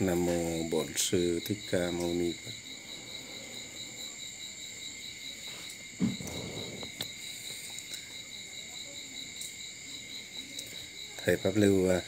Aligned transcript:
Nam 0.00 0.26
mô 0.26 0.62
Bổn 0.70 0.86
sư 0.96 1.40
Thích 1.46 1.58
Ca 1.70 1.90
Mâu 1.90 2.14
Ni 2.14 2.32
Phật. 2.44 2.52
Thầy 11.24 11.36
Pháp 11.36 11.56
Lưu 11.56 11.90
à, 11.90 12.00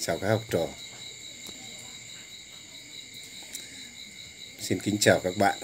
chào 0.00 0.18
các 0.18 0.28
học 0.28 0.44
trò. 0.50 0.68
Xin 4.60 4.78
kính 4.80 4.98
chào 5.00 5.20
các 5.20 5.36
bạn. 5.36 5.58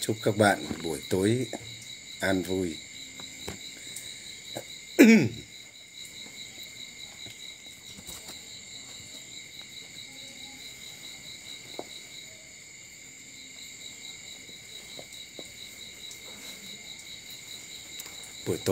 Chúc 0.00 0.16
các 0.22 0.36
bạn 0.36 0.64
buổi 0.82 1.00
tối 1.08 1.46
an 2.20 2.42
vui. 2.42 2.76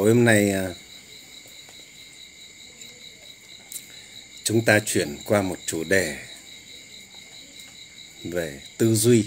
buổi 0.06 0.12
tối 0.12 0.14
hôm 0.14 0.24
nay 0.24 0.50
à, 0.50 0.74
chúng 4.44 4.64
ta 4.64 4.80
chuyển 4.86 5.16
qua 5.24 5.42
một 5.42 5.58
chủ 5.66 5.84
đề 5.84 6.16
về 8.24 8.60
tư 8.78 8.94
duy 8.94 9.24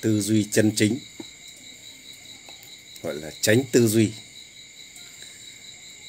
tư 0.00 0.20
duy 0.20 0.46
chân 0.52 0.72
chính, 0.76 0.98
gọi 3.02 3.14
là 3.14 3.30
tránh 3.40 3.62
tư 3.72 3.88
duy. 3.88 4.12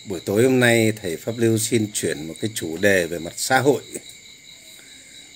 Buổi 0.05 0.19
tối 0.19 0.43
hôm 0.43 0.59
nay, 0.59 0.91
thầy 0.91 1.17
pháp 1.17 1.37
lưu 1.37 1.57
xin 1.57 1.91
chuyển 1.93 2.27
một 2.27 2.35
cái 2.41 2.51
chủ 2.55 2.77
đề 2.77 3.05
về 3.05 3.19
mặt 3.19 3.33
xã 3.37 3.59
hội, 3.59 3.83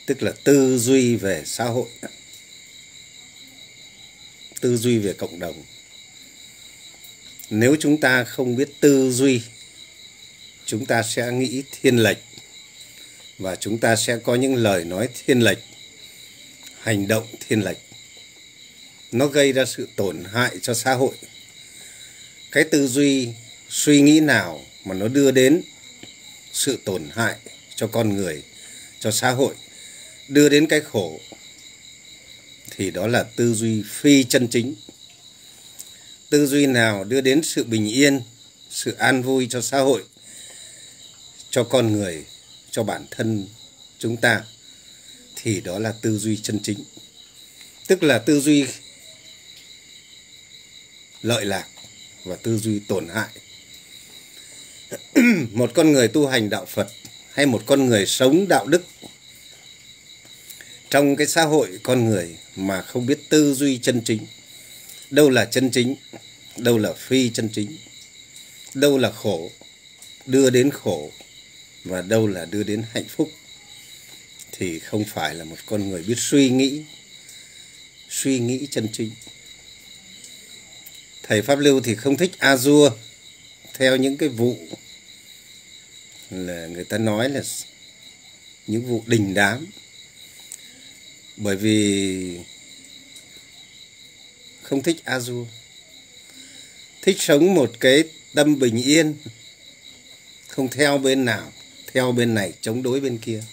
tức 0.05 0.23
là 0.23 0.33
tư 0.43 0.77
duy 0.77 1.15
về 1.15 1.43
xã 1.45 1.65
hội. 1.65 1.89
Tư 4.61 4.77
duy 4.77 4.97
về 4.97 5.13
cộng 5.13 5.39
đồng 5.39 5.63
nếu 7.49 7.75
chúng 7.79 7.99
ta 7.99 8.23
không 8.23 8.55
biết 8.55 8.69
tư 8.79 9.11
duy, 9.11 9.41
chúng 10.65 10.85
ta 10.85 11.03
sẽ 11.03 11.31
nghĩ 11.31 11.63
thiên 11.81 11.97
lệch 11.97 12.17
và 13.37 13.55
chúng 13.55 13.77
ta 13.77 13.95
sẽ 13.95 14.17
có 14.17 14.35
những 14.35 14.55
lời 14.55 14.83
nói 14.83 15.09
thiên 15.25 15.39
lệch, 15.39 15.57
hành 16.79 17.07
động 17.07 17.27
thiên 17.47 17.63
lệch. 17.63 17.77
Nó 19.11 19.27
gây 19.27 19.51
ra 19.51 19.65
sự 19.65 19.87
tổn 19.95 20.23
hại 20.33 20.57
cho 20.61 20.73
xã 20.73 20.93
hội. 20.93 21.15
Cái 22.51 22.63
tư 22.63 22.87
duy, 22.87 23.29
suy 23.69 24.01
nghĩ 24.01 24.19
nào 24.19 24.61
mà 24.85 24.95
nó 24.95 25.07
đưa 25.07 25.31
đến 25.31 25.61
sự 26.53 26.79
tổn 26.85 27.09
hại 27.13 27.35
cho 27.75 27.87
con 27.87 28.15
người, 28.15 28.43
cho 28.99 29.11
xã 29.11 29.31
hội, 29.31 29.55
đưa 30.27 30.49
đến 30.49 30.67
cái 30.67 30.81
khổ, 30.81 31.19
thì 32.71 32.91
đó 32.91 33.07
là 33.07 33.23
tư 33.23 33.53
duy 33.53 33.83
phi 33.89 34.23
chân 34.23 34.47
chính 34.47 34.75
tư 36.29 36.45
duy 36.45 36.65
nào 36.65 37.03
đưa 37.03 37.21
đến 37.21 37.41
sự 37.43 37.63
bình 37.63 37.87
yên, 37.87 38.21
sự 38.69 38.91
an 38.91 39.23
vui 39.23 39.47
cho 39.49 39.61
xã 39.61 39.79
hội, 39.79 40.03
cho 41.49 41.63
con 41.63 41.91
người, 41.91 42.25
cho 42.71 42.83
bản 42.83 43.05
thân 43.11 43.47
chúng 43.99 44.17
ta, 44.17 44.43
thì 45.35 45.61
đó 45.61 45.79
là 45.79 45.93
tư 46.01 46.17
duy 46.17 46.37
chân 46.37 46.59
chính. 46.63 46.83
Tức 47.87 48.03
là 48.03 48.19
tư 48.19 48.39
duy 48.39 48.65
lợi 51.21 51.45
lạc 51.45 51.67
và 52.25 52.35
tư 52.35 52.57
duy 52.57 52.79
tổn 52.87 53.07
hại. 53.07 53.29
Một 55.51 55.71
con 55.75 55.91
người 55.91 56.07
tu 56.07 56.27
hành 56.27 56.49
đạo 56.49 56.65
phật 56.65 56.87
hay 57.33 57.45
một 57.45 57.63
con 57.65 57.85
người 57.85 58.05
sống 58.05 58.47
đạo 58.47 58.67
đức, 58.67 58.83
trong 60.89 61.15
cái 61.15 61.27
xã 61.27 61.43
hội 61.43 61.79
con 61.83 62.09
người 62.09 62.37
mà 62.55 62.81
không 62.81 63.05
biết 63.05 63.29
tư 63.29 63.53
duy 63.53 63.77
chân 63.77 64.01
chính 64.05 64.25
đâu 65.11 65.29
là 65.29 65.45
chân 65.45 65.71
chính, 65.71 65.95
đâu 66.57 66.77
là 66.77 66.93
phi 66.93 67.29
chân 67.29 67.49
chính, 67.53 67.77
đâu 68.73 68.97
là 68.97 69.11
khổ, 69.11 69.51
đưa 70.25 70.49
đến 70.49 70.69
khổ 70.71 71.11
và 71.83 72.01
đâu 72.01 72.27
là 72.27 72.45
đưa 72.45 72.63
đến 72.63 72.83
hạnh 72.93 73.07
phúc 73.07 73.31
thì 74.51 74.79
không 74.79 75.03
phải 75.05 75.35
là 75.35 75.43
một 75.43 75.57
con 75.65 75.89
người 75.89 76.03
biết 76.03 76.17
suy 76.17 76.49
nghĩ 76.49 76.83
suy 78.09 78.39
nghĩ 78.39 78.67
chân 78.71 78.87
chính. 78.93 79.11
Thầy 81.23 81.41
pháp 81.41 81.59
lưu 81.59 81.81
thì 81.81 81.95
không 81.95 82.17
thích 82.17 82.31
a 82.37 82.57
dua 82.57 82.91
theo 83.73 83.95
những 83.95 84.17
cái 84.17 84.29
vụ 84.29 84.57
là 86.29 86.67
người 86.67 86.83
ta 86.83 86.97
nói 86.97 87.29
là 87.29 87.41
những 88.67 88.85
vụ 88.85 89.03
đình 89.07 89.33
đám. 89.33 89.67
Bởi 91.37 91.55
vì 91.55 92.39
không 94.69 94.83
thích 94.83 94.97
Azure. 95.05 95.45
thích 97.01 97.15
sống 97.19 97.53
một 97.53 97.71
cái 97.79 98.03
tâm 98.33 98.59
bình 98.59 98.83
yên. 98.83 99.15
Không 100.47 100.67
theo 100.67 100.97
bên 100.97 101.25
nào, 101.25 101.51
theo 101.93 102.11
bên 102.11 102.33
này, 102.33 102.53
chống 102.61 102.83
đối 102.83 102.99
bên 102.99 103.17
kia. 103.17 103.43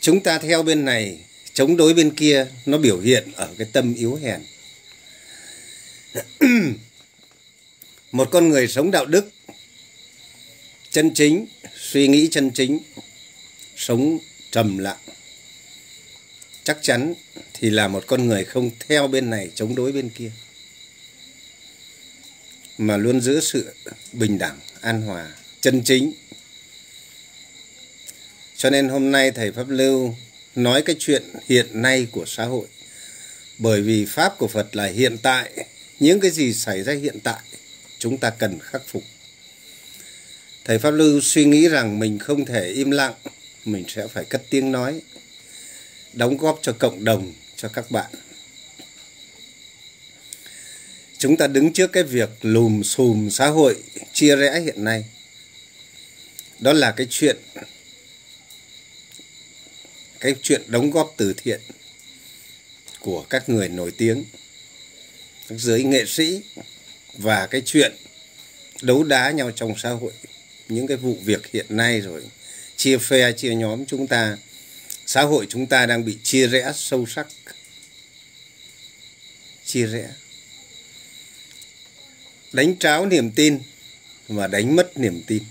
Chúng 0.00 0.22
ta 0.22 0.38
theo 0.38 0.62
bên 0.62 0.84
này, 0.84 1.18
chống 1.52 1.76
đối 1.76 1.94
bên 1.94 2.14
kia, 2.14 2.46
nó 2.66 2.78
biểu 2.78 3.00
hiện 3.00 3.32
ở 3.34 3.54
cái 3.58 3.66
tâm 3.72 3.94
yếu 3.94 4.18
hèn. 4.22 4.40
Một 8.12 8.28
con 8.30 8.48
người 8.48 8.68
sống 8.68 8.90
đạo 8.90 9.06
đức, 9.06 9.30
chân 10.90 11.14
chính, 11.14 11.46
suy 11.76 12.08
nghĩ 12.08 12.28
chân 12.30 12.50
chính, 12.50 12.78
sống 13.76 14.18
trầm 14.50 14.78
lặng 14.78 14.98
chắc 16.64 16.78
chắn 16.82 17.14
thì 17.54 17.70
là 17.70 17.88
một 17.88 18.04
con 18.06 18.26
người 18.26 18.44
không 18.44 18.70
theo 18.88 19.08
bên 19.08 19.30
này, 19.30 19.50
chống 19.54 19.74
đối 19.74 19.92
bên 19.92 20.08
kia. 20.08 20.30
Mà 22.78 22.96
luôn 22.96 23.20
giữ 23.20 23.40
sự 23.40 23.74
bình 24.12 24.38
đẳng, 24.38 24.58
an 24.80 25.02
hòa, 25.02 25.34
chân 25.60 25.82
chính. 25.84 26.12
Cho 28.56 28.70
nên 28.70 28.88
hôm 28.88 29.12
nay 29.12 29.30
thầy 29.30 29.52
pháp 29.52 29.68
lưu 29.68 30.14
nói 30.54 30.82
cái 30.82 30.96
chuyện 30.98 31.22
hiện 31.48 31.82
nay 31.82 32.06
của 32.12 32.24
xã 32.26 32.44
hội. 32.44 32.66
Bởi 33.58 33.82
vì 33.82 34.04
pháp 34.04 34.38
của 34.38 34.48
phật 34.48 34.76
là 34.76 34.86
hiện 34.86 35.18
tại. 35.18 35.50
Những 36.00 36.20
cái 36.20 36.30
gì 36.30 36.52
xảy 36.54 36.82
ra 36.82 36.92
hiện 36.92 37.20
tại, 37.20 37.40
chúng 37.98 38.18
ta 38.18 38.30
cần 38.30 38.58
khắc 38.62 38.82
phục. 38.86 39.02
Thầy 40.64 40.78
pháp 40.78 40.90
lưu 40.90 41.20
suy 41.20 41.44
nghĩ 41.44 41.68
rằng 41.68 41.98
mình 41.98 42.18
không 42.18 42.44
thể 42.44 42.66
im 42.66 42.90
lặng, 42.90 43.14
mình 43.64 43.84
sẽ 43.88 44.06
phải 44.06 44.24
cất 44.24 44.42
tiếng 44.50 44.72
nói 44.72 45.00
đóng 46.12 46.36
góp 46.36 46.58
cho 46.62 46.72
cộng 46.72 47.04
đồng, 47.04 47.32
cho 47.56 47.68
các 47.68 47.90
bạn. 47.90 48.10
Chúng 51.18 51.36
ta 51.36 51.46
đứng 51.46 51.72
trước 51.72 51.92
cái 51.92 52.02
việc 52.02 52.28
lùm 52.42 52.82
xùm 52.82 53.28
xã 53.28 53.48
hội 53.48 53.76
chia 54.12 54.36
rẽ 54.36 54.60
hiện 54.60 54.84
nay. 54.84 55.04
Đó 56.58 56.72
là 56.72 56.90
cái 56.90 57.06
chuyện 57.10 57.36
cái 60.20 60.34
chuyện 60.42 60.62
đóng 60.66 60.90
góp 60.90 61.14
từ 61.16 61.34
thiện 61.36 61.60
của 63.00 63.22
các 63.30 63.48
người 63.48 63.68
nổi 63.68 63.92
tiếng, 63.96 64.24
các 65.48 65.58
giới 65.58 65.84
nghệ 65.84 66.04
sĩ 66.06 66.40
và 67.14 67.46
cái 67.46 67.62
chuyện 67.64 67.92
đấu 68.82 69.04
đá 69.04 69.30
nhau 69.30 69.50
trong 69.50 69.74
xã 69.78 69.90
hội. 69.90 70.12
Những 70.68 70.86
cái 70.86 70.96
vụ 70.96 71.16
việc 71.24 71.50
hiện 71.52 71.66
nay 71.68 72.00
rồi, 72.00 72.22
chia 72.76 72.98
phe, 72.98 73.32
chia 73.32 73.54
nhóm 73.54 73.86
chúng 73.86 74.06
ta 74.06 74.36
xã 75.12 75.22
hội 75.22 75.46
chúng 75.48 75.66
ta 75.66 75.86
đang 75.86 76.04
bị 76.04 76.18
chia 76.22 76.46
rẽ 76.46 76.72
sâu 76.74 77.06
sắc. 77.06 77.26
Chia 79.64 79.86
rẽ. 79.86 80.10
Đánh 82.52 82.78
tráo 82.78 83.06
niềm 83.06 83.30
tin 83.30 83.58
và 84.28 84.46
đánh 84.46 84.76
mất 84.76 84.98
niềm 84.98 85.22
tin. 85.26 85.42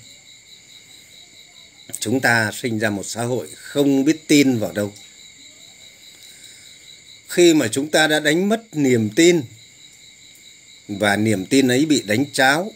Chúng 1.99 2.19
ta 2.19 2.51
sinh 2.53 2.79
ra 2.79 2.89
một 2.89 3.03
xã 3.05 3.23
hội 3.23 3.47
không 3.55 4.03
biết 4.03 4.27
tin 4.27 4.59
vào 4.59 4.71
đâu. 4.71 4.93
Khi 7.27 7.53
mà 7.53 7.67
chúng 7.67 7.91
ta 7.91 8.07
đã 8.07 8.19
đánh 8.19 8.49
mất 8.49 8.63
niềm 8.71 9.09
tin 9.15 9.41
và 10.87 11.15
niềm 11.15 11.45
tin 11.45 11.67
ấy 11.67 11.85
bị 11.85 12.01
đánh 12.05 12.25
tráo, 12.33 12.71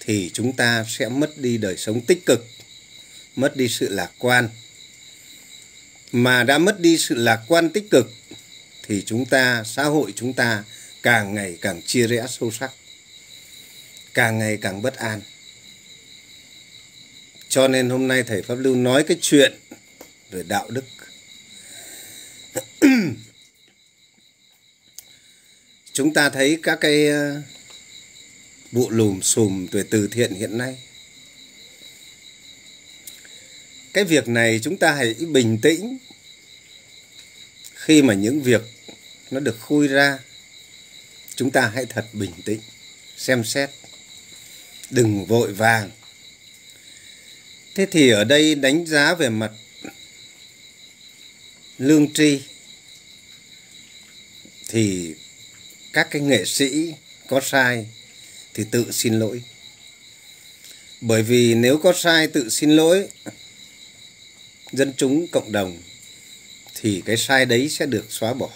thì 0.00 0.30
chúng 0.34 0.52
ta 0.52 0.84
sẽ 0.88 1.08
mất 1.08 1.38
đi 1.38 1.58
đời 1.58 1.76
sống 1.76 2.00
tích 2.00 2.26
cực, 2.26 2.46
mất 3.36 3.56
đi 3.56 3.68
sự 3.68 3.88
lạc 3.88 4.10
quan 4.18 4.48
mà 6.14 6.42
đã 6.42 6.58
mất 6.58 6.80
đi 6.80 6.98
sự 6.98 7.14
lạc 7.14 7.40
quan 7.48 7.70
tích 7.70 7.90
cực, 7.90 8.10
thì 8.82 9.02
chúng 9.06 9.26
ta, 9.26 9.62
xã 9.64 9.84
hội 9.84 10.12
chúng 10.16 10.32
ta 10.32 10.64
càng 11.02 11.34
ngày 11.34 11.58
càng 11.60 11.82
chia 11.82 12.06
rẽ 12.06 12.26
sâu 12.28 12.50
sắc, 12.50 12.70
càng 14.14 14.38
ngày 14.38 14.58
càng 14.62 14.82
bất 14.82 14.96
an. 14.96 15.20
Cho 17.48 17.68
nên 17.68 17.90
hôm 17.90 18.08
nay 18.08 18.22
thầy 18.22 18.42
pháp 18.42 18.54
lưu 18.54 18.76
nói 18.76 19.04
cái 19.04 19.16
chuyện 19.20 19.52
về 20.30 20.42
đạo 20.42 20.70
đức. 20.70 20.84
Chúng 25.92 26.14
ta 26.14 26.30
thấy 26.30 26.58
các 26.62 26.78
cái 26.80 27.08
ờ, 27.08 27.42
vụ 28.72 28.90
lùm 28.90 29.20
xùm 29.20 29.66
về 29.66 29.84
từ 29.90 30.08
thiện 30.08 30.34
hiện 30.34 30.58
nay. 30.58 30.78
Cái 33.92 34.04
việc 34.04 34.28
này 34.28 34.60
chúng 34.62 34.76
ta 34.76 34.92
hãy 34.92 35.14
bình 35.14 35.58
tĩnh 35.62 35.98
khi 37.84 38.02
mà 38.02 38.14
những 38.14 38.42
việc 38.42 38.62
nó 39.30 39.40
được 39.40 39.60
khui 39.60 39.88
ra, 39.88 40.18
chúng 41.34 41.50
ta 41.50 41.70
hãy 41.74 41.86
thật 41.86 42.06
bình 42.12 42.32
tĩnh, 42.44 42.60
xem 43.16 43.44
xét, 43.44 43.70
đừng 44.90 45.24
vội 45.26 45.52
vàng. 45.52 45.90
Thế 47.74 47.86
thì 47.90 48.10
ở 48.10 48.24
đây 48.24 48.54
đánh 48.54 48.86
giá 48.86 49.14
về 49.14 49.28
mặt 49.28 49.52
lương 51.78 52.12
tri, 52.12 52.40
thì 54.68 55.14
các 55.92 56.08
cái 56.10 56.22
nghệ 56.22 56.44
sĩ 56.44 56.94
có 57.28 57.40
sai 57.40 57.86
thì 58.54 58.64
tự 58.70 58.92
xin 58.92 59.18
lỗi. 59.18 59.42
Bởi 61.00 61.22
vì 61.22 61.54
nếu 61.54 61.78
có 61.78 61.92
sai 61.96 62.26
tự 62.26 62.48
xin 62.48 62.70
lỗi, 62.70 63.08
dân 64.72 64.92
chúng, 64.96 65.26
cộng 65.32 65.52
đồng 65.52 65.82
thì 66.80 67.02
cái 67.06 67.16
sai 67.16 67.46
đấy 67.46 67.68
sẽ 67.68 67.86
được 67.86 68.06
xóa 68.08 68.34
bỏ. 68.34 68.50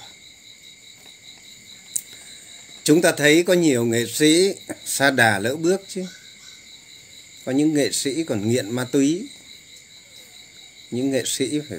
Chúng 2.84 3.02
ta 3.02 3.12
thấy 3.12 3.42
có 3.42 3.52
nhiều 3.52 3.84
nghệ 3.84 4.06
sĩ 4.06 4.54
xa 4.84 5.10
đà 5.10 5.38
lỡ 5.38 5.56
bước 5.56 5.82
chứ. 5.88 6.04
Có 7.44 7.52
những 7.52 7.74
nghệ 7.74 7.92
sĩ 7.92 8.24
còn 8.24 8.50
nghiện 8.50 8.70
ma 8.70 8.84
túy. 8.84 9.28
Những 10.90 11.10
nghệ 11.10 11.22
sĩ 11.26 11.60
phải 11.68 11.78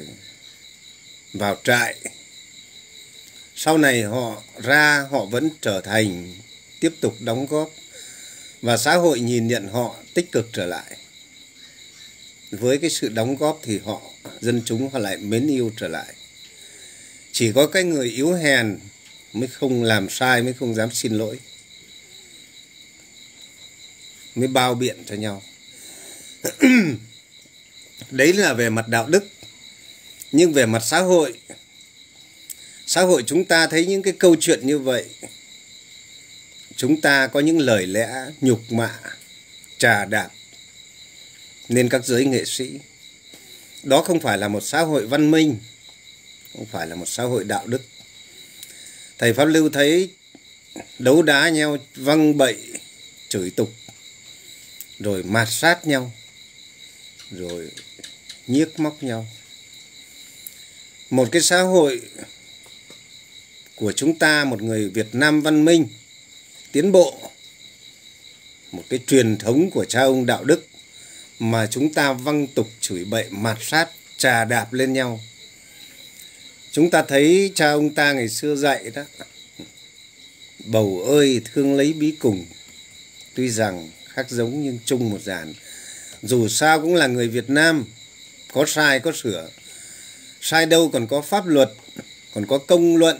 vào 1.33 1.57
trại. 1.63 1.95
Sau 3.56 3.77
này 3.77 4.01
họ 4.01 4.44
ra, 4.63 5.07
họ 5.12 5.25
vẫn 5.25 5.50
trở 5.62 5.81
thành, 5.81 6.33
tiếp 6.80 6.94
tục 7.01 7.15
đóng 7.19 7.47
góp. 7.47 7.71
Và 8.62 8.77
xã 8.77 8.95
hội 8.95 9.19
nhìn 9.19 9.47
nhận 9.47 9.68
họ 9.68 9.95
tích 10.13 10.31
cực 10.31 10.50
trở 10.53 10.65
lại. 10.65 10.97
Với 12.51 12.77
cái 12.77 12.89
sự 12.89 13.09
đóng 13.09 13.36
góp 13.36 13.59
thì 13.63 13.80
họ, 13.86 14.01
dân 14.41 14.62
chúng 14.65 14.89
họ 14.89 15.00
lại 15.00 15.18
mến 15.18 15.47
yêu 15.47 15.71
trở 15.77 15.88
lại 15.88 16.13
chỉ 17.31 17.52
có 17.56 17.68
cái 17.68 17.84
người 17.84 18.10
yếu 18.10 18.34
hèn 18.34 18.80
mới 19.34 19.48
không 19.48 19.84
làm 19.84 20.10
sai, 20.10 20.42
mới 20.44 20.54
không 20.54 20.76
dám 20.76 20.92
xin 20.92 21.14
lỗi. 21.14 21.40
Mới 24.36 24.48
bao 24.48 24.76
biện 24.76 24.98
cho 25.06 25.16
nhau. 25.16 25.44
Đấy 28.12 28.34
là 28.34 28.54
về 28.54 28.70
mặt 28.70 28.88
đạo 28.88 29.08
đức. 29.08 29.24
Nhưng 30.31 30.54
về 30.54 30.66
mặt 30.66 30.84
xã 30.86 31.00
hội 31.00 31.34
xã 32.92 33.02
hội 33.02 33.24
chúng 33.26 33.46
ta 33.46 33.68
thấy 33.68 33.86
những 33.86 34.02
cái 34.02 34.14
câu 34.20 34.36
chuyện 34.40 34.68
như 34.68 34.80
vậy. 34.80 35.06
Chúng 36.75 37.02
ta 37.02 37.28
có 37.28 37.40
những 37.40 37.60
lời 37.60 37.88
lẽ 37.88 38.10
nhục 38.42 38.72
mạ, 38.72 39.00
trà 39.78 40.06
đạp 40.06 40.30
nên 41.70 41.90
các 41.90 42.06
giới 42.06 42.25
nghệ 42.25 42.46
sĩ. 42.46 42.70
Đó 43.84 44.02
không 44.02 44.20
phải 44.20 44.38
là 44.38 44.48
một 44.48 44.64
xã 44.64 44.82
hội 44.82 45.08
văn 45.08 45.32
minh 45.32 45.58
không 46.60 46.68
phải 46.72 46.88
là 46.88 46.96
một 46.96 47.06
xã 47.08 47.24
hội 47.24 47.44
đạo 47.44 47.68
đức. 47.68 47.82
Thầy 49.18 49.34
pháp 49.34 49.46
lưu 49.46 49.70
thấy 49.70 50.10
đấu 51.00 51.22
đá 51.22 51.50
nhau, 51.50 51.78
văng 51.96 52.38
bậy, 52.38 52.58
chửi 53.30 53.50
tục, 53.50 53.70
rồi 55.00 55.24
mạt 55.24 55.48
sát 55.52 55.88
nhau, 55.88 56.14
rồi 57.32 57.72
nhiếc 58.48 58.80
móc 58.80 59.04
nhau. 59.04 59.28
Một 61.10 61.30
cái 61.32 61.42
xã 61.42 61.62
hội 61.62 62.02
của 63.76 63.92
chúng 63.92 64.20
ta, 64.20 64.46
một 64.46 64.62
người 64.62 64.90
Việt 64.90 65.08
Nam 65.16 65.42
văn 65.42 65.66
minh, 65.66 65.88
tiến 66.72 66.92
bộ, 66.92 67.32
một 68.72 68.84
cái 68.90 69.00
truyền 69.08 69.38
thống 69.38 69.70
của 69.72 69.86
cha 69.86 70.02
ông 70.02 70.26
đạo 70.26 70.44
đức 70.44 70.68
mà 71.40 71.68
chúng 71.68 71.94
ta 71.94 72.14
văng 72.14 72.48
tục, 72.48 72.68
chửi 72.82 73.06
bậy, 73.06 73.26
mạt 73.30 73.58
sát, 73.62 73.90
trà 74.18 74.46
đạp 74.46 74.74
lên 74.74 74.94
nhau 74.94 75.20
chúng 76.71 76.89
ta 76.89 77.04
thấy 77.07 77.51
cha 77.56 77.71
ông 77.71 77.94
ta 77.94 78.13
ngày 78.13 78.30
xưa 78.30 78.56
dạy 78.56 78.92
đó. 78.95 79.04
Bầu 80.66 81.01
ơi, 81.07 81.42
thương 81.54 81.75
lấy 81.75 81.94
bí 81.94 82.13
cùng. 82.19 82.45
Tuy 83.36 83.50
rằng 83.50 83.89
khác 84.07 84.25
giống 84.30 84.63
nhưng 84.63 84.80
chung 84.86 85.10
một 85.10 85.21
dàn. 85.21 85.54
Dù 86.21 86.48
sao 86.48 86.81
cũng 86.81 86.95
là 86.95 87.07
người 87.07 87.27
Việt 87.27 87.50
Nam. 87.50 87.86
Có 88.54 88.66
sai, 88.68 89.00
có 89.00 89.12
sửa. 89.12 89.50
Sai 90.42 90.66
đâu 90.66 90.89
còn 90.94 91.07
có 91.07 91.21
pháp 91.21 91.48
luật, 91.48 91.71
còn 92.33 92.45
có 92.45 92.57
công 92.57 92.98
luận. 92.98 93.18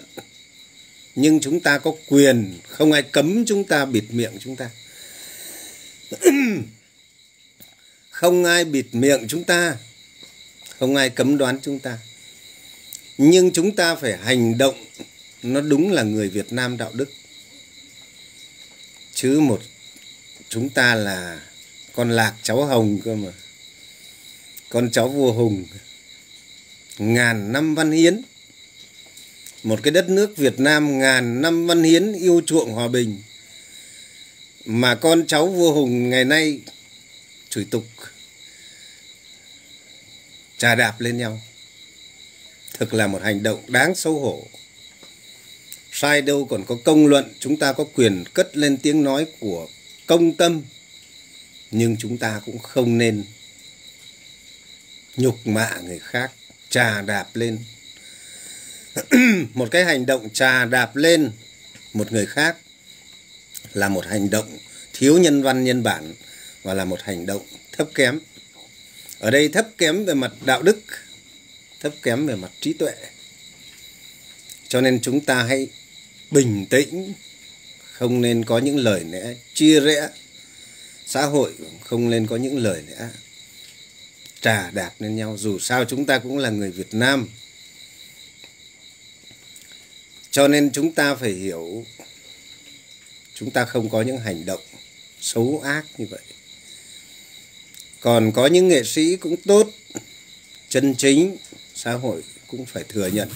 Nhưng 1.16 1.40
chúng 1.40 1.60
ta 1.60 1.78
có 1.78 1.94
quyền, 2.08 2.60
không 2.68 2.92
ai 2.92 3.02
cấm 3.02 3.46
chúng 3.46 3.64
ta 3.64 3.86
bịt 3.86 4.04
miệng 4.10 4.38
chúng 4.40 4.56
ta. 4.56 4.70
Không 8.10 8.46
ai 8.46 8.66
bịt 8.66 8.86
miệng 8.92 9.26
chúng 9.28 9.44
ta. 9.44 9.78
Không 10.80 10.96
ai 10.96 11.10
cấm 11.10 11.38
đoán 11.38 11.60
chúng 11.62 11.80
ta 11.80 11.98
nhưng 13.22 13.52
chúng 13.52 13.76
ta 13.76 13.96
phải 13.96 14.18
hành 14.18 14.58
động. 14.58 14.86
Nó 15.44 15.62
đúng 15.62 15.92
là 15.92 16.04
người 16.04 16.30
Việt 16.30 16.54
Nam 16.54 16.78
đạo 16.78 16.92
đức. 16.94 17.12
Chứ 19.14 19.40
một, 19.40 19.62
chúng 20.50 20.70
ta 20.70 20.96
là 20.96 21.42
con 21.94 22.12
lạc 22.12 22.36
cháu 22.44 22.66
hồng 22.66 23.00
cơ 23.06 23.16
mà. 23.16 23.32
Con 24.70 24.92
cháu 24.92 25.10
vua 25.10 25.32
hùng. 25.32 25.66
Ngàn 26.98 27.52
năm 27.52 27.76
văn 27.76 27.92
hiến. 27.92 28.22
Một 29.64 29.80
cái 29.84 29.92
đất 29.92 30.10
nước 30.10 30.38
Việt 30.38 30.60
Nam 30.60 31.00
ngàn 31.00 31.42
năm 31.42 31.68
văn 31.68 31.84
hiến 31.84 32.14
yêu 32.14 32.42
chuộng 32.46 32.72
hòa 32.72 32.88
bình. 32.88 33.22
Mà 34.66 34.96
con 34.96 35.28
cháu 35.28 35.48
vua 35.48 35.74
hùng 35.74 36.10
ngày 36.10 36.26
nay 36.26 36.60
chửi 37.50 37.66
tục, 37.72 37.86
trà 40.58 40.76
đạp 40.76 41.02
lên 41.02 41.18
nhau 41.18 41.42
thực 42.80 42.94
là 42.94 43.08
một 43.08 43.22
hành 43.22 43.44
động 43.44 43.64
đáng 43.68 43.96
xấu 43.96 44.20
hổ. 44.20 44.48
Sai 45.92 46.22
đâu 46.22 46.46
còn 46.46 46.66
có 46.66 46.78
công 46.86 47.08
luận, 47.08 47.34
chúng 47.40 47.58
ta 47.58 47.74
có 47.74 47.86
quyền 47.96 48.24
cất 48.34 48.58
lên 48.58 48.78
tiếng 48.78 49.04
nói 49.04 49.26
của 49.40 49.68
công 50.08 50.34
tâm, 50.34 50.62
nhưng 51.72 51.98
chúng 51.98 52.18
ta 52.18 52.42
cũng 52.46 52.60
không 52.60 52.98
nên 52.98 53.24
nhục 55.18 55.48
mạ 55.48 55.78
người 55.84 56.00
khác, 56.00 56.32
trà 56.70 57.02
đạp 57.02 57.28
lên. 57.34 57.60
Một 59.54 59.68
cái 59.72 59.86
hành 59.86 60.06
động 60.06 60.30
trà 60.34 60.66
đạp 60.66 60.96
lên 60.96 61.32
một 61.94 62.12
người 62.12 62.26
khác 62.26 62.58
là 63.74 63.90
một 63.90 64.06
hành 64.06 64.30
động 64.30 64.58
thiếu 64.94 65.18
nhân 65.18 65.44
văn, 65.44 65.64
nhân 65.64 65.84
bản, 65.84 66.14
và 66.64 66.74
là 66.74 66.86
một 66.86 67.02
hành 67.02 67.26
động 67.26 67.42
thấp 67.72 67.88
kém. 67.96 68.20
Ở 69.20 69.32
đây 69.32 69.50
thấp 69.50 69.68
kém 69.78 70.06
về 70.06 70.14
mặt 70.14 70.32
đạo 70.46 70.62
đức 70.62 70.80
thấp 71.80 71.94
kém 72.04 72.28
về 72.28 72.36
mặt 72.36 72.52
trí 72.62 72.74
tuệ. 72.74 72.94
Cho 74.68 74.82
nên 74.82 75.02
chúng 75.02 75.20
ta 75.20 75.44
hãy 75.44 75.68
bình 76.32 76.66
tĩnh, 76.70 77.14
không 77.92 78.22
nên 78.22 78.46
có 78.46 78.58
những 78.58 78.78
lời 78.78 79.04
lẽ 79.10 79.36
chia 79.54 79.80
rẽ. 79.80 80.10
Xã 81.06 81.26
hội 81.26 81.54
không 81.84 82.10
nên 82.10 82.28
có 82.28 82.36
những 82.36 82.58
lời 82.58 82.84
lẽ 82.88 83.08
trà 84.42 84.72
đạp 84.72 84.92
lên 85.00 85.16
nhau, 85.16 85.38
dù 85.40 85.60
sao 85.60 85.86
chúng 85.86 86.06
ta 86.06 86.20
cũng 86.20 86.38
là 86.38 86.50
người 86.50 86.72
Việt 86.72 86.94
Nam. 86.94 87.28
Cho 90.32 90.48
nên 90.48 90.72
chúng 90.72 90.92
ta 90.92 91.16
phải 91.16 91.32
hiểu, 91.32 91.86
chúng 93.34 93.52
ta 93.52 93.66
không 93.66 93.90
có 93.90 94.02
những 94.02 94.18
hành 94.18 94.46
động 94.46 94.62
xấu 95.22 95.62
ác 95.66 95.86
như 95.98 96.06
vậy. 96.10 96.22
Còn 98.00 98.32
có 98.32 98.48
những 98.48 98.68
nghệ 98.68 98.84
sĩ 98.84 99.16
cũng 99.16 99.38
tốt, 99.38 99.70
chân 100.70 100.96
chính 100.96 101.38
xã 101.84 101.94
hội 101.94 102.24
cũng 102.48 102.66
phải 102.66 102.84
thừa 102.90 103.08
nhận. 103.08 103.30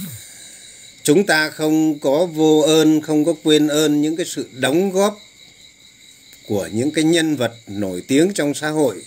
Chúng 1.04 1.26
ta 1.26 1.50
không 1.50 2.00
có 2.00 2.26
vô 2.26 2.60
ơn, 2.60 3.02
không 3.02 3.26
có 3.26 3.34
quên 3.44 3.68
ơn 3.68 4.02
những 4.02 4.16
cái 4.16 4.26
sự 4.26 4.50
đóng 4.54 4.92
góp 4.92 5.20
của 6.48 6.70
những 6.74 6.92
cái 6.92 7.04
nhân 7.04 7.36
vật 7.36 7.54
nổi 7.68 8.04
tiếng 8.08 8.34
trong 8.34 8.54
xã 8.54 8.70
hội. 8.70 9.04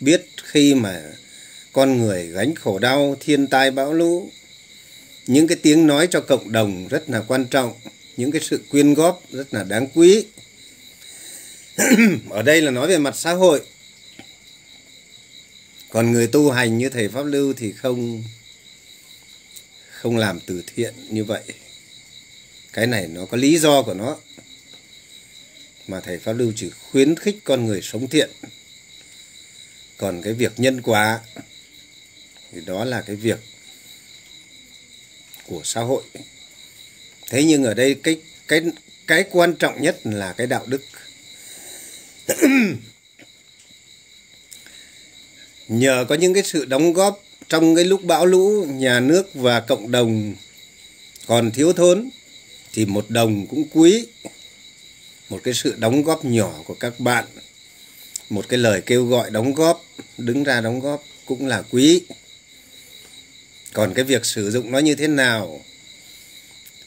Biết 0.00 0.26
khi 0.44 0.74
mà 0.74 1.02
con 1.72 1.98
người 1.98 2.26
gánh 2.26 2.54
khổ 2.54 2.78
đau, 2.78 3.16
thiên 3.20 3.46
tai 3.46 3.70
bão 3.70 3.92
lũ, 3.92 4.30
những 5.26 5.46
cái 5.46 5.58
tiếng 5.62 5.86
nói 5.86 6.08
cho 6.10 6.20
cộng 6.20 6.52
đồng 6.52 6.88
rất 6.88 7.10
là 7.10 7.20
quan 7.28 7.46
trọng, 7.46 7.72
những 8.16 8.30
cái 8.30 8.40
sự 8.44 8.60
quyên 8.70 8.94
góp 8.94 9.22
rất 9.32 9.54
là 9.54 9.64
đáng 9.64 9.88
quý. 9.94 10.24
Ở 12.30 12.42
đây 12.42 12.62
là 12.62 12.70
nói 12.70 12.88
về 12.88 12.98
mặt 12.98 13.16
xã 13.16 13.32
hội. 13.32 13.60
Còn 15.90 16.12
người 16.12 16.26
tu 16.26 16.50
hành 16.50 16.78
như 16.78 16.88
thầy 16.88 17.08
pháp 17.08 17.22
lưu 17.22 17.52
thì 17.56 17.72
không 17.72 18.22
không 20.04 20.16
làm 20.16 20.40
từ 20.40 20.62
thiện 20.66 20.94
như 21.10 21.24
vậy. 21.24 21.42
Cái 22.72 22.86
này 22.86 23.06
nó 23.08 23.26
có 23.26 23.36
lý 23.36 23.58
do 23.58 23.82
của 23.82 23.94
nó. 23.94 24.16
Mà 25.86 26.00
thầy 26.00 26.18
pháp 26.18 26.32
lưu 26.32 26.52
chỉ 26.56 26.70
khuyến 26.90 27.16
khích 27.16 27.36
con 27.44 27.66
người 27.66 27.80
sống 27.82 28.08
thiện. 28.08 28.30
Còn 29.98 30.22
cái 30.22 30.32
việc 30.32 30.52
nhân 30.56 30.82
quả, 30.82 31.20
thì 32.52 32.60
đó 32.66 32.84
là 32.84 33.02
cái 33.02 33.16
việc 33.16 33.38
của 35.46 35.60
xã 35.64 35.80
hội. 35.80 36.02
Thế 37.30 37.44
nhưng 37.44 37.64
ở 37.64 37.74
đây 37.74 37.94
cái 37.94 38.22
cái 38.48 38.62
cái 39.06 39.24
quan 39.30 39.56
trọng 39.56 39.82
nhất 39.82 39.96
là 40.04 40.32
cái 40.32 40.46
đạo 40.46 40.66
đức. 40.66 40.82
Nhờ 45.68 46.06
có 46.08 46.14
những 46.14 46.34
cái 46.34 46.42
sự 46.42 46.64
đóng 46.64 46.92
góp 46.92 47.23
trong 47.54 47.74
cái 47.74 47.84
lúc 47.84 48.04
bão 48.04 48.26
lũ, 48.26 48.66
nhà 48.68 49.00
nước 49.00 49.34
và 49.34 49.60
cộng 49.60 49.90
đồng 49.90 50.34
còn 51.26 51.50
thiếu 51.50 51.72
thốn, 51.72 52.10
thì 52.72 52.86
một 52.86 53.10
đồng 53.10 53.46
cũng 53.46 53.64
quý. 53.72 54.06
Một 55.28 55.40
cái 55.44 55.54
sự 55.54 55.74
đóng 55.78 56.02
góp 56.02 56.24
nhỏ 56.24 56.62
của 56.66 56.74
các 56.74 57.00
bạn, 57.00 57.24
một 58.30 58.48
cái 58.48 58.58
lời 58.58 58.82
kêu 58.86 59.06
gọi 59.06 59.30
đóng 59.30 59.54
góp, 59.54 59.84
đứng 60.18 60.44
ra 60.44 60.60
đóng 60.60 60.80
góp 60.80 61.04
cũng 61.26 61.46
là 61.46 61.62
quý. 61.70 62.02
Còn 63.72 63.94
cái 63.94 64.04
việc 64.04 64.24
sử 64.24 64.50
dụng 64.50 64.72
nó 64.72 64.78
như 64.78 64.94
thế 64.94 65.08
nào, 65.08 65.60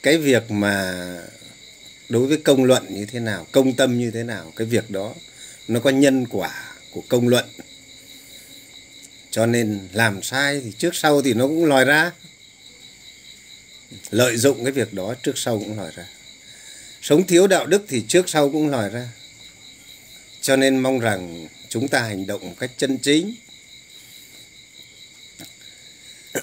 cái 0.03 0.17
việc 0.17 0.51
mà 0.51 1.05
đối 2.09 2.27
với 2.27 2.37
công 2.37 2.63
luận 2.63 2.85
như 2.89 3.05
thế 3.05 3.19
nào, 3.19 3.47
công 3.51 3.73
tâm 3.73 3.99
như 3.99 4.11
thế 4.11 4.23
nào, 4.23 4.53
cái 4.55 4.67
việc 4.67 4.89
đó 4.89 5.13
nó 5.67 5.79
có 5.79 5.89
nhân 5.89 6.25
quả 6.29 6.73
của 6.91 7.01
công 7.09 7.27
luận 7.27 7.45
cho 9.37 9.45
nên 9.45 9.87
làm 9.93 10.23
sai 10.23 10.61
thì 10.63 10.71
trước 10.77 10.95
sau 10.95 11.21
thì 11.21 11.33
nó 11.33 11.47
cũng 11.47 11.65
lòi 11.65 11.85
ra. 11.85 12.11
Lợi 14.09 14.37
dụng 14.37 14.63
cái 14.63 14.71
việc 14.71 14.93
đó, 14.93 15.13
trước 15.23 15.37
sau 15.37 15.59
cũng 15.59 15.77
lòi 15.77 15.91
ra. 15.95 16.07
Sống 17.01 17.27
thiếu 17.27 17.47
đạo 17.47 17.65
đức 17.65 17.85
thì 17.87 18.05
trước 18.07 18.29
sau 18.29 18.49
cũng 18.49 18.69
lòi 18.69 18.89
ra. 18.89 19.09
Cho 20.41 20.55
nên 20.55 20.77
mong 20.77 20.99
rằng 20.99 21.47
chúng 21.69 21.87
ta 21.87 22.01
hành 22.01 22.27
động 22.27 22.41
một 22.41 22.55
cách 22.59 22.71
chân 22.77 22.97
chính. 22.97 23.35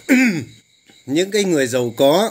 Những 1.06 1.30
cái 1.30 1.44
người 1.44 1.66
giàu 1.66 1.94
có 1.96 2.30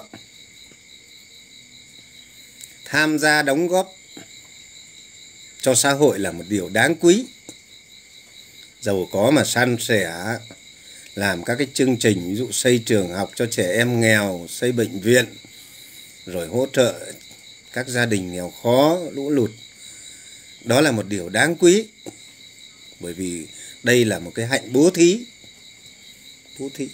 tham 2.85 3.19
gia 3.19 3.41
đóng 3.41 3.67
góp 3.67 3.93
cho 5.61 5.75
xã 5.75 5.91
hội 5.91 6.19
là 6.19 6.31
một 6.31 6.43
điều 6.49 6.69
đáng 6.69 6.95
quý 6.95 7.25
giàu 8.83 9.09
có 9.11 9.31
mà 9.31 9.43
san 9.43 9.77
sẻ, 9.79 10.37
làm 11.15 11.43
các 11.43 11.55
cái 11.55 11.67
chương 11.73 11.97
trình, 11.97 12.29
ví 12.29 12.35
dụ 12.35 12.51
xây 12.51 12.83
trường 12.85 13.09
học 13.09 13.31
cho 13.35 13.45
trẻ 13.45 13.73
em 13.77 14.01
nghèo, 14.01 14.45
xây 14.49 14.71
bệnh 14.71 14.99
viện, 14.99 15.25
rồi 16.25 16.47
hỗ 16.47 16.67
trợ 16.73 17.13
các 17.73 17.87
gia 17.87 18.05
đình 18.05 18.31
nghèo 18.31 18.53
khó, 18.63 18.99
lũ 19.11 19.29
lụt. 19.29 19.51
Đó 20.63 20.81
là 20.81 20.91
một 20.91 21.07
điều 21.07 21.29
đáng 21.29 21.55
quý, 21.55 21.85
bởi 22.99 23.13
vì 23.13 23.47
đây 23.83 24.05
là 24.05 24.19
một 24.19 24.31
cái 24.35 24.47
hạnh 24.47 24.73
bố 24.73 24.89
thí 24.89 25.19
bố 26.59 26.69
thí. 26.73 26.89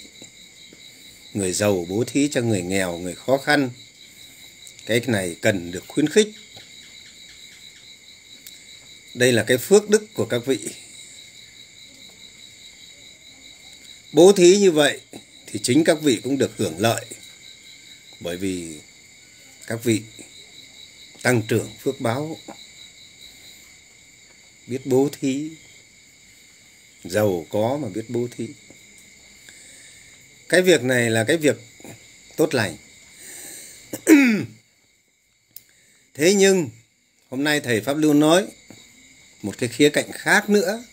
Người 1.34 1.54
giàu 1.54 1.86
bố 1.90 2.04
thí 2.08 2.28
cho 2.28 2.42
người 2.42 2.62
nghèo, 2.62 2.98
người 2.98 3.16
khó 3.16 3.38
khăn. 3.38 3.70
Cái 4.86 5.02
này 5.08 5.36
cần 5.42 5.72
được 5.72 5.84
khuyến 5.88 6.10
khích. 6.10 6.28
Đây 9.14 9.32
là 9.32 9.44
cái 9.44 9.58
phước 9.58 9.90
đức 9.90 10.14
của 10.14 10.26
các 10.26 10.46
vị. 10.46 10.60
Bố 14.12 14.32
thí 14.32 14.58
như 14.58 14.72
vậy 14.72 15.02
thì 15.48 15.60
chính 15.64 15.84
các 15.84 15.98
vị 16.02 16.20
cũng 16.24 16.38
được 16.38 16.52
hưởng 16.58 16.80
lợi. 16.80 17.06
Bởi 18.20 18.38
vì 18.38 18.80
các 19.68 19.84
vị 19.84 20.02
tăng 21.22 21.42
trưởng 21.42 21.70
phước 21.80 22.02
báo, 22.02 22.38
biết 24.68 24.86
bố 24.86 25.10
thí, 25.20 25.50
giàu 27.04 27.46
có 27.50 27.80
mà 27.82 27.88
biết 27.90 28.06
bố 28.08 28.28
thí. 28.38 28.48
Cái 30.50 30.62
việc 30.62 30.84
này 30.84 31.10
là 31.10 31.24
cái 31.24 31.38
việc 31.38 31.58
tốt 32.36 32.54
lành. 32.54 32.78
Thế 36.14 36.34
nhưng 36.34 36.70
hôm 37.30 37.44
nay 37.44 37.60
thầy 37.60 37.82
pháp 37.82 37.98
lưu 37.98 38.14
nói 38.14 38.46
một 39.42 39.58
cái 39.58 39.70
khía 39.70 39.90
cạnh 39.90 40.12
khác 40.12 40.50
nữa 40.50 40.84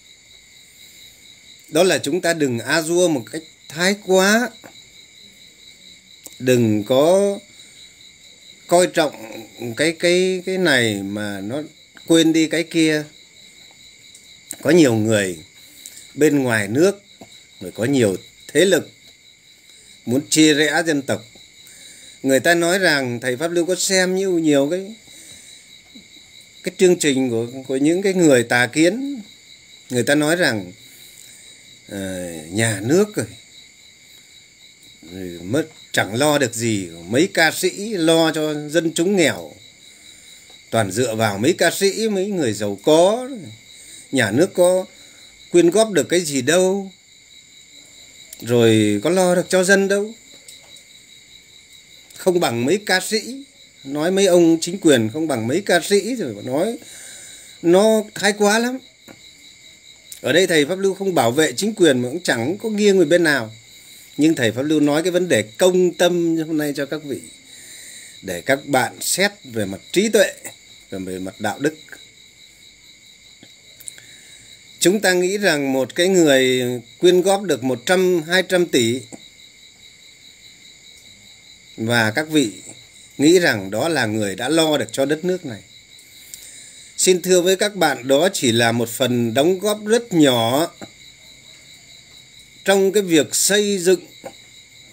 đó 1.69 1.83
là 1.83 1.99
chúng 1.99 2.21
ta 2.21 2.33
đừng 2.33 2.59
a 2.59 2.83
dua 2.83 3.09
một 3.09 3.23
cách 3.33 3.43
thái 3.69 3.95
quá. 4.07 4.51
Đừng 6.39 6.85
có 6.85 7.39
coi 8.67 8.87
trọng 8.87 9.15
cái 9.77 9.93
cái 9.93 10.43
cái 10.47 10.59
này 10.59 11.03
mà 11.03 11.41
nó 11.41 11.63
quên 12.07 12.33
đi 12.33 12.47
cái 12.47 12.63
kia. 12.63 13.05
Có 14.63 14.71
nhiều 14.71 14.95
người 14.95 15.39
bên 16.15 16.43
ngoài 16.43 16.69
nước, 16.69 17.03
rồi 17.61 17.73
có 17.75 17.85
nhiều 17.85 18.17
thế 18.53 18.65
lực 18.65 18.91
muốn 20.07 20.21
chia 20.31 20.55
rẽ 20.55 20.83
dân 20.87 21.03
tộc. 21.03 21.23
Người 22.23 22.41
ta 22.41 22.55
nói 22.55 22.79
rằng 22.79 23.21
thầy 23.21 23.37
pháp 23.37 23.49
lưu 23.49 23.67
có 23.67 23.75
xem 23.75 24.17
như 24.17 24.31
nhiều 24.31 24.69
cái 24.71 24.95
cái 26.63 26.75
chương 26.79 26.99
trình 26.99 27.31
của 27.31 27.47
của 27.67 27.77
những 27.77 28.03
cái 28.03 28.15
người 28.15 28.43
tà 28.43 28.67
kiến. 28.67 29.23
Người 29.91 30.03
ta 30.03 30.15
nói 30.15 30.37
rằng 30.37 30.73
Ờ, 31.89 32.33
nhà 32.51 32.81
nước 32.83 33.17
rồi, 33.17 33.27
mất 35.43 35.69
chẳng 35.93 36.15
lo 36.15 36.39
được 36.39 36.55
gì. 36.55 36.89
Mấy 37.09 37.29
ca 37.35 37.51
sĩ 37.51 37.89
lo 37.89 38.33
cho 38.33 38.69
dân 38.69 38.93
chúng 38.95 39.17
nghèo. 39.17 39.53
Toàn 40.71 40.91
dựa 40.91 41.15
vào 41.15 41.39
mấy 41.39 41.53
ca 41.53 41.71
sĩ 41.71 42.09
mấy 42.09 42.27
người 42.27 42.53
giàu 42.53 42.79
có. 42.85 43.29
Nhà 44.13 44.31
nước 44.31 44.55
có 44.55 44.85
quyên 45.51 45.71
góp 45.71 45.91
được 45.91 46.09
cái 46.09 46.21
gì 46.21 46.43
đâu. 46.43 46.91
Rồi 48.41 49.01
có 49.05 49.11
lo 49.11 49.35
được 49.35 49.47
cho 49.49 49.65
dân 49.65 49.89
đâu. 49.89 50.13
Không 52.17 52.41
bằng 52.41 52.65
mấy 52.65 52.79
ca 52.87 53.01
sĩ. 53.01 53.45
Nói 53.85 54.11
mấy 54.11 54.27
ông 54.27 54.59
chính 54.61 54.79
quyền 54.79 55.11
không 55.13 55.29
bằng 55.29 55.47
mấy 55.47 55.63
ca 55.67 55.81
sĩ 55.81 56.15
rồi 56.15 56.35
nói 56.45 56.79
nó 57.63 58.03
thái 58.15 58.33
quá 58.33 58.59
lắm 58.59 58.79
ở 60.21 60.33
đây 60.33 60.47
thầy 60.47 60.67
pháp 60.67 60.79
lưu 60.79 60.95
không 60.95 61.15
bảo 61.15 61.31
vệ 61.31 61.53
chính 61.53 61.75
quyền 61.75 62.03
mà 62.03 62.09
cũng 62.09 62.23
chẳng 62.23 62.59
có 62.59 62.69
nghiêng 62.69 62.99
về 62.99 63.05
bên 63.05 63.25
nào. 63.25 63.53
Nhưng 64.17 64.35
thầy 64.35 64.53
pháp 64.53 64.63
lưu 64.63 64.81
nói 64.81 65.03
cái 65.03 65.11
vấn 65.11 65.29
đề 65.29 65.43
công 65.43 65.95
tâm 65.95 66.37
hôm 66.37 66.59
nay 66.59 66.73
cho 66.77 66.87
các 66.87 67.05
vị. 67.05 67.21
Để 68.23 68.41
các 68.41 68.67
bạn 68.67 68.97
xét 69.01 69.33
về 69.45 69.65
mặt 69.65 69.81
trí 69.93 70.09
tuệ 70.09 70.33
và 70.91 70.99
về 70.99 71.19
mặt 71.19 71.35
đạo 71.39 71.59
đức. 71.59 71.75
Chúng 74.79 75.01
ta 75.01 75.13
nghĩ 75.13 75.39
rằng 75.39 75.73
một 75.73 75.95
cái 75.95 76.09
người 76.09 76.63
quyên 76.99 77.23
góp 77.23 77.43
được 77.43 77.63
100 77.63 78.23
200 78.23 78.67
tỷ 78.67 79.01
và 81.77 82.11
các 82.11 82.29
vị 82.29 82.53
nghĩ 83.19 83.39
rằng 83.39 83.71
đó 83.71 83.89
là 83.89 84.07
người 84.07 84.35
đã 84.35 84.49
lo 84.49 84.77
được 84.77 84.93
cho 84.93 85.05
đất 85.05 85.25
nước 85.25 85.47
này. 85.47 85.63
Xin 86.97 87.23
thưa 87.23 87.41
với 87.41 87.57
các 87.57 87.75
bạn 87.75 88.09
đó 88.09 88.29
chỉ 88.33 88.53
là 88.53 88.73
một 88.73 88.89
phần 88.89 89.35
đóng 89.35 89.59
góp 89.59 89.85
rất 89.87 90.13
nhỏ 90.13 90.71
trong 92.65 92.93
cái 92.93 93.03
việc 93.03 93.35
xây 93.35 93.79
dựng 93.79 94.01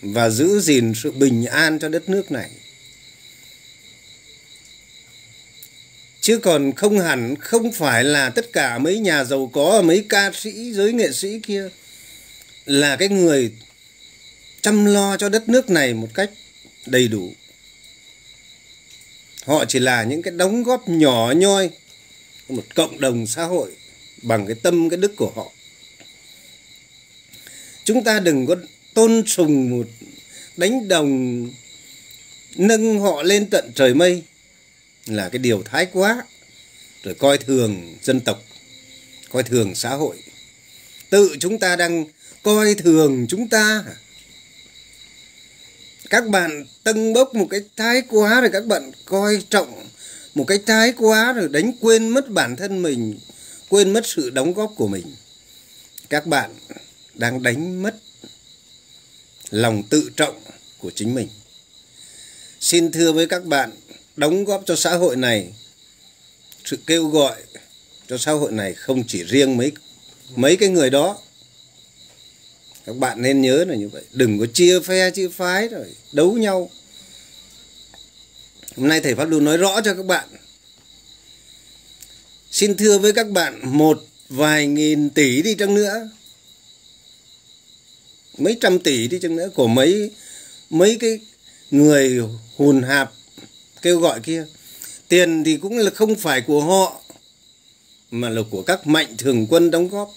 và 0.02 0.30
giữ 0.30 0.60
gìn 0.60 0.94
sự 0.96 1.12
bình 1.12 1.46
an 1.46 1.80
cho 1.80 1.90
đất 1.90 2.10
nước 2.10 2.32
này. 2.32 2.50
Chứ 6.22 6.40
còn 6.44 6.72
không 6.76 7.00
hẳn 7.00 7.36
không 7.36 7.72
phải 7.72 8.04
là 8.04 8.30
tất 8.30 8.54
cả 8.54 8.78
mấy 8.78 9.00
nhà 9.00 9.24
giàu 9.24 9.50
có, 9.54 9.82
mấy 9.82 10.06
ca 10.10 10.32
sĩ, 10.34 10.74
giới 10.74 10.94
nghệ 10.94 11.12
sĩ 11.12 11.40
kia 11.40 11.70
là 12.66 12.96
cái 12.96 13.08
người 13.08 13.52
chăm 14.62 14.86
lo 14.86 15.18
cho 15.18 15.30
đất 15.30 15.50
nước 15.50 15.70
này 15.70 15.94
một 15.94 16.10
cách 16.14 16.30
đầy 16.86 17.08
đủ 17.08 17.34
họ 19.46 19.66
chỉ 19.66 19.80
là 19.80 20.04
những 20.04 20.22
cái 20.22 20.34
đóng 20.38 20.64
góp 20.64 20.90
nhỏ 20.90 21.34
nhoi 21.36 21.70
một 22.50 22.64
cộng 22.76 23.00
đồng 23.00 23.28
xã 23.28 23.44
hội 23.44 23.72
bằng 24.24 24.48
cái 24.48 24.56
tâm, 24.64 24.90
cái 24.90 24.98
đức 24.98 25.16
của 25.16 25.32
họ. 25.36 25.52
Chúng 27.86 28.04
ta 28.04 28.20
đừng 28.20 28.46
có 28.46 28.56
tôn 28.94 29.24
sùng 29.28 29.70
một 29.70 29.88
đánh 30.58 30.88
đồng, 30.88 31.50
nâng 32.56 33.00
họ 33.00 33.24
lên 33.24 33.50
tận 33.50 33.72
trời 33.76 33.94
mây 33.94 34.24
là 35.06 35.30
cái 35.30 35.40
điều 35.40 35.64
thái 35.64 35.86
quá. 35.86 36.24
Rồi 37.04 37.14
coi 37.14 37.38
thường 37.38 37.98
dân 38.02 38.20
tộc, 38.20 38.44
coi 39.30 39.44
thường 39.44 39.76
xã 39.76 39.90
hội. 39.90 40.16
Tự 41.10 41.36
chúng 41.40 41.60
ta 41.60 41.76
đang 41.76 42.06
coi 42.44 42.76
thường 42.76 43.26
chúng 43.30 43.50
ta. 43.50 43.84
Các 46.10 46.28
bạn 46.28 46.66
tâng 46.84 47.14
bốc 47.14 47.36
một 47.36 47.48
cái 47.50 47.62
thái 47.78 48.02
quá 48.10 48.42
rồi 48.42 48.50
các 48.54 48.66
bạn 48.66 48.92
coi 49.06 49.44
trọng 49.50 49.88
một 50.36 50.46
cái 50.48 50.60
thái 50.66 50.94
quá 50.98 51.34
rồi 51.34 51.50
đánh 51.50 51.72
quên 51.80 52.08
mất 52.08 52.30
bản 52.30 52.56
thân 52.56 52.82
mình, 52.82 53.20
quên 53.70 53.94
mất 53.94 54.06
sự 54.06 54.30
đóng 54.30 54.54
góp 54.54 54.74
của 54.78 54.88
mình. 54.88 55.16
Các 56.10 56.26
bạn 56.26 56.52
đang 57.14 57.44
đánh 57.44 57.84
mất 57.84 57.96
lòng 59.50 59.84
tự 59.90 60.10
trọng 60.16 60.40
của 60.80 60.92
chính 60.96 61.16
mình. 61.16 61.28
Xin 62.60 62.92
thưa 62.92 63.12
với 63.12 63.28
các 63.28 63.46
bạn, 63.46 63.72
đóng 64.16 64.46
góp 64.46 64.64
cho 64.66 64.76
xã 64.76 64.96
hội 64.96 65.16
này, 65.16 65.54
sự 66.66 66.78
kêu 66.88 67.08
gọi 67.08 67.36
cho 68.08 68.18
xã 68.18 68.32
hội 68.32 68.52
này 68.52 68.74
không 68.74 69.04
chỉ 69.08 69.24
riêng 69.24 69.58
mấy 69.58 69.72
mấy 70.36 70.58
cái 70.58 70.70
người 70.70 70.90
đó. 70.90 71.18
Các 72.86 72.96
bạn 72.98 73.22
nên 73.22 73.42
nhớ 73.42 73.66
là 73.68 73.76
như 73.76 73.90
vậy. 73.90 74.04
Đừng 74.12 74.40
có 74.40 74.46
chia 74.54 74.80
phe, 74.80 75.12
chia 75.12 75.28
phái 75.28 75.68
rồi 75.68 75.96
đấu 76.12 76.34
nhau 76.34 76.70
hôm 78.78 78.88
nay 78.88 79.02
thầy 79.02 79.16
pháp 79.16 79.26
lưu 79.26 79.40
nói 79.40 79.58
rõ 79.58 79.82
cho 79.82 79.94
các 79.94 80.06
bạn. 80.06 80.30
Xin 82.52 82.78
thưa 82.78 83.00
với 83.00 83.14
các 83.14 83.30
bạn, 83.30 83.78
một 83.78 84.04
vài 84.30 84.68
nghìn 84.68 85.10
tỷ 85.10 85.42
đi 85.42 85.56
chăng 85.56 85.76
nữa. 85.76 86.10
Mấy 88.38 88.58
trăm 88.62 88.80
tỷ 88.80 89.08
đi 89.08 89.20
chăng 89.22 89.36
nữa 89.36 89.50
của 89.56 89.68
mấy 89.68 90.12
mấy 90.70 90.98
cái 91.00 91.20
người 91.72 92.22
hùn 92.58 92.84
hạp 92.84 93.12
kêu 93.82 94.00
gọi 94.00 94.20
kia. 94.20 94.46
Tiền 95.08 95.44
thì 95.44 95.58
cũng 95.58 95.78
là 95.78 95.92
không 95.92 96.16
phải 96.16 96.42
của 96.42 96.62
họ, 96.62 97.02
mà 98.12 98.30
là 98.30 98.42
của 98.52 98.62
các 98.62 98.88
mạnh 98.88 99.16
thường 99.18 99.48
quân 99.50 99.72
đóng 99.72 99.90
góp. 99.90 100.14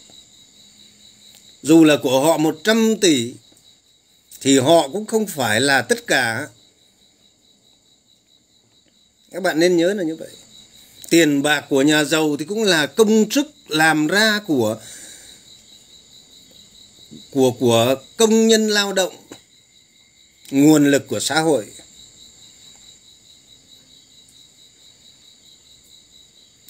Dù 1.63 1.85
là 1.85 1.97
của 2.03 2.21
họ 2.21 2.37
100 2.39 2.97
tỷ, 3.01 3.35
thì 4.41 4.59
họ 4.59 4.89
cũng 4.89 5.07
không 5.07 5.27
phải 5.27 5.61
là 5.61 5.83
tất 5.83 6.07
cả 6.07 6.49
các 9.31 9.43
bạn 9.43 9.61
nên 9.61 9.77
nhớ 9.77 9.95
là 9.95 10.03
như 10.03 10.17
vậy. 10.17 10.29
Tiền 11.11 11.43
bạc 11.43 11.65
của 11.69 11.83
nhà 11.83 12.05
giàu 12.05 12.37
thì 12.39 12.45
cũng 12.45 12.63
là 12.63 12.87
công 12.87 13.31
sức 13.31 13.47
làm 13.69 14.07
ra 14.07 14.41
của 14.47 14.79
của 17.31 17.51
của 17.51 17.95
công 18.17 18.49
nhân 18.49 18.69
lao 18.69 18.93
động, 18.93 19.17
nguồn 20.51 20.91
lực 20.91 21.09
của 21.09 21.21
xã 21.21 21.41
hội. 21.41 21.67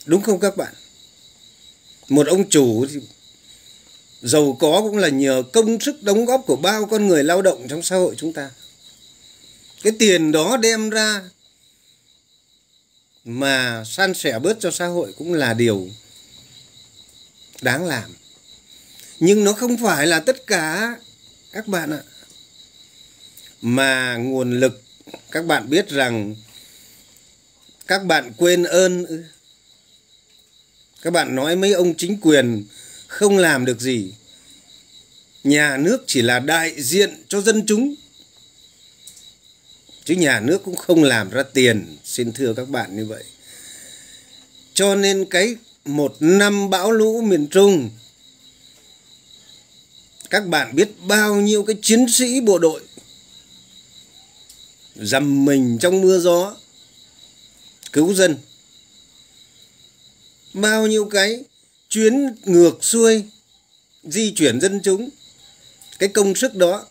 Đúng 0.04 0.22
không 0.22 0.40
các 0.40 0.56
bạn? 0.56 0.74
Một 2.08 2.26
ông 2.26 2.50
chủ 2.50 2.86
thì 2.90 3.00
giàu 4.22 4.56
có 4.60 4.80
cũng 4.82 4.96
là 4.96 5.08
nhờ 5.08 5.42
công 5.52 5.80
sức 5.80 6.02
đóng 6.02 6.24
góp 6.24 6.42
của 6.46 6.56
bao 6.56 6.86
con 6.86 7.06
người 7.06 7.24
lao 7.24 7.42
động 7.42 7.66
trong 7.68 7.82
xã 7.82 7.96
hội 7.96 8.14
chúng 8.18 8.32
ta. 8.32 8.50
Cái 9.82 9.92
tiền 9.98 10.32
đó 10.32 10.56
đem 10.56 10.90
ra 10.90 11.22
mà 13.26 13.84
san 13.84 14.14
sẻ 14.14 14.38
bớt 14.38 14.56
cho 14.60 14.70
xã 14.70 14.86
hội 14.86 15.14
cũng 15.18 15.34
là 15.34 15.54
điều 15.54 15.88
đáng 17.62 17.84
làm. 17.84 18.16
Nhưng 19.20 19.44
nó 19.44 19.52
không 19.52 19.76
phải 19.76 20.06
là 20.06 20.20
tất 20.20 20.46
cả 20.46 20.96
các 21.52 21.66
bạn 21.66 21.90
ạ. 21.90 22.02
Mà 23.60 24.16
nguồn 24.16 24.60
lực, 24.60 24.82
các 25.30 25.46
bạn 25.46 25.70
biết 25.70 25.88
rằng 25.88 26.36
các 27.86 28.04
bạn 28.04 28.32
quên 28.36 28.62
ơn 28.62 29.06
các 31.02 31.12
bạn 31.12 31.34
nói 31.34 31.56
mấy 31.56 31.72
ông 31.72 31.94
chính 31.94 32.20
quyền 32.20 32.64
không 33.06 33.38
làm 33.38 33.64
được 33.64 33.80
gì. 33.80 34.14
Nhà 35.44 35.76
nước 35.76 36.04
chỉ 36.06 36.22
là 36.22 36.38
đại 36.38 36.82
diện 36.82 37.24
cho 37.28 37.40
dân 37.40 37.66
chúng. 37.66 37.94
Chứ 40.04 40.14
nhà 40.14 40.40
nước 40.40 40.62
cũng 40.64 40.76
không 40.76 41.04
làm 41.04 41.30
ra 41.30 41.42
tiền 41.42 41.96
xin 42.16 42.32
thưa 42.32 42.54
các 42.54 42.68
bạn 42.68 42.96
như 42.96 43.06
vậy. 43.06 43.24
Cho 44.74 44.94
nên 44.94 45.24
cái 45.30 45.56
một 45.84 46.16
năm 46.20 46.70
bão 46.70 46.90
lũ 46.90 47.20
miền 47.20 47.46
trung, 47.50 47.90
các 50.30 50.46
bạn 50.46 50.74
biết 50.74 50.88
bao 51.00 51.34
nhiêu 51.34 51.62
cái 51.64 51.76
chiến 51.82 52.06
sĩ 52.08 52.40
bộ 52.40 52.58
đội 52.58 52.80
dầm 54.94 55.44
mình 55.44 55.78
trong 55.80 56.00
mưa 56.00 56.18
gió 56.18 56.56
cứu 57.92 58.14
dân. 58.14 58.36
Bao 60.52 60.86
nhiêu 60.86 61.08
cái 61.08 61.44
chuyến 61.88 62.34
ngược 62.44 62.84
xuôi 62.84 63.24
di 64.04 64.32
chuyển 64.36 64.60
dân 64.60 64.80
chúng, 64.84 65.08
cái 65.98 66.08
công 66.08 66.34
sức 66.34 66.54
đó 66.54 66.86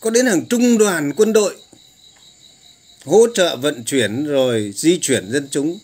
có 0.00 0.10
đến 0.10 0.26
hàng 0.26 0.46
trung 0.46 0.78
đoàn 0.78 1.12
quân 1.16 1.32
đội 1.32 1.56
hỗ 3.06 3.26
trợ 3.34 3.56
vận 3.56 3.84
chuyển 3.84 4.24
rồi 4.24 4.72
di 4.76 4.98
chuyển 4.98 5.32
dân 5.32 5.48
chúng. 5.50 5.78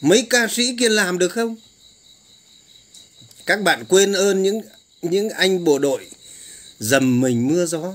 Mấy 0.00 0.26
ca 0.30 0.48
sĩ 0.48 0.76
kia 0.78 0.88
làm 0.88 1.18
được 1.18 1.28
không? 1.28 1.56
Các 3.46 3.62
bạn 3.62 3.84
quên 3.88 4.12
ơn 4.12 4.42
những 4.42 4.60
những 5.02 5.30
anh 5.30 5.64
bộ 5.64 5.78
đội 5.78 6.06
dầm 6.78 7.20
mình 7.20 7.48
mưa 7.48 7.66
gió. 7.66 7.94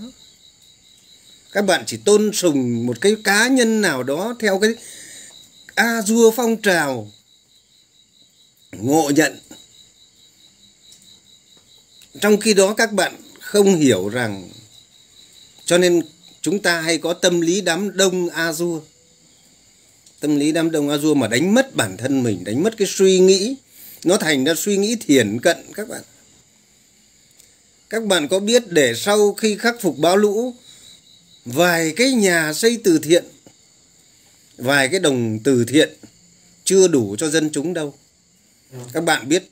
Các 1.52 1.66
bạn 1.66 1.84
chỉ 1.88 1.98
tôn 1.98 2.32
sùng 2.34 2.86
một 2.86 3.02
cái 3.02 3.16
cá 3.24 3.48
nhân 3.48 3.82
nào 3.82 4.04
đó 4.04 4.36
theo 4.40 4.60
cái 4.60 4.76
a 5.76 6.02
dua 6.02 6.32
phong 6.32 6.62
trào 6.62 7.12
ngộ 8.72 9.12
nhận. 9.16 9.40
Trong 12.22 12.40
khi 12.40 12.54
đó 12.54 12.74
các 12.78 12.92
bạn 12.92 13.16
không 13.42 13.76
hiểu 13.76 14.10
rằng 14.10 14.50
cho 15.66 15.78
nên 15.78 16.02
chúng 16.44 16.60
ta 16.60 16.82
hay 16.82 16.98
có 16.98 17.14
tâm 17.14 17.42
lý 17.42 17.62
đám 17.62 17.98
đông 17.98 18.30
a 18.30 18.54
dua 18.54 18.82
tâm 20.24 20.36
lý 20.36 20.52
đám 20.52 20.72
đông 20.72 20.90
a 20.90 20.98
dua 20.98 21.14
mà 21.14 21.28
đánh 21.28 21.54
mất 21.54 21.76
bản 21.76 21.98
thân 21.98 22.24
mình, 22.24 22.44
đánh 22.44 22.64
mất 22.64 22.78
cái 22.78 22.88
suy 22.88 23.20
nghĩ. 23.20 23.56
Nó 24.04 24.18
thành 24.18 24.44
ra 24.44 24.54
suy 24.56 24.78
nghĩ 24.78 24.96
thiển 24.96 25.40
cận, 25.40 25.58
các 25.74 25.90
bạn. 25.90 26.02
Các 27.90 28.06
bạn 28.06 28.28
có 28.28 28.40
biết 28.40 28.64
để 28.68 28.94
sau 28.96 29.34
khi 29.34 29.58
khắc 29.58 29.82
phục 29.82 29.98
bão 29.98 30.18
lũ, 30.18 30.54
vài 31.46 31.94
cái 31.96 32.12
nhà 32.12 32.54
xây 32.54 32.78
từ 32.84 33.00
thiện, 33.00 33.26
vài 34.58 34.90
cái 34.90 35.00
đồng 35.00 35.40
từ 35.44 35.66
thiện 35.68 35.90
chưa 36.64 36.88
đủ 36.88 37.16
cho 37.20 37.30
dân 37.30 37.50
chúng 37.54 37.74
đâu. 37.74 37.94
Các 38.94 39.04
bạn 39.04 39.30
biết, 39.30 39.50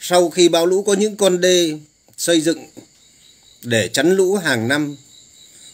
sau 0.00 0.30
khi 0.30 0.48
bão 0.48 0.66
lũ 0.66 0.82
có 0.82 0.94
những 0.94 1.16
con 1.16 1.40
đê 1.40 1.72
xây 2.16 2.40
dựng 2.40 2.66
để 3.62 3.88
chắn 3.88 4.16
lũ 4.16 4.34
hàng 4.34 4.68
năm 4.68 4.96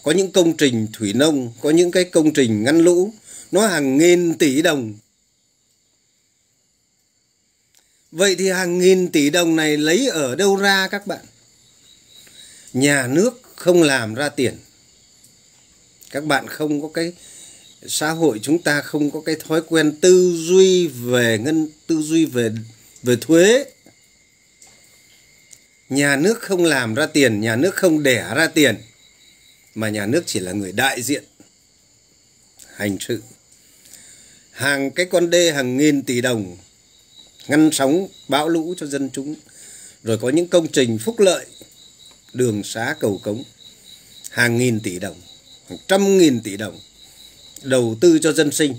có 0.04 0.12
những 0.12 0.32
công 0.32 0.56
trình 0.56 0.86
thủy 0.92 1.12
nông, 1.12 1.52
có 1.60 1.70
những 1.70 1.90
cái 1.90 2.04
công 2.04 2.32
trình 2.32 2.62
ngăn 2.62 2.78
lũ, 2.78 3.14
nó 3.52 3.66
hàng 3.66 3.98
nghìn 3.98 4.38
tỷ 4.38 4.62
đồng. 4.62 4.94
Vậy 8.12 8.34
thì 8.34 8.48
hàng 8.48 8.78
nghìn 8.78 9.12
tỷ 9.12 9.30
đồng 9.30 9.56
này 9.56 9.76
lấy 9.76 10.08
ở 10.08 10.34
đâu 10.34 10.56
ra 10.56 10.88
các 10.88 11.06
bạn? 11.06 11.24
Nhà 12.72 13.06
nước 13.06 13.40
không 13.56 13.82
làm 13.82 14.14
ra 14.14 14.28
tiền. 14.28 14.58
Các 16.10 16.24
bạn 16.24 16.48
không 16.48 16.82
có 16.82 16.88
cái 16.94 17.12
xã 17.86 18.10
hội 18.10 18.40
chúng 18.42 18.62
ta 18.62 18.82
không 18.82 19.10
có 19.10 19.20
cái 19.20 19.36
thói 19.48 19.62
quen 19.68 19.98
tư 20.00 20.36
duy 20.36 20.86
về 20.86 21.38
ngân, 21.38 21.68
tư 21.86 22.02
duy 22.02 22.24
về 22.24 22.50
về 23.02 23.16
thuế. 23.20 23.64
Nhà 25.88 26.16
nước 26.16 26.40
không 26.40 26.64
làm 26.64 26.94
ra 26.94 27.06
tiền, 27.06 27.40
nhà 27.40 27.56
nước 27.56 27.74
không 27.74 28.02
đẻ 28.02 28.34
ra 28.34 28.46
tiền 28.46 28.76
mà 29.74 29.88
nhà 29.88 30.06
nước 30.06 30.22
chỉ 30.26 30.40
là 30.40 30.52
người 30.52 30.72
đại 30.72 31.02
diện. 31.02 31.24
Hành 32.74 32.96
sự. 33.00 33.22
Hàng 34.50 34.90
cái 34.90 35.06
con 35.06 35.30
đê 35.30 35.52
hàng 35.52 35.76
nghìn 35.76 36.02
tỷ 36.02 36.20
đồng, 36.20 36.56
ngăn 37.48 37.70
sóng 37.72 38.08
bão 38.28 38.48
lũ 38.48 38.74
cho 38.76 38.86
dân 38.86 39.10
chúng, 39.12 39.34
rồi 40.02 40.18
có 40.18 40.28
những 40.28 40.48
công 40.48 40.68
trình 40.68 40.98
phúc 40.98 41.20
lợi, 41.20 41.46
đường 42.32 42.62
xá 42.64 42.94
cầu 43.00 43.20
cống, 43.22 43.44
hàng 44.30 44.58
nghìn 44.58 44.80
tỷ 44.80 44.98
đồng, 44.98 45.20
hàng 45.68 45.78
trăm 45.88 46.18
nghìn 46.18 46.40
tỷ 46.40 46.56
đồng 46.56 46.80
đầu 47.64 47.96
tư 48.00 48.18
cho 48.18 48.32
dân 48.32 48.50
sinh. 48.50 48.74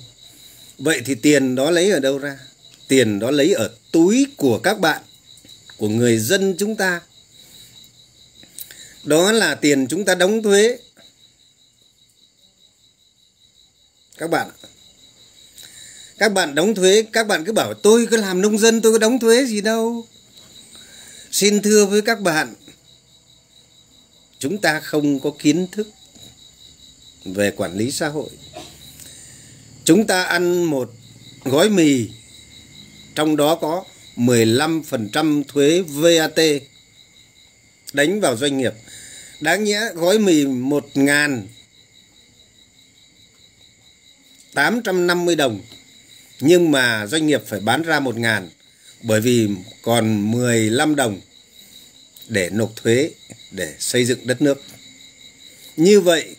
Vậy 0.77 1.01
thì 1.05 1.15
tiền 1.15 1.55
đó 1.55 1.71
lấy 1.71 1.91
ở 1.91 1.99
đâu 1.99 2.17
ra? 2.17 2.39
Tiền 2.87 3.19
đó 3.19 3.31
lấy 3.31 3.53
ở 3.53 3.69
túi 3.91 4.27
của 4.37 4.59
các 4.59 4.79
bạn, 4.79 5.01
của 5.77 5.89
người 5.89 6.17
dân 6.17 6.55
chúng 6.57 6.75
ta. 6.75 7.01
Đó 9.03 9.31
là 9.31 9.55
tiền 9.55 9.87
chúng 9.87 10.05
ta 10.05 10.15
đóng 10.15 10.43
thuế. 10.43 10.77
Các 14.17 14.29
bạn 14.29 14.49
các 16.17 16.33
bạn 16.33 16.55
đóng 16.55 16.75
thuế, 16.75 17.03
các 17.13 17.27
bạn 17.27 17.45
cứ 17.45 17.51
bảo 17.51 17.73
tôi 17.73 18.07
cứ 18.11 18.17
làm 18.17 18.41
nông 18.41 18.57
dân, 18.57 18.81
tôi 18.81 18.91
có 18.91 18.97
đóng 18.97 19.19
thuế 19.19 19.45
gì 19.45 19.61
đâu. 19.61 20.05
Xin 21.31 21.61
thưa 21.61 21.85
với 21.85 22.01
các 22.01 22.21
bạn, 22.21 22.53
chúng 24.39 24.57
ta 24.57 24.79
không 24.79 25.19
có 25.19 25.31
kiến 25.39 25.67
thức 25.71 25.87
về 27.25 27.51
quản 27.51 27.77
lý 27.77 27.91
xã 27.91 28.07
hội. 28.07 28.29
Chúng 29.83 30.07
ta 30.07 30.23
ăn 30.23 30.63
một 30.63 30.91
gói 31.43 31.69
mì, 31.69 32.09
trong 33.15 33.35
đó 33.35 33.55
có 33.55 33.83
15% 34.15 35.43
thuế 35.47 35.81
VAT 35.81 36.39
đánh 37.93 38.19
vào 38.19 38.37
doanh 38.37 38.57
nghiệp. 38.57 38.73
Đáng 39.41 39.63
nhẽ 39.63 39.81
gói 39.93 40.19
mì 40.19 40.45
1 40.45 40.85
ngàn 40.93 41.47
850 44.55 45.35
đồng. 45.35 45.61
Nhưng 46.39 46.71
mà 46.71 47.07
doanh 47.07 47.27
nghiệp 47.27 47.41
phải 47.47 47.59
bán 47.59 47.81
ra 47.81 47.99
1 47.99 48.17
ngàn, 48.17 48.49
bởi 49.01 49.21
vì 49.21 49.49
còn 49.81 50.31
15 50.31 50.95
đồng 50.95 51.21
để 52.27 52.49
nộp 52.49 52.75
thuế 52.75 53.09
để 53.51 53.75
xây 53.79 54.05
dựng 54.05 54.27
đất 54.27 54.41
nước. 54.41 54.61
Như 55.77 56.01
vậy, 56.01 56.35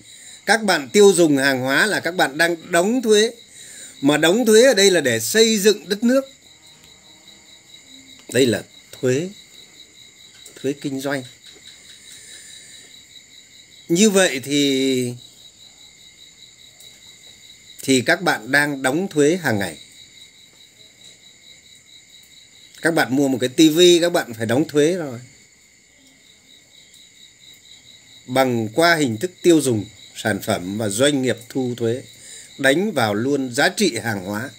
các 0.47 0.63
bạn 0.63 0.89
tiêu 0.89 1.13
dùng 1.13 1.37
hàng 1.37 1.61
hóa 1.61 1.87
là 1.87 2.01
các 2.01 2.15
bạn 2.15 2.39
đang 2.39 2.57
đóng 2.71 3.03
thuế, 3.03 3.31
mà 4.01 4.17
đóng 4.17 4.47
thuế 4.47 4.63
ở 4.63 4.75
đây 4.75 4.91
là 4.91 5.01
để 5.01 5.21
xây 5.21 5.59
dựng 5.59 5.89
đất 5.89 6.05
nước. 6.05 6.25
Đây 8.33 8.47
là 8.47 8.63
thuế 9.01 9.29
thuế 10.63 10.73
kinh 10.73 11.01
doanh. 11.01 11.23
Như 13.89 14.11
vậy 14.11 14.41
thì 14.45 15.15
thì 17.87 18.01
các 18.01 18.23
bạn 18.23 18.53
đang 18.53 18.83
đóng 18.83 19.09
thuế 19.09 19.37
hàng 19.37 19.59
ngày. 19.59 19.79
Các 22.83 22.95
bạn 22.95 23.17
mua 23.17 23.29
một 23.29 23.39
cái 23.41 23.49
tivi 23.49 24.01
các 24.01 24.13
bạn 24.13 24.35
phải 24.35 24.47
đóng 24.47 24.65
thuế 24.69 24.95
rồi. 24.95 25.21
Bằng 28.27 28.69
qua 28.69 28.97
hình 28.97 29.17
thức 29.17 29.31
tiêu 29.43 29.61
dùng, 29.61 29.85
sản 30.15 30.41
phẩm 30.43 30.79
và 30.79 30.89
doanh 30.89 31.23
nghiệp 31.23 31.37
thu 31.49 31.75
thuế, 31.77 32.03
đánh 32.59 32.93
vào 32.93 33.15
luôn 33.15 33.55
giá 33.55 33.69
trị 33.69 33.97
hàng 33.97 34.25
hóa 34.25 34.51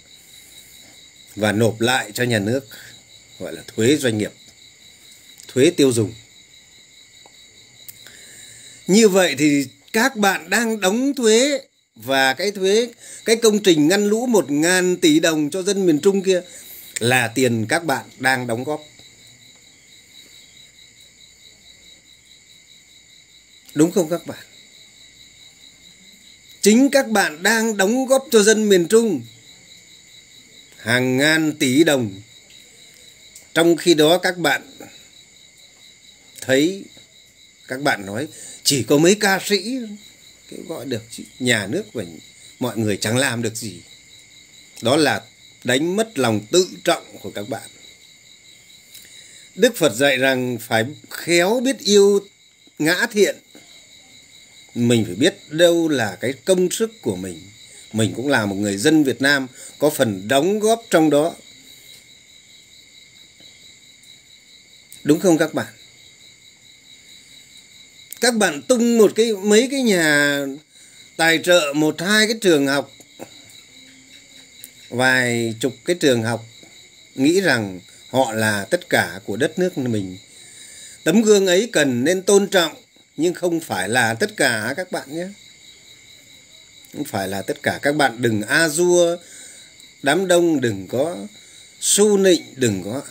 và 1.36 1.52
nộp 1.52 1.80
lại 1.80 2.10
cho 2.14 2.24
nhà 2.24 2.38
nước, 2.38 2.68
gọi 3.38 3.52
là 3.52 3.62
thuế 3.66 3.96
doanh 3.96 4.18
nghiệp, 4.18 4.32
thuế 5.48 5.70
tiêu 5.70 5.92
dùng. 5.92 6.14
Như 8.86 9.08
vậy 9.08 9.34
thì 9.38 9.66
các 9.92 10.16
bạn 10.16 10.50
đang 10.50 10.80
đóng 10.80 11.14
thuế 11.14 11.60
và 12.04 12.34
cái 12.34 12.50
thuế, 12.50 12.88
cái 13.24 13.36
công 13.36 13.62
trình 13.62 13.88
ngăn 13.88 14.06
lũ 14.06 14.26
một 14.26 14.50
ngàn 14.50 14.96
tỷ 14.96 15.20
đồng 15.20 15.50
cho 15.50 15.62
dân 15.62 15.86
miền 15.86 16.00
Trung 16.00 16.22
kia 16.22 16.42
là 16.98 17.28
tiền 17.34 17.66
các 17.68 17.84
bạn 17.84 18.04
đang 18.18 18.46
đóng 18.46 18.64
góp. 18.64 18.84
Đúng 23.74 23.92
không 23.92 24.08
các 24.08 24.26
bạn? 24.26 24.38
Chính 26.60 26.90
các 26.90 27.08
bạn 27.08 27.42
đang 27.42 27.76
đóng 27.76 28.06
góp 28.06 28.26
cho 28.30 28.42
dân 28.42 28.68
miền 28.68 28.86
Trung 28.88 29.22
hàng 30.76 31.16
ngàn 31.16 31.52
tỷ 31.58 31.84
đồng. 31.84 32.22
Trong 33.54 33.76
khi 33.76 33.94
đó 33.94 34.18
các 34.18 34.38
bạn 34.38 34.62
thấy, 36.40 36.84
các 37.68 37.80
bạn 37.80 38.06
nói 38.06 38.28
chỉ 38.62 38.82
có 38.82 38.98
mấy 38.98 39.14
ca 39.14 39.40
sĩ 39.44 39.78
cái 40.50 40.60
gọi 40.68 40.84
được 40.84 41.02
nhà 41.38 41.66
nước 41.66 41.84
và 41.92 42.04
mọi 42.58 42.78
người 42.78 42.96
chẳng 42.96 43.16
làm 43.16 43.42
được 43.42 43.56
gì. 43.56 43.80
Đó 44.82 44.96
là 44.96 45.22
đánh 45.64 45.96
mất 45.96 46.18
lòng 46.18 46.40
tự 46.50 46.68
trọng 46.84 47.18
của 47.22 47.30
các 47.30 47.48
bạn. 47.48 47.70
Đức 49.54 49.76
phật 49.76 49.94
dạy 49.94 50.16
rằng 50.16 50.58
phải 50.60 50.84
khéo 51.10 51.60
biết 51.64 51.78
yêu 51.78 52.20
ngã 52.78 53.06
thiện. 53.12 53.36
Mình 54.74 55.04
phải 55.04 55.14
biết 55.14 55.34
đâu 55.48 55.88
là 55.88 56.16
cái 56.20 56.32
công 56.32 56.70
sức 56.70 57.02
của 57.02 57.16
mình. 57.16 57.42
Mình 57.92 58.12
cũng 58.16 58.28
là 58.28 58.46
một 58.46 58.56
người 58.56 58.76
dân 58.76 59.04
việt 59.04 59.22
nam, 59.22 59.46
có 59.78 59.90
phần 59.90 60.28
đóng 60.28 60.58
góp 60.58 60.82
trong 60.90 61.10
đó. 61.10 61.34
Đúng 65.04 65.20
không 65.20 65.38
các 65.38 65.54
bạn? 65.54 65.77
Các 68.20 68.34
bạn 68.34 68.62
tung 68.62 68.98
một 68.98 69.12
cái, 69.14 69.32
mấy 69.32 69.68
cái 69.70 69.82
nhà 69.82 70.40
tài 71.16 71.38
trợ, 71.44 71.72
một, 71.74 72.00
hai 72.00 72.26
cái 72.26 72.36
trường 72.40 72.66
học, 72.66 72.90
vài 74.88 75.54
chục 75.60 75.72
cái 75.84 75.96
trường 76.00 76.22
học, 76.22 76.44
nghĩ 77.14 77.40
rằng 77.40 77.80
họ 78.10 78.32
là 78.32 78.66
tất 78.70 78.88
cả 78.88 79.20
của 79.24 79.36
đất 79.36 79.58
nước 79.58 79.78
mình. 79.78 80.18
Tấm 81.04 81.22
gương 81.22 81.46
ấy 81.46 81.68
cần 81.72 82.04
nên 82.04 82.22
tôn 82.22 82.48
trọng, 82.48 82.72
nhưng 83.16 83.34
không 83.34 83.60
phải 83.60 83.88
là 83.88 84.14
tất 84.14 84.36
cả 84.36 84.74
các 84.76 84.92
bạn 84.92 85.16
nhé? 85.16 85.26
Không 86.92 87.04
phải 87.04 87.28
là 87.28 87.42
tất 87.42 87.62
cả. 87.62 87.78
Các 87.82 87.96
bạn 87.96 88.22
đừng 88.22 88.42
a 88.42 88.68
dua, 88.68 89.16
đám 90.02 90.28
đông 90.28 90.60
đừng 90.60 90.86
có 90.88 91.16
su 91.80 92.16
nịnh, 92.18 92.42
đừng 92.56 92.82
có 92.84 93.02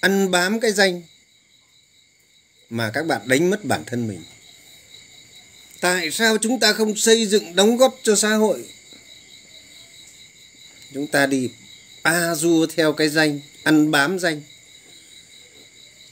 ăn 0.00 0.30
bám 0.30 0.60
cái 0.60 0.72
danh 0.72 1.02
mà 2.70 2.90
các 2.94 3.06
bạn 3.06 3.20
đánh 3.28 3.50
mất 3.50 3.64
bản 3.64 3.84
thân 3.86 4.08
mình. 4.08 4.24
Tại 5.80 6.10
sao 6.10 6.38
chúng 6.38 6.60
ta 6.60 6.72
không 6.72 6.96
xây 6.96 7.26
dựng 7.26 7.56
đóng 7.56 7.76
góp 7.76 7.98
cho 8.02 8.16
xã 8.16 8.34
hội? 8.34 8.64
Chúng 10.94 11.06
ta 11.06 11.26
đi 11.26 11.50
a 12.02 12.34
du 12.34 12.66
theo 12.76 12.92
cái 12.92 13.08
danh, 13.08 13.40
ăn 13.62 13.90
bám 13.90 14.18
danh. 14.18 14.42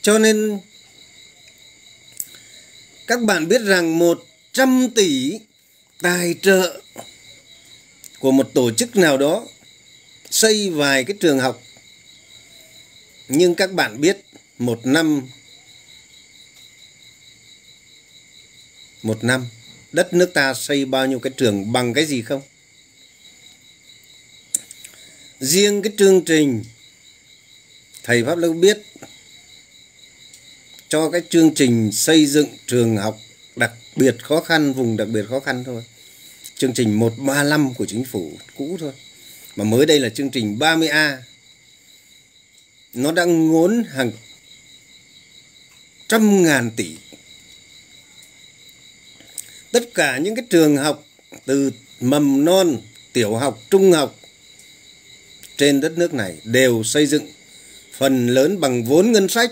Cho 0.01 0.19
nên, 0.19 0.59
các 3.07 3.21
bạn 3.21 3.47
biết 3.47 3.61
rằng 3.61 3.99
100 3.99 4.89
tỷ 4.95 5.39
tài 6.01 6.35
trợ 6.41 6.81
của 8.19 8.31
một 8.31 8.49
tổ 8.53 8.71
chức 8.71 8.95
nào 8.95 9.17
đó 9.17 9.47
xây 10.29 10.69
vài 10.69 11.03
cái 11.03 11.17
trường 11.19 11.39
học. 11.39 11.61
Nhưng 13.27 13.55
các 13.55 13.71
bạn 13.71 14.01
biết, 14.01 14.17
một 14.57 14.79
năm 14.83 15.27
một 19.03 19.23
năm, 19.23 19.47
đất 19.91 20.13
nước 20.13 20.33
ta 20.33 20.53
xây 20.53 20.85
bao 20.85 21.07
nhiêu 21.07 21.19
cái 21.19 21.33
trường 21.37 21.71
bằng 21.71 21.93
cái 21.93 22.05
gì 22.05 22.21
không? 22.21 22.41
Riêng 25.39 25.81
cái 25.81 25.93
chương 25.97 26.25
trình, 26.25 26.63
thầy 28.03 28.23
pháp 28.23 28.37
lưu 28.37 28.53
biết, 28.53 28.77
cho 30.89 31.09
cái 31.09 31.21
chương 31.29 31.53
trình 31.55 31.91
xây 31.91 32.25
dựng 32.25 32.47
trường 32.67 32.97
học 32.97 33.19
đặc 33.55 33.71
biệt 33.95 34.15
khó 34.23 34.41
khăn, 34.41 34.73
vùng 34.73 34.97
đặc 34.97 35.07
biệt 35.07 35.25
khó 35.29 35.39
khăn 35.39 35.63
thôi. 35.63 35.83
Chương 36.55 36.73
trình 36.73 36.99
135 36.99 37.73
của 37.73 37.85
chính 37.85 38.05
phủ 38.05 38.37
cũ 38.57 38.77
thôi. 38.79 38.91
Mà 39.55 39.63
mới 39.63 39.85
đây 39.85 39.99
là 39.99 40.09
chương 40.09 40.29
trình 40.29 40.57
30A 40.59 41.17
nó 42.93 43.11
đang 43.11 43.51
ngốn 43.51 43.83
hàng 43.89 44.11
trăm 46.07 46.43
ngàn 46.43 46.71
tỷ 46.75 46.97
tất 49.73 49.93
cả 49.93 50.17
những 50.17 50.35
cái 50.35 50.45
trường 50.49 50.77
học 50.77 51.05
từ 51.45 51.71
mầm 51.99 52.45
non, 52.45 52.81
tiểu 53.13 53.35
học, 53.35 53.59
trung 53.69 53.91
học 53.91 54.15
trên 55.57 55.81
đất 55.81 55.97
nước 55.97 56.13
này 56.13 56.37
đều 56.43 56.83
xây 56.83 57.05
dựng 57.05 57.31
phần 57.97 58.27
lớn 58.27 58.59
bằng 58.59 58.83
vốn 58.83 59.11
ngân 59.11 59.27
sách. 59.27 59.51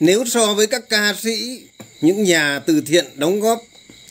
Nếu 0.00 0.24
so 0.26 0.54
với 0.54 0.66
các 0.66 0.88
ca 0.88 1.14
sĩ, 1.22 1.62
những 2.00 2.22
nhà 2.22 2.60
từ 2.66 2.80
thiện 2.80 3.06
đóng 3.14 3.40
góp 3.40 3.62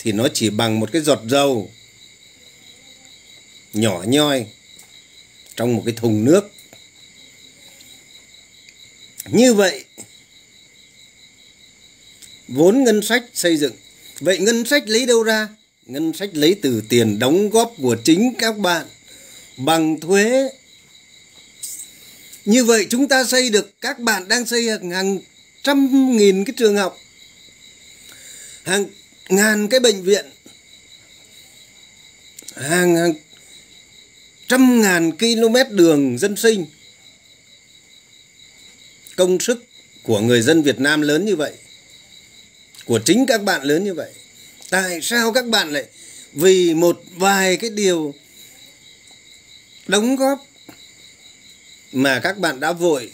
thì 0.01 0.11
nó 0.11 0.27
chỉ 0.33 0.49
bằng 0.49 0.79
một 0.79 0.89
cái 0.93 1.01
giọt 1.01 1.19
dầu 1.29 1.71
nhỏ 3.73 4.03
nhoi 4.07 4.45
trong 5.55 5.75
một 5.75 5.81
cái 5.85 5.93
thùng 5.97 6.25
nước. 6.25 6.51
Như 9.25 9.53
vậy 9.53 9.83
vốn 12.47 12.83
ngân 12.83 13.01
sách 13.01 13.23
xây 13.33 13.57
dựng. 13.57 13.73
Vậy 14.19 14.37
ngân 14.37 14.65
sách 14.65 14.89
lấy 14.89 15.05
đâu 15.05 15.23
ra? 15.23 15.49
Ngân 15.85 16.13
sách 16.13 16.29
lấy 16.33 16.55
từ 16.61 16.81
tiền 16.89 17.19
đóng 17.19 17.49
góp 17.49 17.73
của 17.81 17.97
chính 18.03 18.33
các 18.39 18.57
bạn 18.57 18.85
bằng 19.57 19.99
thuế. 19.99 20.49
Như 22.45 22.63
vậy 22.63 22.87
chúng 22.89 23.07
ta 23.07 23.23
xây 23.23 23.49
được 23.49 23.81
các 23.81 23.99
bạn 23.99 24.27
đang 24.27 24.45
xây 24.45 24.69
hàng 24.91 25.19
trăm 25.63 26.11
nghìn 26.17 26.45
cái 26.45 26.53
trường 26.57 26.77
học 26.77 26.97
hàng 28.63 28.85
ngàn 29.29 29.67
cái 29.67 29.79
bệnh 29.79 30.03
viện 30.03 30.25
hàng, 32.55 32.95
hàng 32.95 33.13
trăm 34.47 34.81
ngàn 34.81 35.11
km 35.17 35.55
đường 35.69 36.17
dân 36.17 36.35
sinh. 36.35 36.65
Công 39.15 39.39
sức 39.39 39.63
của 40.03 40.19
người 40.19 40.41
dân 40.41 40.63
Việt 40.63 40.79
Nam 40.79 41.01
lớn 41.01 41.25
như 41.25 41.35
vậy 41.35 41.53
của 42.87 42.99
chính 43.05 43.25
các 43.25 43.43
bạn 43.43 43.63
lớn 43.63 43.83
như 43.83 43.93
vậy. 43.93 44.11
Tại 44.69 45.01
sao 45.01 45.33
các 45.33 45.45
bạn 45.45 45.73
lại 45.73 45.85
vì 46.33 46.73
một 46.73 47.01
vài 47.15 47.57
cái 47.57 47.69
điều 47.69 48.13
đóng 49.87 50.15
góp 50.15 50.39
mà 51.91 52.19
các 52.19 52.37
bạn 52.37 52.59
đã 52.59 52.71
vội 52.71 53.11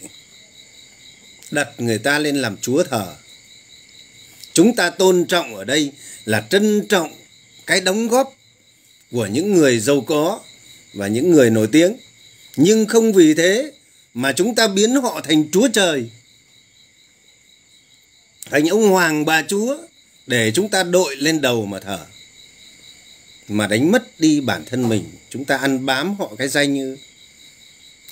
đặt 1.51 1.67
người 1.77 1.97
ta 1.97 2.19
lên 2.19 2.35
làm 2.35 2.57
chúa 2.57 2.83
thờ? 2.83 3.15
Chúng 4.53 4.75
ta 4.75 4.89
tôn 4.89 5.25
trọng 5.27 5.55
ở 5.55 5.63
đây 5.63 5.91
là 6.25 6.47
trân 6.49 6.87
trọng 6.87 7.13
cái 7.65 7.81
đóng 7.81 8.07
góp 8.07 8.35
của 9.11 9.25
những 9.25 9.53
người 9.53 9.79
giàu 9.79 10.01
có 10.01 10.39
và 10.93 11.07
những 11.07 11.31
người 11.31 11.49
nổi 11.49 11.67
tiếng. 11.71 11.97
Nhưng 12.55 12.85
không 12.85 13.13
vì 13.13 13.33
thế 13.33 13.71
mà 14.13 14.31
chúng 14.31 14.55
ta 14.55 14.67
biến 14.67 14.95
họ 14.95 15.21
thành 15.23 15.51
chúa 15.51 15.67
trời 15.73 16.09
thành 18.53 18.67
ông 18.67 18.89
hoàng 18.89 19.25
bà 19.25 19.43
chúa, 19.47 19.77
để 20.27 20.51
chúng 20.55 20.69
ta 20.69 20.83
đội 20.83 21.15
lên 21.15 21.41
đầu 21.41 21.65
mà 21.65 21.79
thở 21.79 22.05
mà 23.47 23.67
đánh 23.67 23.91
mất 23.91 24.19
đi 24.19 24.41
bản 24.41 24.65
thân 24.65 24.89
mình, 24.89 25.03
chúng 25.29 25.45
ta 25.45 25.57
ăn 25.57 25.85
bám 25.85 26.15
họ 26.15 26.31
cái 26.37 26.47
danh 26.47 26.73
như 26.73 26.97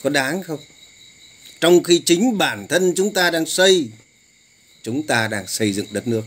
có 0.04 0.10
đáng 0.10 0.44
không? 0.44 0.60
Trong 1.60 1.84
khi 1.84 2.02
chính 2.06 2.38
bản 2.38 2.68
thân 2.68 2.94
chúng 2.96 3.14
ta 3.14 3.30
đang 3.30 3.46
xây, 3.46 3.90
chúng 4.84 5.08
ta 5.08 5.28
đang 5.28 5.48
xây 5.48 5.74
dựng 5.74 5.88
đất 5.92 6.08
nước. 6.08 6.24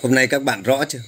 Hôm 0.00 0.14
nay 0.14 0.26
các 0.26 0.42
bạn 0.42 0.62
rõ 0.62 0.84
chưa? 0.84 1.02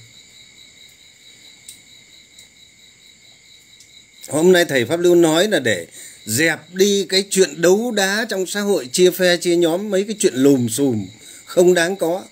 Hôm 4.27 4.51
nay 4.51 4.65
thầy 4.65 4.85
pháp 4.85 4.99
lưu 4.99 5.15
nói 5.15 5.47
là 5.47 5.59
để 5.59 5.87
dẹp 6.27 6.59
đi 6.73 7.05
cái 7.09 7.25
chuyện 7.29 7.61
đấu 7.61 7.91
đá 7.91 8.25
trong 8.29 8.45
xã 8.45 8.61
hội, 8.61 8.87
chia 8.91 9.11
phe, 9.11 9.37
chia 9.37 9.55
nhóm, 9.55 9.89
mấy 9.89 10.03
cái 10.03 10.15
chuyện 10.19 10.33
lùm 10.33 10.67
xùm 10.67 11.07
không 11.45 11.73
đáng 11.73 11.95
có. 11.95 12.25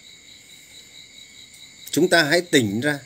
Chúng 1.91 2.08
ta 2.08 2.23
hãy 2.23 2.41
tỉnh 2.41 2.81
ra 2.81 2.99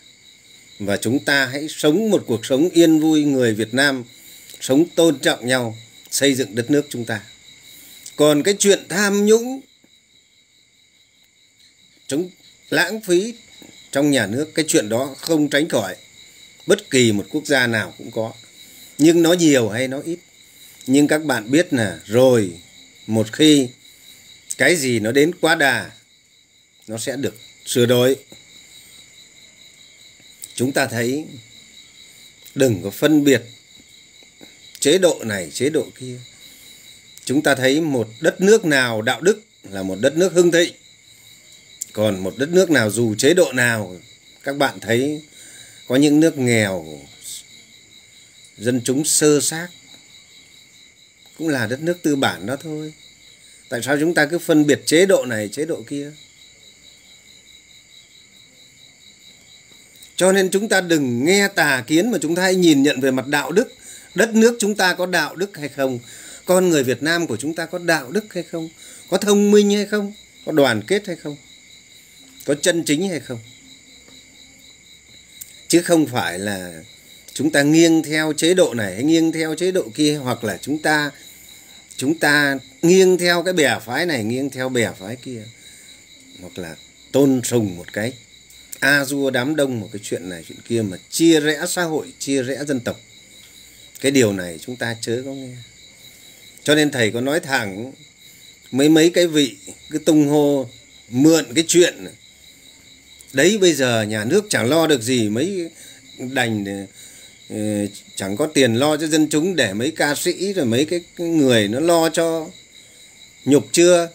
và 0.80 0.97
chúng 0.97 1.25
ta 1.25 1.45
hãy 1.45 1.67
sống 1.69 2.10
một 2.10 2.23
cuộc 2.28 2.45
sống 2.45 2.69
yên 2.69 2.99
vui, 2.99 3.23
người 3.23 3.54
Việt 3.54 3.73
Nam 3.73 4.04
sống 4.62 4.86
tôn 4.95 5.19
trọng 5.19 5.47
nhau, 5.47 5.78
xây 6.12 6.34
dựng 6.34 6.56
đất 6.56 6.71
nước 6.71 6.86
chúng 6.89 7.06
ta. 7.06 7.21
Còn 8.15 8.43
cái 8.43 8.54
chuyện 8.60 8.80
tham 8.89 9.25
nhũng 9.25 9.62
chúng 12.08 12.30
lãng 12.69 13.02
phí 13.02 13.34
trong 13.91 14.12
nhà 14.12 14.28
nước, 14.28 14.52
cái 14.56 14.65
chuyện 14.67 14.89
đó 14.89 15.15
không 15.19 15.49
tránh 15.49 15.69
khỏi. 15.69 15.95
Bất 16.67 16.89
kỳ 16.89 17.12
một 17.12 17.25
quốc 17.32 17.45
gia 17.45 17.67
nào 17.67 17.93
cũng 17.97 18.12
có, 18.12 18.34
nhưng 18.97 19.21
nó 19.21 19.34
nhiều 19.34 19.69
hay 19.69 19.88
nó 19.88 20.02
ít 20.06 20.19
nhưng 20.91 21.08
các 21.08 21.23
bạn 21.23 21.52
biết 21.52 21.73
là 21.73 21.99
rồi 22.06 22.52
một 23.08 23.34
khi 23.34 23.67
cái 24.58 24.75
gì 24.75 24.99
nó 24.99 25.12
đến 25.12 25.32
quá 25.41 25.56
đà, 25.56 25.91
nó 26.88 26.97
sẽ 26.97 27.15
được 27.15 27.36
sửa 27.65 27.86
đổi. 27.86 28.15
Chúng 30.56 30.71
ta 30.71 30.86
thấy, 30.88 31.25
đừng 32.56 32.82
có 32.84 32.89
phân 32.89 33.23
biệt 33.23 33.41
chế 34.80 34.97
độ 34.97 35.21
này, 35.25 35.52
chế 35.54 35.69
độ 35.69 35.88
kia. 35.99 36.17
Chúng 37.25 37.41
ta 37.41 37.56
thấy 37.56 37.82
một 37.82 38.10
đất 38.19 38.41
nước 38.41 38.65
nào 38.65 39.02
đạo 39.02 39.21
đức 39.21 39.43
là 39.63 39.84
một 39.84 39.95
đất 39.99 40.17
nước 40.17 40.34
hưng 40.34 40.52
thịnh. 40.52 40.73
Còn 41.93 42.19
một 42.23 42.34
đất 42.38 42.49
nước 42.49 42.69
nào 42.69 42.91
dù 42.91 43.15
chế 43.15 43.34
độ 43.34 43.52
nào, 43.54 43.99
các 44.43 44.58
bạn 44.58 44.80
thấy 44.80 45.21
có 45.88 45.95
những 45.95 46.19
nước 46.19 46.38
nghèo, 46.38 46.99
dân 48.58 48.82
chúng 48.84 49.06
sơ 49.06 49.41
xác 49.41 49.67
cũng 51.39 51.47
là 51.47 51.67
đất 51.67 51.82
nước 51.82 51.97
tư 52.04 52.15
bản 52.15 52.45
đó 52.45 52.56
thôi. 52.56 52.93
Tại 53.69 53.82
sao 53.84 53.97
chúng 53.99 54.13
ta 54.13 54.25
cứ 54.25 54.39
phân 54.39 54.65
biệt 54.65 54.82
chế 54.86 55.06
độ 55.06 55.25
này, 55.25 55.49
chế 55.52 55.65
độ 55.65 55.84
kia? 55.88 56.12
Cho 60.15 60.32
nên 60.32 60.49
chúng 60.49 60.69
ta 60.69 60.82
đừng 60.82 61.25
nghe 61.25 61.47
tà 61.47 61.84
kiến 61.88 62.12
mà 62.12 62.17
chúng 62.21 62.36
ta 62.36 62.41
hãy 62.41 62.56
nhìn 62.56 62.84
nhận 62.84 63.02
về 63.02 63.12
mặt 63.12 63.28
đạo 63.28 63.52
đức. 63.52 63.73
Đất 64.15 64.36
nước 64.36 64.58
chúng 64.60 64.75
ta 64.75 64.93
có 64.93 65.06
đạo 65.06 65.36
đức 65.36 65.58
hay 65.58 65.69
không? 65.69 65.99
Con 66.45 66.69
người 66.69 66.84
việt 66.84 67.04
nam 67.04 67.28
của 67.28 67.38
chúng 67.38 67.56
ta 67.56 67.65
có 67.65 67.78
đạo 67.78 68.12
đức 68.12 68.34
hay 68.34 68.43
không? 68.43 68.69
Có 69.10 69.17
thông 69.17 69.52
minh 69.52 69.71
hay 69.71 69.86
không? 69.86 70.13
Có 70.45 70.52
đoàn 70.52 70.82
kết 70.88 71.08
hay 71.08 71.15
không? 71.15 71.38
Có 72.45 72.56
chân 72.62 72.84
chính 72.84 73.10
hay 73.10 73.19
không? 73.19 73.39
Chứ 75.67 75.82
không 75.82 76.08
phải 76.08 76.39
là 76.39 76.84
chúng 77.34 77.52
ta 77.52 77.62
nghiêng 77.62 78.04
theo 78.04 78.34
chế 78.38 78.54
độ 78.54 78.73
này 78.73 78.93
hay 78.93 79.04
nghiêng 79.04 79.32
theo 79.32 79.56
chế 79.56 79.71
độ 79.71 79.91
kia, 79.95 80.15
hoặc 80.15 80.43
là 80.43 80.58
chúng 80.62 80.80
ta 80.80 81.12
chúng 82.00 82.20
ta 82.20 82.58
nghiêng 82.82 83.18
theo 83.18 83.44
cái 83.44 83.54
bè 83.54 83.80
phái 83.86 84.06
này, 84.06 84.24
nghiêng 84.24 84.50
theo 84.50 84.70
bè 84.70 84.92
phái 85.00 85.16
kia. 85.16 85.44
Hoặc 86.42 86.58
là 86.58 86.76
tôn 87.12 87.42
sùng 87.44 87.78
một 87.78 87.94
cái. 87.94 88.14
A 88.80 89.06
dua 89.06 89.30
đám 89.30 89.56
đông 89.56 89.80
một 89.80 89.90
cái 89.94 90.00
chuyện 90.04 90.30
này, 90.30 90.44
chuyện 90.48 90.58
kia 90.68 90.82
mà 90.82 90.98
chia 91.10 91.40
rẽ 91.40 91.62
xã 91.68 91.84
hội, 91.84 92.14
chia 92.20 92.44
rẽ 92.44 92.64
dân 92.68 92.80
tộc. 92.80 93.00
Cái 94.02 94.12
điều 94.12 94.34
này 94.34 94.60
chúng 94.62 94.76
ta 94.76 94.96
chớ 95.02 95.22
có 95.26 95.32
nghe. 95.32 95.56
Cho 96.64 96.76
nên 96.76 96.92
thầy 96.92 97.12
có 97.12 97.22
nói 97.22 97.40
thẳng, 97.40 97.92
mấy 98.72 98.90
mấy 98.90 99.10
cái 99.10 99.28
vị 99.28 99.58
cứ 99.90 100.00
tung 100.00 100.28
hô, 100.28 100.70
mượn 101.10 101.46
cái 101.56 101.64
chuyện. 101.68 102.08
Đấy, 103.34 103.58
bây 103.58 103.74
giờ 103.74 104.02
nhà 104.02 104.26
nước 104.26 104.46
chẳng 104.50 104.70
lo 104.70 104.88
được 104.88 105.02
gì 105.02 105.30
mấy 105.30 105.70
đành 106.18 106.88
ờ, 107.50 107.56
chẳng 108.20 108.38
có 108.38 108.48
tiền 108.48 108.74
lo 108.74 108.98
cho 108.98 109.08
dân 109.08 109.28
chúng 109.30 109.56
để 109.56 109.74
mấy 109.74 109.92
ca 109.92 110.16
sĩ 110.16 110.54
rồi 110.54 110.66
mấy 110.66 110.86
cái 110.86 111.02
người 111.18 111.68
nó 111.68 111.80
lo 111.80 112.10
cho 112.10 112.48
nhục 113.46 113.68
chưa? 113.72 114.10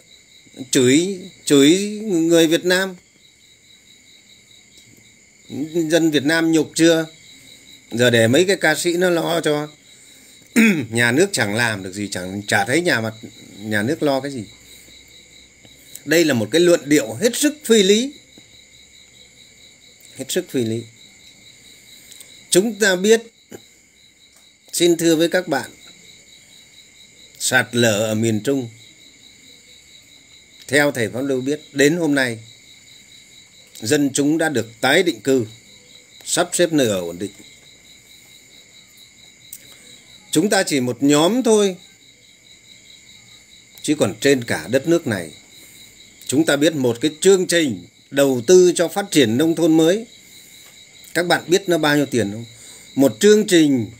Chửi 0.71 1.19
chửi 1.45 1.77
người 2.03 2.47
Việt 2.47 2.65
Nam. 2.65 2.95
Dân 5.89 6.11
Việt 6.11 6.23
Nam 6.23 6.51
nhục 6.51 6.71
chưa? 6.75 7.05
Giờ 7.91 8.09
để 8.09 8.27
mấy 8.27 8.45
cái 8.45 8.55
ca 8.55 8.75
sĩ 8.75 8.93
nó 8.93 9.09
lo 9.09 9.41
cho 9.41 9.67
nhà 10.89 11.11
nước 11.11 11.29
chẳng 11.31 11.55
làm 11.55 11.83
được 11.83 11.93
gì, 11.93 12.07
chẳng 12.11 12.41
chả 12.47 12.65
thấy 12.65 12.81
nhà 12.81 13.01
mặt, 13.01 13.13
nhà 13.59 13.81
nước 13.81 14.03
lo 14.03 14.19
cái 14.19 14.31
gì. 14.31 14.43
Đây 16.05 16.25
là 16.25 16.33
một 16.33 16.47
cái 16.51 16.61
luận 16.61 16.81
điệu 16.85 17.13
hết 17.13 17.35
sức 17.35 17.57
phi 17.63 17.83
lý. 17.83 18.13
Hết 20.15 20.25
sức 20.29 20.45
phi 20.49 20.63
lý. 20.63 20.83
Chúng 22.49 22.79
ta 22.79 22.95
biết 22.95 23.21
xin 24.75 24.97
thưa 24.97 25.15
với 25.15 25.27
các 25.27 25.47
bạn, 25.47 25.71
sạt 27.39 27.67
lở 27.71 28.05
ở 28.05 28.15
miền 28.15 28.41
trung, 28.43 28.69
theo 30.67 30.91
thầy 30.91 31.09
pháp 31.09 31.21
lưu 31.21 31.41
biết, 31.41 31.61
đến 31.73 31.95
hôm 31.95 32.15
nay, 32.15 32.39
dân 33.81 34.09
chúng 34.13 34.37
đã 34.37 34.49
được 34.49 34.67
tái 34.81 35.03
định 35.03 35.21
cư, 35.21 35.45
sắp 36.25 36.49
xếp 36.53 36.73
nơi 36.73 36.87
ở 36.87 36.99
ổn 36.99 37.19
định. 37.19 37.31
Chúng 40.31 40.49
ta 40.49 40.63
chỉ 40.63 40.79
một 40.79 41.03
nhóm 41.03 41.43
thôi, 41.43 41.75
chứ 43.81 43.95
còn 43.95 44.15
trên 44.19 44.43
cả 44.43 44.67
đất 44.71 44.87
nước 44.87 45.07
này, 45.07 45.31
chúng 46.27 46.45
ta 46.45 46.55
biết 46.55 46.75
một 46.75 46.97
cái 47.01 47.11
chương 47.21 47.47
trình 47.47 47.85
đầu 48.11 48.41
tư 48.47 48.71
cho 48.75 48.87
phát 48.87 49.05
triển 49.11 49.37
nông 49.37 49.55
thôn 49.55 49.77
mới. 49.77 50.05
Các 51.13 51.27
bạn 51.27 51.43
biết 51.47 51.69
nó 51.69 51.77
bao 51.77 51.95
nhiêu 51.95 52.05
tiền 52.05 52.31
không? 52.31 52.45
Một 52.95 53.17
chương 53.19 53.47
trình 53.47 53.91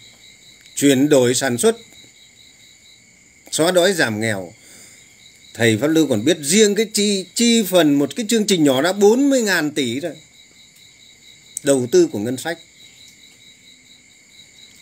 chuyển 0.75 1.09
đổi 1.09 1.35
sản 1.35 1.57
xuất. 1.57 1.77
Xóa 3.51 3.71
đói, 3.71 3.93
giảm 3.93 4.19
nghèo. 4.19 4.53
Thầy 5.53 5.77
Pháp 5.77 5.87
Lưu 5.87 6.07
còn 6.07 6.25
biết 6.25 6.37
riêng 6.41 6.75
cái 6.75 6.85
chi 6.93 7.25
chi 7.35 7.63
phần 7.63 7.93
một 7.93 8.15
cái 8.15 8.25
chương 8.29 8.45
trình 8.45 8.63
nhỏ 8.63 8.81
đã 8.81 8.91
40.000 8.93 9.71
tỷ 9.71 9.99
rồi 9.99 10.13
đầu 11.63 11.87
tư 11.91 12.07
của 12.07 12.19
ngân 12.19 12.37
sách. 12.37 12.59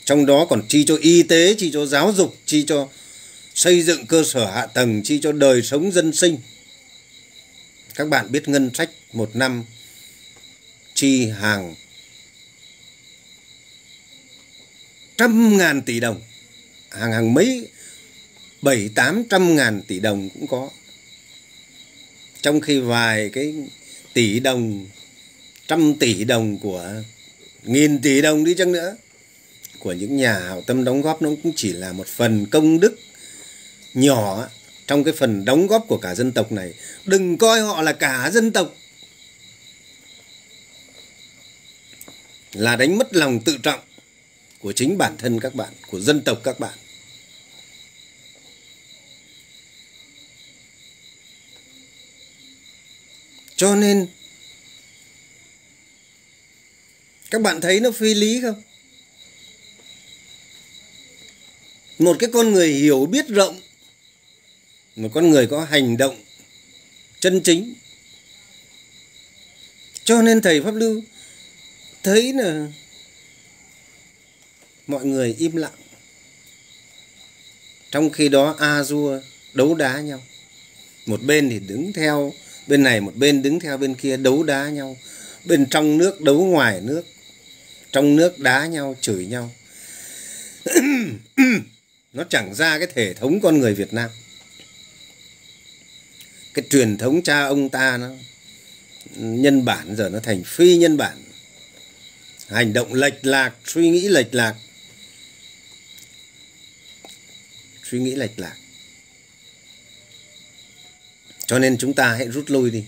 Trong 0.06 0.26
đó 0.26 0.46
còn 0.50 0.62
chi 0.68 0.86
cho 0.86 0.98
y 1.02 1.24
tế, 1.24 1.56
chi 1.58 1.72
cho 1.74 1.86
giáo 1.86 2.14
dục, 2.14 2.36
chi 2.46 2.64
cho 2.68 2.88
xây 3.56 3.82
dựng 3.82 4.06
cơ 4.06 4.24
sở 4.24 4.46
hạ 4.46 4.66
tầng, 4.66 5.02
chi 5.04 5.20
cho 5.22 5.32
đời 5.32 5.62
sống 5.62 5.92
dân 5.92 6.14
sinh. 6.14 6.38
Các 7.96 8.08
bạn 8.08 8.32
biết 8.32 8.48
ngân 8.48 8.70
sách 8.74 8.90
một 9.14 9.36
năm 9.36 9.64
chi 10.94 11.26
hàng 11.30 11.76
trăm 15.18 15.58
ngàn 15.58 15.82
tỷ 15.82 16.00
đồng. 16.00 16.22
Hàng 16.90 17.12
hàng 17.12 17.34
mấy, 17.34 17.68
bảy, 18.62 18.90
tám 18.96 19.24
trăm 19.30 19.56
ngàn 19.56 19.82
tỷ 19.88 20.00
đồng 20.00 20.30
cũng 20.30 20.48
có. 20.48 20.70
Trong 22.42 22.62
khi 22.62 22.80
vài 22.80 23.30
cái 23.30 23.54
tỷ 24.14 24.40
đồng, 24.40 24.88
trăm 25.68 25.96
tỷ 25.96 26.24
đồng 26.24 26.58
của 26.60 26.94
nghìn 27.64 28.02
tỷ 28.02 28.22
đồng 28.22 28.44
đi 28.44 28.54
chăng 28.54 28.72
nữa, 28.72 28.98
của 29.80 29.94
những 29.94 30.18
nhà 30.18 30.40
hảo 30.40 30.62
tâm 30.68 30.84
đóng 30.84 31.02
góp 31.02 31.22
nó 31.22 31.30
cũng 31.44 31.54
chỉ 31.56 31.74
là 31.74 31.92
một 31.92 32.08
phần 32.08 32.46
công 32.46 32.80
đức 32.80 33.00
nhỏ. 33.94 34.50
Trong 34.88 35.04
cái 35.04 35.14
phần 35.14 35.46
đóng 35.46 35.68
góp 35.68 35.86
của 35.88 35.98
cả 35.98 36.16
dân 36.16 36.32
tộc 36.32 36.52
này, 36.52 36.74
đừng 37.06 37.38
coi 37.38 37.62
họ 37.62 37.82
là 37.82 37.94
cả 37.94 38.32
dân 38.34 38.52
tộc. 38.52 38.76
Là 42.54 42.76
đánh 42.76 42.98
mất 42.98 43.16
lòng 43.16 43.40
tự 43.40 43.58
trọng 43.64 43.80
của 44.64 44.74
chính 44.74 44.98
bản 44.98 45.18
thân 45.18 45.40
các 45.40 45.56
bạn, 45.56 45.74
của 45.88 46.00
dân 46.00 46.22
tộc 46.24 46.42
các 46.44 46.60
bạn. 46.60 46.78
Cho 53.56 53.76
nên, 53.76 54.08
các 57.32 57.42
bạn 57.42 57.62
thấy 57.62 57.80
nó 57.80 57.92
phi 57.92 58.14
lý 58.14 58.42
không? 58.42 58.62
Một 62.00 62.16
cái 62.20 62.30
con 62.34 62.54
người 62.54 62.74
hiểu 62.74 63.06
biết 63.06 63.28
rộng, 63.28 63.62
một 64.96 65.10
con 65.14 65.30
người 65.30 65.48
có 65.48 65.66
hành 65.66 65.98
động 65.98 66.24
chân 67.20 67.42
chính. 67.44 67.74
Cho 70.04 70.22
nên 70.22 70.42
thầy 70.42 70.62
pháp 70.62 70.72
lưu 70.72 71.02
thấy 72.04 72.34
là 72.34 72.68
mọi 74.88 75.06
người 75.06 75.36
im 75.40 75.56
lặng. 75.56 75.74
Trong 77.92 78.10
khi 78.10 78.30
đó 78.30 78.56
a 78.60 78.84
dua 78.84 79.20
đấu 79.54 79.76
đá 79.76 80.02
nhau. 80.02 80.22
Một 81.06 81.22
bên 81.24 81.50
thì 81.50 81.60
đứng 81.60 81.94
theo, 81.94 82.34
bên 82.68 82.84
này 82.84 83.02
một 83.02 83.16
bên 83.16 83.42
đứng 83.42 83.60
theo 83.60 83.78
bên 83.78 83.96
kia 83.96 84.18
đấu 84.18 84.44
đá 84.44 84.70
nhau. 84.70 84.98
Bên 85.46 85.66
trong 85.70 85.98
nước 85.98 86.22
đấu 86.22 86.46
ngoài 86.46 86.82
nước. 86.82 87.04
Trong 87.92 88.16
nước 88.16 88.40
đá 88.40 88.66
nhau, 88.66 88.96
chửi 89.02 89.26
nhau. 89.26 89.52
Nó 92.14 92.24
chẳng 92.30 92.56
ra 92.56 92.78
cái 92.78 92.88
thể 92.96 93.14
thống 93.14 93.40
con 93.42 93.60
người 93.60 93.74
Việt 93.74 93.94
Nam. 93.94 94.10
Cái 96.54 96.66
truyền 96.70 96.98
thống 96.98 97.22
cha 97.22 97.46
ông 97.46 97.70
ta 97.70 97.98
nó, 97.98 98.10
nhân 99.16 99.66
bản 99.66 99.96
giờ 99.96 100.10
nó 100.10 100.20
thành 100.20 100.44
phi 100.44 100.78
nhân 100.78 100.98
bản. 100.98 101.24
Hành 102.48 102.74
động 102.74 102.94
lệch 102.94 103.26
lạc, 103.26 103.54
suy 103.66 103.90
nghĩ 103.90 104.08
lệch 104.08 104.36
lạc. 104.36 104.56
Suy 107.94 108.00
nghĩ 108.00 108.16
lệch 108.16 108.40
lạc. 108.40 108.56
Cho 111.46 111.60
nên 111.60 111.78
chúng 111.78 111.94
ta 111.94 112.14
hãy 112.14 112.28
rút 112.28 112.50
lui 112.52 112.72
đi. 112.72 112.84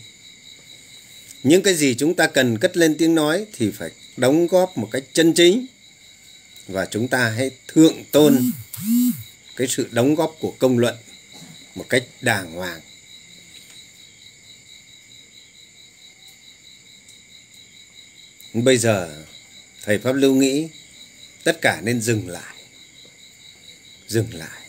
Những 1.44 1.62
cái 1.62 1.74
gì 1.74 1.96
chúng 1.96 2.16
ta 2.16 2.28
cần 2.28 2.58
cất 2.58 2.78
lên 2.78 2.96
tiếng 2.98 3.16
nói 3.16 3.46
thì 3.54 3.72
phải 3.72 3.92
đóng 4.18 4.48
góp 4.48 4.78
một 4.78 4.90
cách 4.92 5.04
chân 5.14 5.34
chính. 5.34 5.66
Và 6.68 6.86
chúng 6.86 7.08
ta 7.08 7.30
hãy 7.30 7.52
thượng 7.68 8.04
tôn 8.12 8.52
cái 9.56 9.68
sự 9.68 9.88
đóng 9.92 10.16
góp 10.16 10.36
của 10.40 10.56
công 10.60 10.78
luận 10.78 10.96
một 11.76 11.86
cách 11.90 12.04
đàng 12.22 12.52
hoàng. 12.52 12.82
Bây 18.54 18.78
giờ, 18.78 19.26
thầy 19.84 20.00
pháp 20.00 20.14
lưu 20.14 20.36
nghĩ 20.36 20.68
tất 21.44 21.62
cả 21.62 21.82
nên 21.84 22.02
dừng 22.02 22.30
lại. 22.30 22.56
Dừng 24.08 24.34
lại 24.34 24.65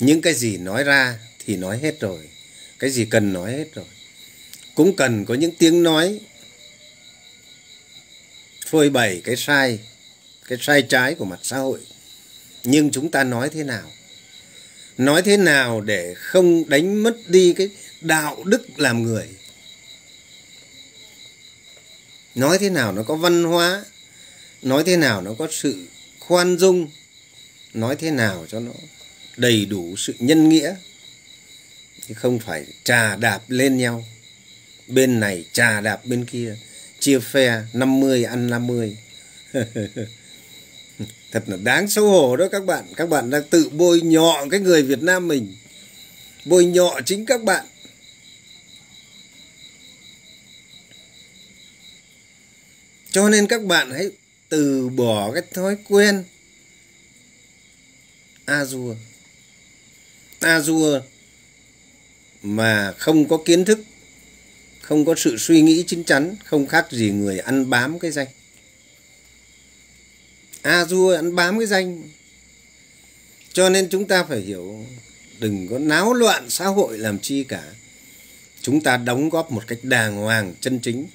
những 0.00 0.22
cái 0.22 0.34
gì 0.34 0.56
nói 0.56 0.84
ra 0.84 1.18
thì 1.46 1.56
nói 1.56 1.78
hết 1.78 2.00
rồi. 2.00 2.28
Cái 2.78 2.90
gì 2.90 3.04
cần 3.04 3.32
nói 3.32 3.52
hết 3.52 3.74
rồi. 3.74 3.86
Cũng 4.74 4.96
cần 4.96 5.24
có 5.24 5.34
những 5.34 5.50
tiếng 5.58 5.82
nói 5.82 6.20
phơi 8.66 8.90
bày 8.90 9.20
cái 9.24 9.36
sai 9.36 9.78
cái 10.48 10.58
sai 10.60 10.82
trái 10.82 11.14
của 11.14 11.24
mặt 11.24 11.40
xã 11.42 11.58
hội. 11.58 11.80
Nhưng 12.64 12.90
chúng 12.90 13.10
ta 13.10 13.24
nói 13.24 13.48
thế 13.48 13.64
nào? 13.64 13.90
Nói 14.98 15.22
thế 15.22 15.36
nào 15.36 15.80
để 15.80 16.14
không 16.14 16.68
đánh 16.68 17.02
mất 17.02 17.16
đi 17.26 17.52
cái 17.52 17.70
đạo 18.00 18.44
đức 18.44 18.62
làm 18.76 19.02
người? 19.02 19.28
Nói 22.34 22.58
thế 22.58 22.70
nào 22.70 22.92
nó 22.92 23.02
có 23.02 23.14
văn 23.14 23.44
hóa? 23.44 23.84
Nói 24.62 24.84
thế 24.86 24.96
nào 24.96 25.22
nó 25.22 25.34
có 25.38 25.48
sự 25.50 25.86
khoan 26.18 26.58
dung? 26.58 26.90
Nói 27.74 27.96
thế 27.96 28.10
nào 28.10 28.46
cho 28.48 28.60
nó 28.60 28.72
đầy 29.40 29.64
đủ 29.64 29.96
sự 29.96 30.14
nhân 30.18 30.48
nghĩa. 30.48 30.74
Chứ 32.08 32.14
không 32.14 32.38
phải 32.38 32.66
trà 32.84 33.16
đạp 33.16 33.40
lên 33.48 33.78
nhau. 33.78 34.04
Bên 34.88 35.20
này 35.20 35.44
trà 35.52 35.80
đạp 35.80 36.06
bên 36.06 36.24
kia, 36.24 36.56
chia 36.98 37.18
phe 37.18 37.62
50 37.72 38.24
ăn 38.24 38.50
50 38.50 38.96
thật 41.32 41.44
là 41.46 41.56
đáng 41.56 41.88
xấu 41.88 42.10
hổ 42.10 42.36
đó 42.36 42.48
các 42.52 42.64
bạn. 42.64 42.84
Các 42.96 43.08
bạn 43.08 43.30
đang 43.30 43.42
tự 43.50 43.68
bôi 43.68 44.00
nhọ 44.00 44.46
cái 44.50 44.60
người 44.60 44.82
Việt 44.82 45.02
Nam 45.02 45.28
mình. 45.28 45.56
Bôi 46.44 46.64
nhọ 46.64 47.00
chính 47.06 47.26
các 47.26 47.42
bạn. 47.42 47.66
Cho 53.10 53.28
nên 53.28 53.46
các 53.46 53.64
bạn 53.64 53.90
hãy 53.90 54.10
từ 54.48 54.88
bỏ 54.88 55.32
cái 55.32 55.42
thói 55.54 55.76
quen 55.88 56.24
a 58.44 58.64
dua. 58.64 58.94
Azure 60.40 61.00
mà 62.42 62.92
không 62.98 63.28
có 63.28 63.38
kiến 63.44 63.64
thức, 63.64 63.80
không 64.80 65.04
có 65.04 65.14
sự 65.14 65.36
suy 65.38 65.62
nghĩ 65.62 65.84
chín 65.86 66.04
chắn, 66.04 66.36
không 66.44 66.66
khác 66.66 66.86
gì 66.90 67.10
người 67.10 67.38
ăn 67.38 67.70
bám 67.70 67.98
cái 67.98 68.10
danh. 68.10 68.26
À, 70.62 70.84
Azure 70.84 71.16
ăn 71.16 71.34
bám 71.34 71.58
cái 71.58 71.66
danh. 71.66 72.02
Cho 73.52 73.68
nên 73.68 73.88
chúng 73.88 74.08
ta 74.08 74.24
phải 74.24 74.40
hiểu, 74.40 74.86
đừng 75.38 75.68
có 75.68 75.78
náo 75.78 76.14
loạn 76.14 76.50
xã 76.50 76.66
hội 76.66 76.98
làm 76.98 77.18
chi 77.18 77.44
cả. 77.44 77.62
Chúng 78.62 78.80
ta 78.80 78.96
đóng 78.96 79.28
góp 79.28 79.52
một 79.52 79.62
cách 79.66 79.78
đàng 79.82 80.16
hoàng, 80.16 80.54
chân 80.60 80.78
chính, 80.78 81.06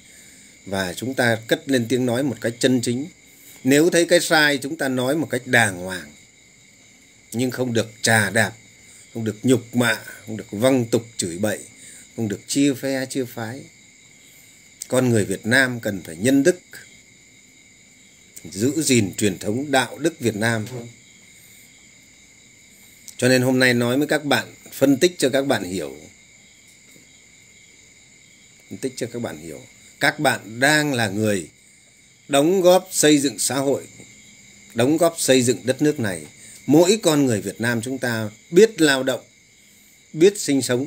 và 0.66 0.94
chúng 0.94 1.14
ta 1.14 1.38
cất 1.46 1.68
lên 1.68 1.86
tiếng 1.88 2.06
nói 2.06 2.22
một 2.22 2.36
cách 2.40 2.52
chân 2.58 2.80
chính. 2.80 3.06
Nếu 3.64 3.90
thấy 3.90 4.04
cái 4.04 4.20
sai, 4.20 4.58
chúng 4.58 4.76
ta 4.76 4.88
nói 4.88 5.16
một 5.16 5.30
cách 5.30 5.42
đàng 5.44 5.78
hoàng, 5.78 6.12
nhưng 7.32 7.50
không 7.50 7.72
được 7.72 7.92
trà 8.02 8.30
đạp 8.30 8.52
không 9.16 9.24
được 9.24 9.36
nhục 9.42 9.76
mạ, 9.76 9.94
không 10.26 10.36
được 10.36 10.50
văng 10.50 10.84
tục 10.84 11.06
chửi 11.16 11.38
bậy, 11.38 11.58
không 12.16 12.28
được 12.28 12.40
chia 12.46 12.74
phe, 12.74 13.06
chia 13.06 13.24
phái. 13.24 13.60
Con 14.88 15.08
người 15.10 15.24
Việt 15.24 15.46
Nam 15.46 15.80
cần 15.80 16.02
phải 16.02 16.16
nhân 16.16 16.42
đức, 16.42 16.60
giữ 18.44 18.82
gìn 18.82 19.14
truyền 19.16 19.38
thống 19.38 19.70
đạo 19.70 19.98
đức 19.98 20.20
Việt 20.20 20.36
Nam. 20.36 20.66
Cho 23.16 23.28
nên 23.28 23.42
hôm 23.42 23.58
nay 23.58 23.74
nói 23.74 23.98
với 23.98 24.06
các 24.06 24.24
bạn, 24.24 24.54
phân 24.72 24.96
tích 24.96 25.14
cho 25.18 25.28
các 25.28 25.46
bạn 25.46 25.64
hiểu. 25.64 25.96
Phân 28.70 28.78
tích 28.78 28.92
cho 28.96 29.06
các 29.12 29.22
bạn 29.22 29.38
hiểu. 29.38 29.60
Các 30.00 30.20
bạn 30.20 30.60
đang 30.60 30.94
là 30.94 31.08
người 31.08 31.48
đóng 32.28 32.60
góp 32.60 32.88
xây 32.92 33.18
dựng 33.18 33.38
xã 33.38 33.58
hội, 33.58 33.86
đóng 34.74 34.96
góp 34.96 35.14
xây 35.18 35.42
dựng 35.42 35.58
đất 35.64 35.82
nước 35.82 36.00
này 36.00 36.26
mỗi 36.66 36.98
con 37.02 37.26
người 37.26 37.40
Việt 37.40 37.60
Nam 37.60 37.80
chúng 37.82 37.98
ta 37.98 38.30
biết 38.50 38.80
lao 38.80 39.02
động, 39.02 39.20
biết 40.12 40.40
sinh 40.40 40.62
sống. 40.62 40.86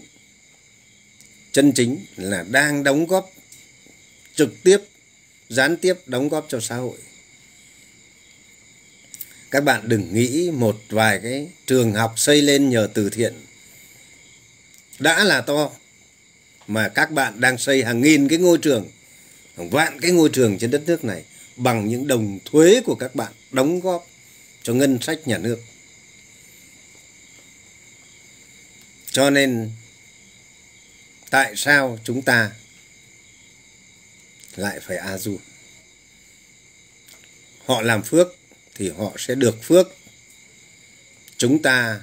Chân 1.52 1.72
chính 1.72 2.06
là 2.16 2.46
đang 2.50 2.84
đóng 2.84 3.08
góp 3.08 3.30
trực 4.36 4.64
tiếp, 4.64 4.78
gián 5.50 5.78
tiếp 5.78 5.94
đóng 6.06 6.30
góp 6.30 6.46
cho 6.50 6.60
xã 6.60 6.76
hội. 6.76 6.98
Các 9.52 9.64
bạn 9.64 9.90
đừng 9.90 10.14
nghĩ 10.14 10.52
một 10.52 10.78
vài 10.90 11.20
cái 11.24 11.48
trường 11.66 11.94
học 11.94 12.14
xây 12.16 12.42
lên 12.42 12.70
nhờ 12.70 12.90
từ 12.94 13.10
thiện. 13.10 13.34
Đã 15.00 15.24
là 15.24 15.42
to, 15.42 15.72
mà 16.68 16.90
các 16.90 17.12
bạn 17.12 17.40
đang 17.40 17.58
xây 17.58 17.84
hàng 17.84 18.02
nghìn 18.02 18.28
cái 18.28 18.38
ngôi 18.38 18.58
trường, 18.58 18.90
hàng 19.58 19.70
vạn 19.70 20.00
cái 20.00 20.12
ngôi 20.12 20.30
trường 20.30 20.58
trên 20.58 20.72
đất 20.72 20.82
nước 20.86 21.04
này 21.04 21.24
bằng 21.56 21.88
những 21.88 22.08
đồng 22.08 22.40
thuế 22.46 22.82
của 22.86 22.96
các 22.96 23.16
bạn 23.16 23.34
đóng 23.52 23.80
góp 23.80 24.09
cho 24.64 24.74
ngân 24.74 25.00
sách 25.02 25.28
nhà 25.28 25.38
nước. 25.38 25.60
Cho 29.12 29.30
nên, 29.30 29.72
tại 31.30 31.54
sao 31.56 32.00
chúng 32.04 32.22
ta 32.22 32.52
lại 34.56 34.80
phải 34.80 34.98
a 34.98 35.18
du? 35.18 35.40
Họ 37.66 37.82
làm 37.82 38.04
phước 38.04 38.28
thì 38.76 38.90
họ 38.90 39.14
sẽ 39.18 39.36
được 39.36 39.64
phước. 39.64 39.88
Chúng 41.38 41.62
ta 41.62 42.02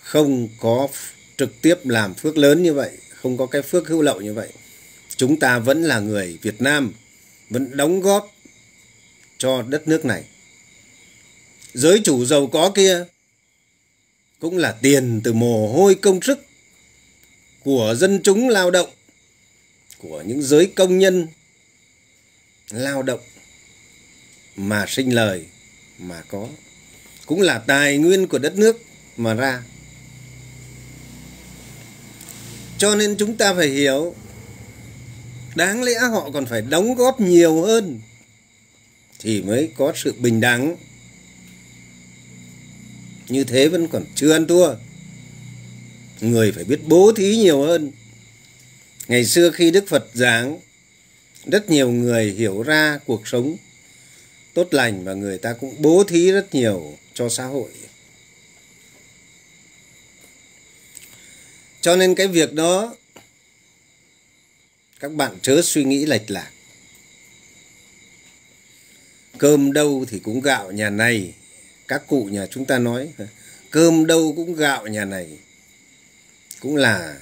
không 0.00 0.48
có 0.60 0.88
trực 1.36 1.62
tiếp 1.62 1.74
làm 1.84 2.14
phước 2.14 2.36
lớn 2.36 2.62
như 2.62 2.74
vậy, 2.74 2.90
không 3.10 3.36
có 3.36 3.46
cái 3.46 3.62
phước 3.62 3.88
hữu 3.88 4.02
lậu 4.02 4.20
như 4.20 4.34
vậy. 4.34 4.52
Chúng 5.16 5.40
ta 5.40 5.58
vẫn 5.58 5.82
là 5.82 6.00
người 6.00 6.38
việt 6.42 6.60
nam, 6.60 6.92
vẫn 7.50 7.76
đóng 7.76 8.00
góp 8.00 8.34
cho 9.38 9.62
đất 9.62 9.88
nước 9.88 10.04
này 10.04 10.24
giới 11.74 12.00
chủ 12.04 12.24
giàu 12.24 12.46
có 12.46 12.70
kia 12.74 13.04
cũng 14.40 14.58
là 14.58 14.72
tiền 14.72 15.20
từ 15.24 15.32
mồ 15.32 15.72
hôi 15.72 15.94
công 15.94 16.22
sức 16.22 16.38
của 17.64 17.94
dân 17.98 18.20
chúng 18.24 18.48
lao 18.48 18.70
động, 18.70 18.90
của 19.98 20.22
những 20.26 20.42
giới 20.42 20.66
công 20.66 20.98
nhân 20.98 21.26
lao 22.70 23.02
động 23.02 23.20
mà 24.56 24.86
sinh 24.88 25.14
lời 25.14 25.46
mà 25.98 26.22
có, 26.28 26.48
cũng 27.26 27.40
là 27.40 27.58
tài 27.58 27.98
nguyên 27.98 28.26
của 28.26 28.38
đất 28.38 28.56
nước 28.56 28.82
mà 29.16 29.34
ra. 29.34 29.62
Cho 32.78 32.94
nên 32.94 33.16
chúng 33.18 33.36
ta 33.36 33.54
phải 33.54 33.68
hiểu, 33.68 34.14
đáng 35.54 35.82
lẽ 35.82 35.98
họ 35.98 36.30
còn 36.30 36.46
phải 36.46 36.62
đóng 36.62 36.94
góp 36.94 37.20
nhiều 37.20 37.62
hơn 37.62 38.00
thì 39.18 39.42
mới 39.42 39.70
có 39.76 39.92
sự 39.96 40.14
bình 40.18 40.40
đẳng 40.40 40.76
như 43.32 43.44
thế 43.44 43.68
vẫn 43.68 43.88
còn 43.88 44.04
chưa 44.14 44.32
ăn 44.32 44.46
thua. 44.46 44.74
Người 46.20 46.52
phải 46.52 46.64
biết 46.64 46.80
bố 46.86 47.12
thí 47.16 47.36
nhiều 47.36 47.62
hơn. 47.62 47.92
Ngày 49.08 49.24
xưa 49.24 49.50
khi 49.50 49.70
đức 49.70 49.84
phật 49.88 50.06
giảng, 50.14 50.60
rất 51.46 51.70
nhiều 51.70 51.90
người 51.90 52.30
hiểu 52.30 52.62
ra 52.62 52.98
cuộc 53.06 53.28
sống 53.28 53.56
tốt 54.54 54.68
lành 54.70 55.04
và 55.04 55.14
người 55.14 55.38
ta 55.38 55.52
cũng 55.52 55.82
bố 55.82 56.04
thí 56.04 56.32
rất 56.32 56.54
nhiều 56.54 56.98
cho 57.14 57.28
xã 57.28 57.44
hội. 57.44 57.70
Cho 61.80 61.96
nên 61.96 62.14
cái 62.14 62.26
việc 62.26 62.52
đó, 62.52 62.96
các 65.00 65.12
bạn 65.12 65.38
chớ 65.42 65.60
suy 65.62 65.84
nghĩ 65.84 66.06
lệch 66.06 66.30
lạc. 66.30 66.50
Cơm 69.38 69.72
đâu 69.72 70.04
thì 70.08 70.18
cũng 70.18 70.40
gạo, 70.40 70.72
nhà 70.72 70.90
này 70.90 71.34
các 71.88 72.02
cụ 72.06 72.24
nhà 72.24 72.46
chúng 72.46 72.64
ta 72.64 72.78
nói, 72.78 73.12
cơm 73.70 74.06
đâu 74.06 74.32
cũng 74.36 74.54
gạo 74.54 74.86
nhà 74.86 75.04
này, 75.04 75.38
cũng 76.60 76.76
là 76.76 77.18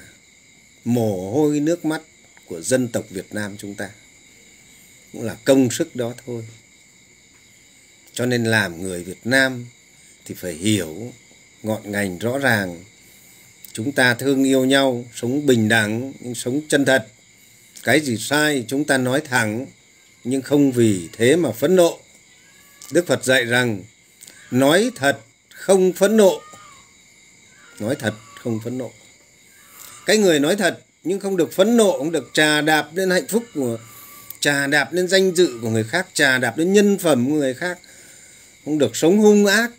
mồ 0.84 1.32
hôi 1.32 1.60
nước 1.60 1.84
mắt 1.84 2.02
của 2.46 2.60
dân 2.60 2.88
tộc 2.88 3.04
Việt 3.10 3.34
Nam 3.34 3.56
chúng 3.58 3.74
ta, 3.74 3.90
cũng 5.12 5.22
là 5.22 5.36
công 5.44 5.70
sức 5.70 5.96
đó 5.96 6.14
thôi. 6.26 6.44
Cho 8.12 8.26
nên 8.26 8.44
làm 8.44 8.82
người 8.82 9.04
Việt 9.04 9.20
Nam 9.24 9.66
thì 10.24 10.34
phải 10.34 10.52
hiểu 10.52 11.12
ngọn 11.62 11.92
ngành 11.92 12.18
rõ 12.18 12.38
ràng. 12.38 12.84
Chúng 13.72 13.92
ta 13.92 14.14
thương 14.14 14.44
yêu 14.44 14.64
nhau, 14.64 15.04
sống 15.14 15.46
bình 15.46 15.68
đẳng, 15.68 16.12
nhưng 16.20 16.34
sống 16.34 16.60
chân 16.68 16.84
thật. 16.84 17.06
Cái 17.82 18.00
gì 18.00 18.16
sai 18.16 18.64
chúng 18.68 18.84
ta 18.84 18.98
nói 18.98 19.20
thẳng, 19.20 19.66
nhưng 20.24 20.42
không 20.42 20.72
vì 20.72 21.08
thế 21.12 21.36
mà 21.36 21.52
phẫn 21.52 21.76
nộ. 21.76 22.00
Đức 22.90 23.06
phật 23.06 23.24
dạy 23.24 23.44
rằng 23.44 23.82
nói 24.50 24.90
thật 24.94 25.20
không 25.54 25.92
phẫn 25.92 26.16
nộ. 26.16 26.40
Nói 27.78 27.96
thật 27.98 28.14
không 28.42 28.60
phẫn 28.64 28.78
nộ. 28.78 28.90
Cái 30.06 30.18
người 30.18 30.40
nói 30.40 30.56
thật 30.56 30.84
nhưng 31.02 31.20
không 31.20 31.36
được 31.36 31.52
phẫn 31.52 31.76
nộ, 31.76 31.98
không 31.98 32.12
được 32.12 32.30
trà 32.32 32.60
đạp 32.60 32.90
lên 32.94 33.10
hạnh 33.10 33.26
phúc 33.28 33.44
của, 33.54 33.78
trà 34.40 34.66
đạp 34.66 34.92
lên 34.92 35.08
danh 35.08 35.34
dự 35.34 35.58
của 35.62 35.68
người 35.70 35.84
khác, 35.84 36.06
trà 36.14 36.38
đạp 36.38 36.58
lên 36.58 36.72
nhân 36.72 36.98
phẩm 36.98 37.30
của 37.30 37.34
người 37.34 37.54
khác, 37.54 37.78
không 38.64 38.78
được 38.78 38.96
sống 38.96 39.18
hung 39.18 39.46
ác 39.46 39.70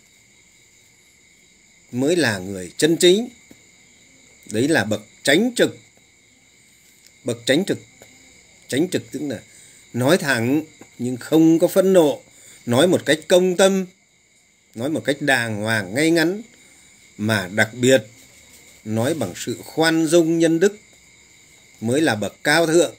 mới 1.92 2.16
là 2.16 2.38
người 2.38 2.72
chân 2.76 2.96
chính. 2.96 3.28
Đấy 4.50 4.68
là 4.68 4.84
bậc 4.84 5.02
tránh 5.22 5.52
trực. 5.56 5.76
Bậc 7.24 7.38
tránh 7.46 7.64
trực. 7.64 7.78
Tránh 8.68 8.88
trực 8.88 9.10
tức 9.10 9.20
là 9.22 9.40
nói 9.92 10.18
thẳng 10.18 10.62
nhưng 10.98 11.16
không 11.16 11.58
có 11.58 11.68
phẫn 11.68 11.92
nộ. 11.92 12.22
Nói 12.66 12.88
một 12.88 13.06
cách 13.06 13.18
công 13.28 13.56
tâm 13.56 13.86
nói 14.74 14.90
một 14.90 15.02
cách 15.04 15.16
đàng 15.20 15.56
hoàng, 15.56 15.94
ngay 15.94 16.10
ngắn, 16.10 16.42
mà 17.18 17.48
đặc 17.54 17.70
biệt 17.74 18.06
nói 18.84 19.14
bằng 19.14 19.32
sự 19.36 19.58
khoan 19.64 20.06
dung 20.06 20.38
nhân 20.38 20.60
đức 20.60 20.76
mới 21.80 22.00
là 22.00 22.14
bậc 22.14 22.36
cao 22.44 22.66
thượng. 22.66 22.94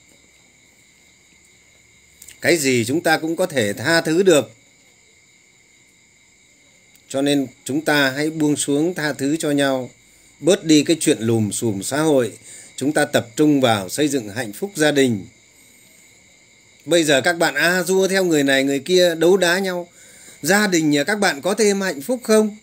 Cái 2.42 2.58
gì 2.58 2.86
chúng 2.86 3.02
ta 3.02 3.18
cũng 3.18 3.36
có 3.36 3.46
thể 3.46 3.74
tha 3.74 4.02
thứ 4.02 4.24
được. 4.24 4.52
Cho 7.10 7.22
nên 7.22 7.48
chúng 7.64 7.86
ta 7.86 8.10
hãy 8.10 8.30
buông 8.30 8.56
xuống 8.56 8.94
tha 8.94 9.14
thứ 9.14 9.36
cho 9.40 9.52
nhau. 9.52 9.90
Bớt 10.40 10.64
đi 10.64 10.84
cái 10.84 10.98
chuyện 11.00 11.18
lùm 11.20 11.52
xùm 11.52 11.82
xã 11.82 12.02
hội. 12.02 12.34
Chúng 12.76 12.94
ta 12.94 13.06
tập 13.06 13.28
trung 13.36 13.62
vào 13.62 13.90
xây 13.90 14.08
dựng 14.08 14.30
hạnh 14.30 14.54
phúc 14.54 14.72
gia 14.76 14.92
đình. 14.92 15.26
Bây 16.86 17.04
giờ 17.04 17.22
các 17.22 17.38
bạn 17.38 17.56
a 17.56 17.84
dua 17.84 18.08
theo 18.08 18.24
người 18.24 18.44
này, 18.44 18.64
người 18.64 18.80
kia 18.80 19.16
đấu 19.16 19.38
đá 19.38 19.60
nhau 19.60 19.88
gia 20.44 20.68
đình 20.68 20.90
nhà 20.90 21.04
các 21.04 21.20
bạn 21.20 21.42
có 21.42 21.54
thêm 21.54 21.82
hạnh 21.82 22.02
phúc 22.02 22.20
không? 22.24 22.58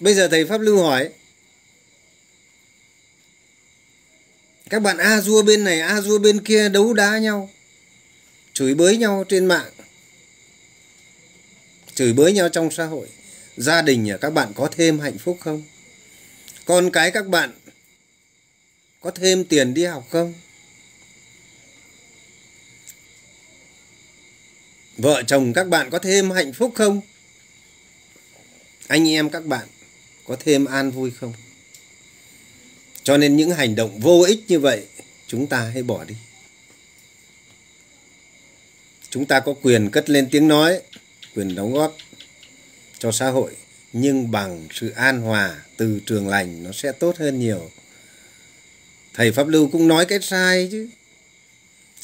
Bây 0.00 0.14
giờ 0.14 0.28
thầy 0.28 0.44
pháp 0.44 0.60
lưu 0.60 0.82
hỏi. 0.82 1.08
Các 4.70 4.82
bạn 4.82 4.98
a 4.98 5.20
dua 5.20 5.42
bên 5.42 5.64
này, 5.64 5.80
a 5.80 6.00
dua 6.00 6.18
bên 6.18 6.44
kia 6.44 6.68
đấu 6.68 6.94
đá 6.94 7.18
nhau, 7.18 7.50
chửi 8.52 8.74
bới 8.74 8.96
nhau 8.96 9.24
trên 9.28 9.46
mạng, 9.46 9.72
chửi 11.94 12.12
bới 12.12 12.32
nhau 12.32 12.48
trong 12.48 12.70
xã 12.70 12.84
hội. 12.84 13.08
Gia 13.56 13.82
đình 13.82 14.04
nhà 14.04 14.16
các 14.16 14.30
bạn 14.30 14.52
có 14.56 14.68
thêm 14.72 15.00
hạnh 15.00 15.18
phúc 15.18 15.38
không? 15.40 15.62
Con 16.64 16.90
cái 16.90 17.10
các 17.10 17.26
bạn 17.26 17.52
có 19.00 19.10
thêm 19.10 19.44
tiền 19.44 19.74
đi 19.74 19.84
học 19.84 20.06
không? 20.10 20.34
Vợ 24.96 25.22
chồng 25.26 25.52
các 25.52 25.68
bạn 25.68 25.90
có 25.90 25.98
thêm 25.98 26.30
hạnh 26.30 26.52
phúc 26.52 26.72
không? 26.74 27.00
Anh 28.86 29.08
em 29.08 29.30
các 29.30 29.44
bạn 29.44 29.66
có 30.26 30.36
thêm 30.40 30.64
an 30.64 30.90
vui 30.90 31.10
không? 31.10 31.32
Cho 33.02 33.16
nên 33.16 33.36
những 33.36 33.50
hành 33.50 33.74
động 33.74 34.00
vô 34.00 34.24
ích 34.28 34.44
như 34.48 34.60
vậy, 34.60 34.86
chúng 35.26 35.46
ta 35.46 35.60
hãy 35.60 35.82
bỏ 35.82 36.04
đi. 36.04 36.14
Chúng 39.10 39.26
ta 39.26 39.40
có 39.40 39.54
quyền 39.62 39.90
cất 39.90 40.10
lên 40.10 40.28
tiếng 40.30 40.48
nói, 40.48 40.80
quyền 41.34 41.54
đóng 41.54 41.72
góp 41.72 41.96
cho 42.98 43.12
xã 43.12 43.30
hội, 43.30 43.56
nhưng 43.92 44.30
bằng 44.30 44.68
sự 44.72 44.90
an 44.90 45.20
hòa 45.20 45.62
từ 45.76 46.00
trường 46.06 46.28
lành 46.28 46.62
nó 46.62 46.72
sẽ 46.72 46.92
tốt 46.92 47.16
hơn 47.18 47.40
nhiều. 47.40 47.70
Thầy 49.14 49.32
pháp 49.32 49.48
lưu 49.48 49.68
cũng 49.68 49.88
nói 49.88 50.06
cái 50.06 50.18
sai 50.22 50.68
chứ. 50.72 50.88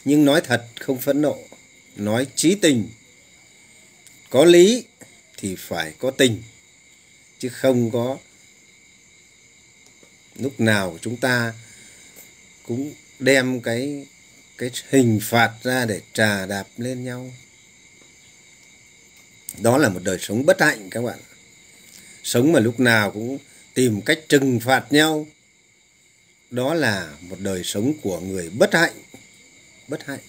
Nhưng 0.05 0.25
nói 0.25 0.41
thật 0.41 0.65
không 0.81 0.99
phẫn 0.99 1.23
nộ 1.23 1.39
nói 2.01 2.27
trí 2.37 2.55
tình. 2.55 2.89
Có 4.31 4.45
lý 4.45 4.85
thì 5.37 5.57
phải 5.59 5.95
có 5.99 6.11
tình, 6.11 6.43
chứ 7.39 7.49
không 7.49 7.91
có 7.91 8.19
lúc 10.35 10.61
nào 10.61 10.99
chúng 11.03 11.17
ta 11.17 11.55
cũng 12.67 12.95
đem 13.19 13.61
cái 13.61 14.07
cái 14.59 14.71
hình 14.89 15.21
phạt 15.23 15.53
ra 15.63 15.85
để 15.85 16.01
trà 16.13 16.47
đạp 16.47 16.67
lên 16.77 17.05
nhau. 17.05 17.33
Đó 19.59 19.79
là 19.79 19.89
một 19.89 20.01
đời 20.03 20.19
sống 20.21 20.47
bất 20.47 20.61
hạnh 20.61 20.91
các 20.91 21.03
bạn. 21.03 21.19
Sống 22.23 22.53
mà 22.53 22.61
lúc 22.61 22.81
nào 22.81 23.11
cũng 23.11 23.39
tìm 23.75 24.01
cách 24.01 24.19
trừng 24.29 24.61
phạt 24.61 24.87
nhau, 24.91 25.27
đó 26.51 26.75
là 26.75 27.17
một 27.21 27.37
đời 27.39 27.65
sống 27.65 27.93
của 28.03 28.21
người 28.21 28.51
bất 28.51 28.75
hạnh 28.75 28.95
bất 29.89 30.07
hạnh 30.07 30.21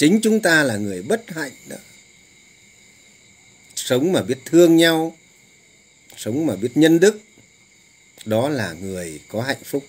chính 0.00 0.20
chúng 0.22 0.40
ta 0.40 0.62
là 0.62 0.76
người 0.76 1.02
bất 1.02 1.30
hạnh 1.30 1.52
đó. 1.68 1.76
Sống 3.76 4.12
mà 4.12 4.22
biết 4.22 4.38
thương 4.44 4.76
nhau, 4.76 5.16
sống 6.16 6.46
mà 6.46 6.56
biết 6.56 6.70
nhân 6.74 7.00
đức, 7.00 7.20
đó 8.24 8.48
là 8.48 8.72
người 8.72 9.20
có 9.28 9.42
hạnh 9.42 9.64
phúc. 9.64 9.86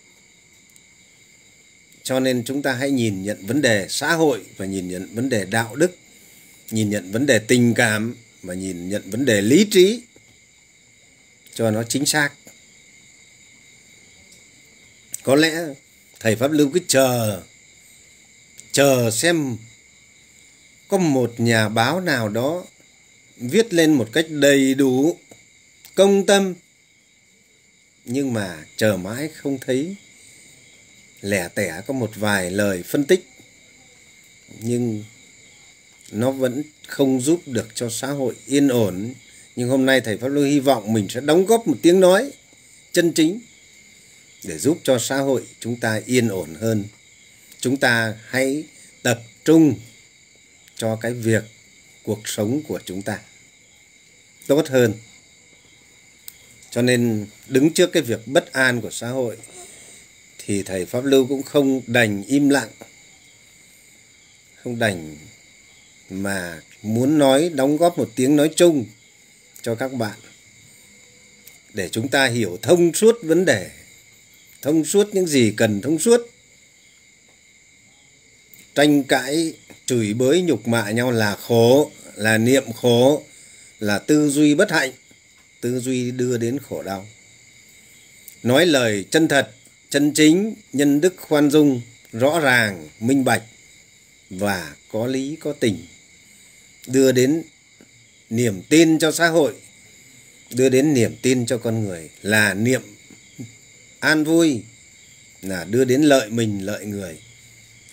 Cho 2.04 2.20
nên 2.20 2.44
chúng 2.46 2.62
ta 2.62 2.74
hãy 2.74 2.92
nhìn 2.92 3.24
nhận 3.24 3.46
vấn 3.46 3.62
đề 3.62 3.88
xã 3.90 4.14
hội 4.14 4.46
và 4.58 4.66
nhìn 4.66 4.88
nhận 4.88 5.16
vấn 5.16 5.30
đề 5.30 5.46
đạo 5.46 5.76
đức, 5.76 5.98
nhìn 6.72 6.90
nhận 6.90 7.12
vấn 7.12 7.26
đề 7.26 7.40
tình 7.40 7.74
cảm 7.74 8.16
và 8.42 8.54
nhìn 8.54 8.90
nhận 8.90 9.10
vấn 9.10 9.26
đề 9.26 9.42
lý 9.42 9.68
trí 9.72 10.02
cho 11.54 11.72
nó 11.72 11.84
chính 11.84 12.06
xác. 12.06 12.30
Có 15.24 15.36
lẽ 15.36 15.52
thầy 16.20 16.36
pháp 16.36 16.52
lưu 16.52 16.70
cứ 16.74 16.80
chờ 16.88 17.42
chờ 18.72 19.12
xem 19.12 19.58
có 20.92 20.98
một 20.98 21.34
nhà 21.38 21.70
báo 21.70 22.02
nào 22.02 22.30
đó 22.30 22.66
viết 23.38 23.74
lên 23.74 23.94
một 23.94 24.10
cách 24.14 24.26
đầy 24.30 24.74
đủ 24.74 25.18
công 25.96 26.26
tâm, 26.26 26.54
nhưng 28.06 28.34
mà 28.34 28.66
chờ 28.78 28.98
mãi 28.98 29.30
không 29.36 29.58
thấy. 29.66 29.96
Lẻ 31.22 31.50
tẻ 31.56 31.82
có 31.88 31.94
một 31.94 32.12
vài 32.16 32.52
lời 32.52 32.84
phân 32.84 33.06
tích, 33.06 33.30
nhưng 34.60 35.04
nó 36.12 36.32
vẫn 36.32 36.64
không 36.88 37.22
giúp 37.22 37.42
được 37.46 37.68
cho 37.76 37.90
xã 37.90 38.08
hội 38.08 38.36
yên 38.46 38.68
ổn. 38.68 39.14
Nhưng 39.56 39.70
hôm 39.70 39.86
nay 39.86 40.02
thầy 40.02 40.18
pháp 40.18 40.28
luân 40.28 40.50
hy 40.50 40.60
vọng 40.60 40.94
mình 40.94 41.08
sẽ 41.10 41.22
đóng 41.22 41.46
góp 41.46 41.68
một 41.68 41.78
tiếng 41.82 42.00
nói 42.00 42.32
chân 42.92 43.14
chính 43.14 43.40
để 44.44 44.58
giúp 44.58 44.80
cho 44.84 45.00
xã 45.00 45.18
hội 45.18 45.44
chúng 45.60 45.80
ta 45.80 46.02
yên 46.06 46.28
ổn 46.28 46.56
hơn. 46.56 46.84
Chúng 47.60 47.78
ta 47.78 48.14
hãy 48.28 48.64
tập 49.04 49.22
trung 49.46 49.76
cho 50.82 50.96
cái 50.96 51.14
việc 51.14 51.44
cuộc 52.04 52.28
sống 52.28 52.62
của 52.68 52.80
chúng 52.86 53.02
ta. 53.02 53.20
Tốt 54.48 54.68
hơn. 54.68 54.94
Cho 56.72 56.82
nên 56.82 57.28
đứng 57.48 57.74
trước 57.74 57.92
cái 57.92 58.04
việc 58.04 58.28
bất 58.28 58.54
an 58.54 58.82
của 58.82 58.90
xã 58.92 59.10
hội 59.10 59.38
thì 60.38 60.64
thầy 60.64 60.86
pháp 60.86 61.06
lưu 61.06 61.28
cũng 61.28 61.44
không 61.44 61.82
đành 61.88 62.24
im 62.24 62.50
lặng. 62.50 62.70
Không 64.56 64.80
đành 64.80 65.18
mà 66.10 66.62
muốn 66.82 67.18
nói, 67.18 67.50
đóng 67.50 67.78
góp 67.78 67.98
một 67.98 68.10
tiếng 68.16 68.36
nói 68.36 68.50
chung 68.56 68.86
cho 69.62 69.76
các 69.76 69.94
bạn 69.94 70.20
để 71.74 71.90
chúng 71.90 72.08
ta 72.08 72.26
hiểu 72.26 72.60
thông 72.62 72.94
suốt 72.94 73.16
vấn 73.24 73.46
đề, 73.46 73.70
thông 74.62 74.86
suốt 74.86 75.16
những 75.16 75.28
gì 75.28 75.54
cần 75.58 75.82
thông 75.82 76.00
suốt. 76.00 76.22
Tranh 78.76 79.04
cãi 79.04 79.54
chửi 79.92 80.14
bới 80.14 80.42
nhục 80.42 80.68
mạ 80.68 80.92
nhau 80.92 81.12
là 81.12 81.36
khổ, 81.36 81.92
là 82.16 82.38
niệm 82.38 82.72
khổ, 82.74 83.24
là 83.80 84.00
tư 84.00 84.30
duy 84.30 84.56
bất 84.56 84.72
hạnh. 84.72 84.92
Tư 85.62 85.80
duy 85.80 86.12
đưa 86.12 86.38
đến 86.38 86.58
khổ 86.60 86.84
đau. 86.84 87.08
Nói 88.44 88.66
lời 88.66 89.06
chân 89.10 89.28
thật, 89.28 89.52
chân 89.90 90.14
chính, 90.14 90.54
nhân 90.74 91.02
đức 91.02 91.16
khoan 91.18 91.50
dung, 91.50 91.82
rõ 92.12 92.40
ràng, 92.40 92.90
minh 93.00 93.24
bạch 93.24 93.44
và 94.30 94.76
có 94.92 95.08
lý, 95.08 95.38
có 95.40 95.54
tình. 95.54 95.86
Đưa 96.88 97.12
đến 97.12 97.44
niềm 98.30 98.62
tin 98.70 99.00
cho 99.00 99.12
xã 99.12 99.28
hội, 99.28 99.54
đưa 100.54 100.70
đến 100.70 100.94
niềm 100.94 101.16
tin 101.22 101.46
cho 101.46 101.58
con 101.58 101.84
người 101.84 102.10
là 102.22 102.54
niệm 102.54 102.82
an 104.00 104.24
vui, 104.24 104.62
là 105.42 105.64
đưa 105.64 105.86
đến 105.86 106.02
lợi 106.02 106.30
mình, 106.30 106.66
lợi 106.66 106.86
người 106.86 107.18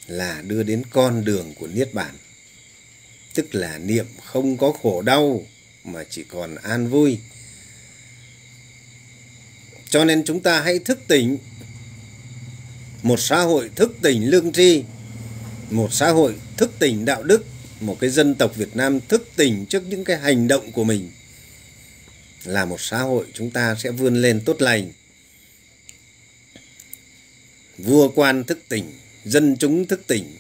là 0.08 0.42
đưa 0.46 0.62
đến 0.62 0.82
con 0.90 1.24
đường 1.24 1.54
của 1.54 1.66
niết 1.66 1.94
bàn. 1.94 2.14
Tức 3.34 3.54
là 3.54 3.78
niệm 3.78 4.06
không 4.24 4.56
có 4.56 4.72
khổ 4.82 5.02
đau, 5.02 5.46
mà 5.84 6.04
chỉ 6.10 6.24
còn 6.24 6.54
an 6.54 6.88
vui. 6.88 7.18
Cho 9.90 10.04
nên 10.04 10.24
chúng 10.24 10.40
ta 10.40 10.60
hãy 10.60 10.78
thức 10.78 10.98
tỉnh. 11.08 11.38
Một 13.02 13.20
xã 13.20 13.40
hội 13.40 13.70
thức 13.76 13.96
tỉnh 14.02 14.30
lương 14.30 14.52
tri, 14.52 14.82
một 15.70 15.92
xã 15.92 16.10
hội 16.10 16.34
thức 16.56 16.72
tỉnh 16.78 17.04
đạo 17.04 17.22
đức, 17.22 17.44
một 17.80 17.96
cái 18.00 18.10
dân 18.10 18.34
tộc 18.34 18.56
việt 18.56 18.76
nam 18.76 19.00
thức 19.00 19.28
tỉnh 19.36 19.66
trước 19.66 19.82
những 19.88 20.04
cái 20.04 20.18
hành 20.18 20.48
động 20.48 20.72
của 20.72 20.84
mình, 20.84 21.10
là 22.44 22.64
một 22.64 22.80
xã 22.80 23.02
hội 23.02 23.26
chúng 23.34 23.50
ta 23.50 23.74
sẽ 23.74 23.90
vươn 23.90 24.22
lên 24.22 24.40
tốt 24.44 24.62
lành. 24.62 24.92
Vua 27.78 28.08
quan 28.08 28.44
thức 28.44 28.58
tỉnh 28.68 28.92
dân 29.28 29.56
chúng 29.56 29.86
thức 29.86 30.00
tỉnh. 30.06 30.36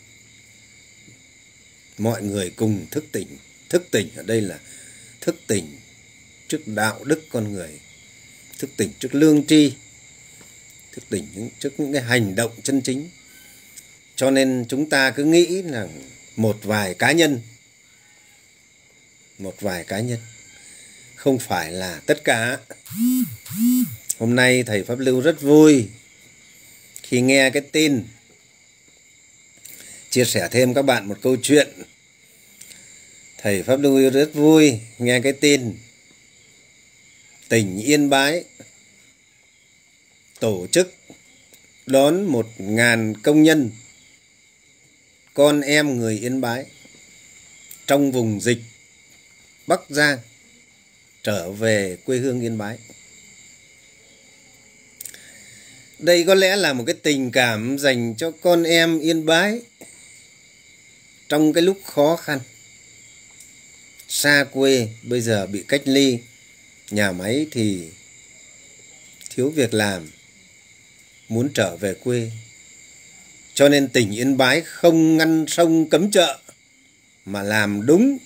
Mọi 1.98 2.22
người 2.22 2.50
cùng 2.50 2.86
thức 2.90 3.04
tỉnh. 3.12 3.28
Thức 3.68 3.88
tỉnh 3.90 4.08
ở 4.16 4.22
đây 4.22 4.40
là 4.40 4.58
thức 5.20 5.36
tỉnh 5.46 5.76
trước 6.48 6.66
đạo 6.66 7.04
đức 7.04 7.24
con 7.30 7.52
người 7.52 7.70
thức 8.58 8.70
tỉnh 8.76 8.90
trước 8.98 9.14
lương 9.14 9.46
tri 9.46 9.72
thức 10.92 11.04
tỉnh 11.08 11.26
những, 11.34 11.48
trước 11.58 11.80
những 11.80 11.92
cái 11.92 12.02
hành 12.02 12.34
động 12.34 12.52
chân 12.62 12.80
chính. 12.82 13.08
Cho 14.16 14.30
nên 14.30 14.64
chúng 14.68 14.88
ta 14.88 15.10
cứ 15.10 15.24
nghĩ 15.24 15.62
là 15.62 15.88
một 16.36 16.58
vài 16.62 16.94
cá 16.94 17.12
nhân 17.12 17.40
một 19.38 19.54
vài 19.60 19.84
cá 19.84 20.00
nhân 20.00 20.18
không 21.14 21.38
phải 21.38 21.72
là 21.72 22.00
tất 22.06 22.24
cả. 22.24 22.58
Hôm 24.18 24.36
nay 24.36 24.62
thầy 24.62 24.84
pháp 24.84 24.98
lưu 24.98 25.20
rất 25.20 25.42
vui 25.42 25.88
khi 27.02 27.20
nghe 27.20 27.50
cái 27.50 27.62
tin 27.62 28.04
chia 30.10 30.24
sẻ 30.24 30.48
thêm 30.50 30.74
các 30.74 30.82
bạn 30.82 31.08
một 31.08 31.18
câu 31.22 31.36
chuyện. 31.42 31.68
Thầy 33.38 33.62
pháp 33.62 33.80
lưu 33.80 34.10
rất 34.10 34.34
vui 34.34 34.80
nghe 34.98 35.20
cái 35.20 35.32
tin. 35.32 35.76
Tỉnh 37.48 37.78
yên 37.78 38.10
bái 38.10 38.44
tổ 40.40 40.66
chức 40.72 40.94
đón 41.86 42.24
một 42.24 42.46
ngàn 42.58 43.14
công 43.22 43.42
nhân, 43.42 43.70
con 45.34 45.60
em 45.60 45.98
người 45.98 46.18
yên 46.18 46.40
bái, 46.40 46.66
trong 47.86 48.12
vùng 48.12 48.40
dịch 48.40 48.58
bắc 49.66 49.80
giang 49.88 50.18
trở 51.22 51.50
về 51.50 51.96
quê 52.04 52.18
hương 52.18 52.40
yên 52.40 52.58
bái. 52.58 52.78
Đây 55.98 56.24
có 56.26 56.34
lẽ 56.34 56.56
là 56.56 56.72
một 56.72 56.84
cái 56.86 56.96
tình 57.02 57.30
cảm 57.30 57.78
dành 57.78 58.14
cho 58.18 58.30
con 58.30 58.62
em 58.62 58.98
yên 58.98 59.26
bái 59.26 59.60
trong 61.28 61.52
cái 61.52 61.62
lúc 61.62 61.80
khó 61.84 62.16
khăn, 62.16 62.40
xa 64.08 64.44
quê 64.52 64.88
bây 65.02 65.20
giờ 65.20 65.46
bị 65.46 65.64
cách 65.68 65.82
ly, 65.84 66.18
nhà 66.90 67.12
máy 67.12 67.46
thì 67.50 67.88
thiếu 69.30 69.50
việc 69.50 69.74
làm, 69.74 70.10
muốn 71.28 71.50
trở 71.54 71.76
về 71.76 71.94
quê. 71.94 72.30
Cho 73.54 73.68
nên 73.68 73.88
tỉnh 73.88 74.10
yên 74.10 74.36
bái 74.36 74.60
không 74.60 75.16
ngăn 75.16 75.44
sông 75.48 75.88
cấm 75.88 76.10
chợ, 76.10 76.40
mà 77.24 77.42
làm 77.42 77.86
đúng 77.86 78.18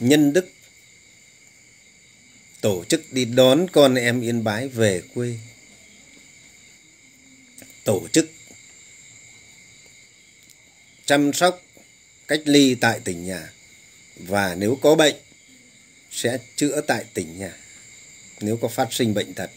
nhân 0.00 0.32
đức. 0.32 0.50
Tổ 2.60 2.84
chức 2.88 3.12
đi 3.12 3.24
đón 3.24 3.66
con 3.72 3.94
em 3.94 4.20
yên 4.20 4.44
bái 4.44 4.68
về 4.68 5.02
quê. 5.14 5.38
Tổ 7.84 8.08
chức 8.12 8.30
chăm 11.06 11.32
sóc 11.32 11.62
cách 12.30 12.42
ly 12.44 12.74
tại 12.74 13.00
tỉnh 13.04 13.24
nhà. 13.24 13.52
Và 14.16 14.54
nếu 14.54 14.78
có 14.82 14.94
bệnh, 14.94 15.14
sẽ 16.10 16.38
chữa 16.56 16.80
tại 16.86 17.04
tỉnh 17.14 17.38
nhà, 17.38 17.52
nếu 18.40 18.56
có 18.56 18.68
phát 18.68 18.92
sinh 18.92 19.14
bệnh 19.14 19.34
thật 19.34 19.50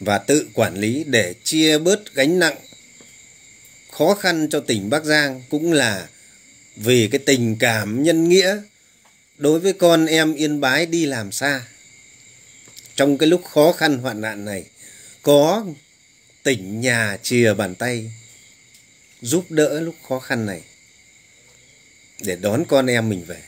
và 0.00 0.18
tự 0.18 0.48
quản 0.54 0.76
lý 0.76 1.04
để 1.06 1.34
chia 1.44 1.78
bớt 1.78 2.14
gánh 2.14 2.38
nặng 2.38 2.56
khó 3.90 4.14
khăn 4.14 4.48
cho 4.50 4.60
tỉnh 4.60 4.90
Bắc 4.90 5.04
Giang 5.04 5.42
cũng 5.50 5.72
là 5.72 6.08
vì 6.76 7.08
cái 7.12 7.18
tình 7.26 7.56
cảm 7.58 8.02
nhân 8.02 8.28
nghĩa 8.28 8.62
đối 9.38 9.60
với 9.60 9.72
con 9.72 10.06
em 10.06 10.34
Yên 10.34 10.60
Bái 10.60 10.86
đi 10.86 11.06
làm 11.06 11.32
xa. 11.32 11.66
Trong 12.94 13.18
cái 13.18 13.28
lúc 13.28 13.44
khó 13.44 13.72
khăn 13.72 13.98
hoạn 13.98 14.20
nạn 14.20 14.44
này, 14.44 14.64
có 15.22 15.66
tỉnh 16.42 16.80
nhà 16.80 17.18
chìa 17.22 17.54
bàn 17.54 17.74
tay 17.74 18.12
giúp 19.20 19.50
đỡ 19.50 19.80
lúc 19.80 19.94
khó 20.08 20.18
khăn 20.18 20.46
này 20.46 20.62
để 22.20 22.36
đón 22.36 22.64
con 22.68 22.86
em 22.86 23.08
mình 23.08 23.24
về. 23.24 23.42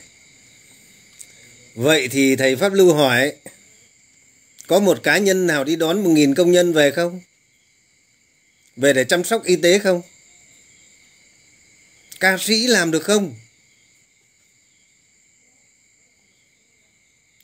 Vậy 1.75 2.07
thì 2.07 2.35
thầy 2.35 2.55
Pháp 2.55 2.73
Lưu 2.73 2.93
hỏi, 2.93 3.33
có 4.67 4.79
một 4.79 5.03
cá 5.03 5.17
nhân 5.17 5.47
nào 5.47 5.63
đi 5.63 5.75
đón 5.75 6.03
một 6.03 6.09
nghìn 6.09 6.35
công 6.35 6.51
nhân 6.51 6.73
về 6.73 6.91
không? 6.91 7.21
Về 8.75 8.93
để 8.93 9.03
chăm 9.03 9.23
sóc 9.23 9.43
y 9.43 9.55
tế 9.55 9.79
không? 9.79 10.01
Ca 12.19 12.37
sĩ 12.37 12.67
làm 12.67 12.91
được 12.91 13.03
không? 13.03 13.35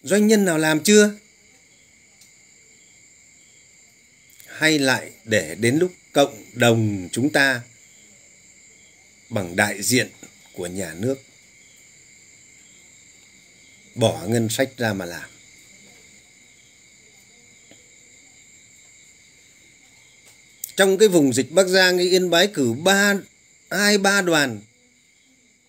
Doanh 0.03 0.27
nhân 0.27 0.45
nào 0.45 0.57
làm 0.57 0.83
chưa? 0.83 1.13
Hay 4.47 4.79
lại 4.79 5.11
để 5.23 5.55
đến 5.55 5.77
lúc 5.77 5.93
cộng 6.13 6.45
đồng 6.53 7.09
chúng 7.11 7.29
ta 7.29 7.61
bằng 9.29 9.55
đại 9.55 9.83
diện 9.83 10.09
của 10.59 10.67
nhà 10.67 10.93
nước 10.93 11.15
bỏ 13.95 14.23
ngân 14.27 14.49
sách 14.49 14.69
ra 14.77 14.93
mà 14.93 15.05
làm. 15.05 15.29
Trong 20.75 20.97
cái 20.97 21.07
vùng 21.07 21.33
dịch 21.33 21.51
Bắc 21.51 21.67
Giang, 21.67 21.97
Yên 21.97 22.29
Bái 22.29 22.47
cử 22.47 22.73
ba 22.73 23.13
hai 23.69 23.97
ba 23.97 24.21
đoàn 24.21 24.61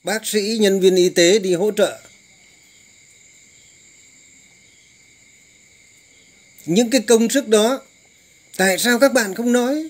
bác 0.03 0.27
sĩ, 0.27 0.59
nhân 0.61 0.81
viên 0.81 0.97
y 0.97 1.09
tế 1.09 1.39
đi 1.39 1.55
hỗ 1.55 1.71
trợ. 1.77 2.01
Những 6.67 6.91
cái 6.91 7.01
công 7.01 7.31
sức 7.31 7.49
đó, 7.49 7.83
tại 8.57 8.79
sao 8.79 8.99
các 8.99 9.13
bạn 9.13 9.35
không 9.35 9.53
nói? 9.53 9.89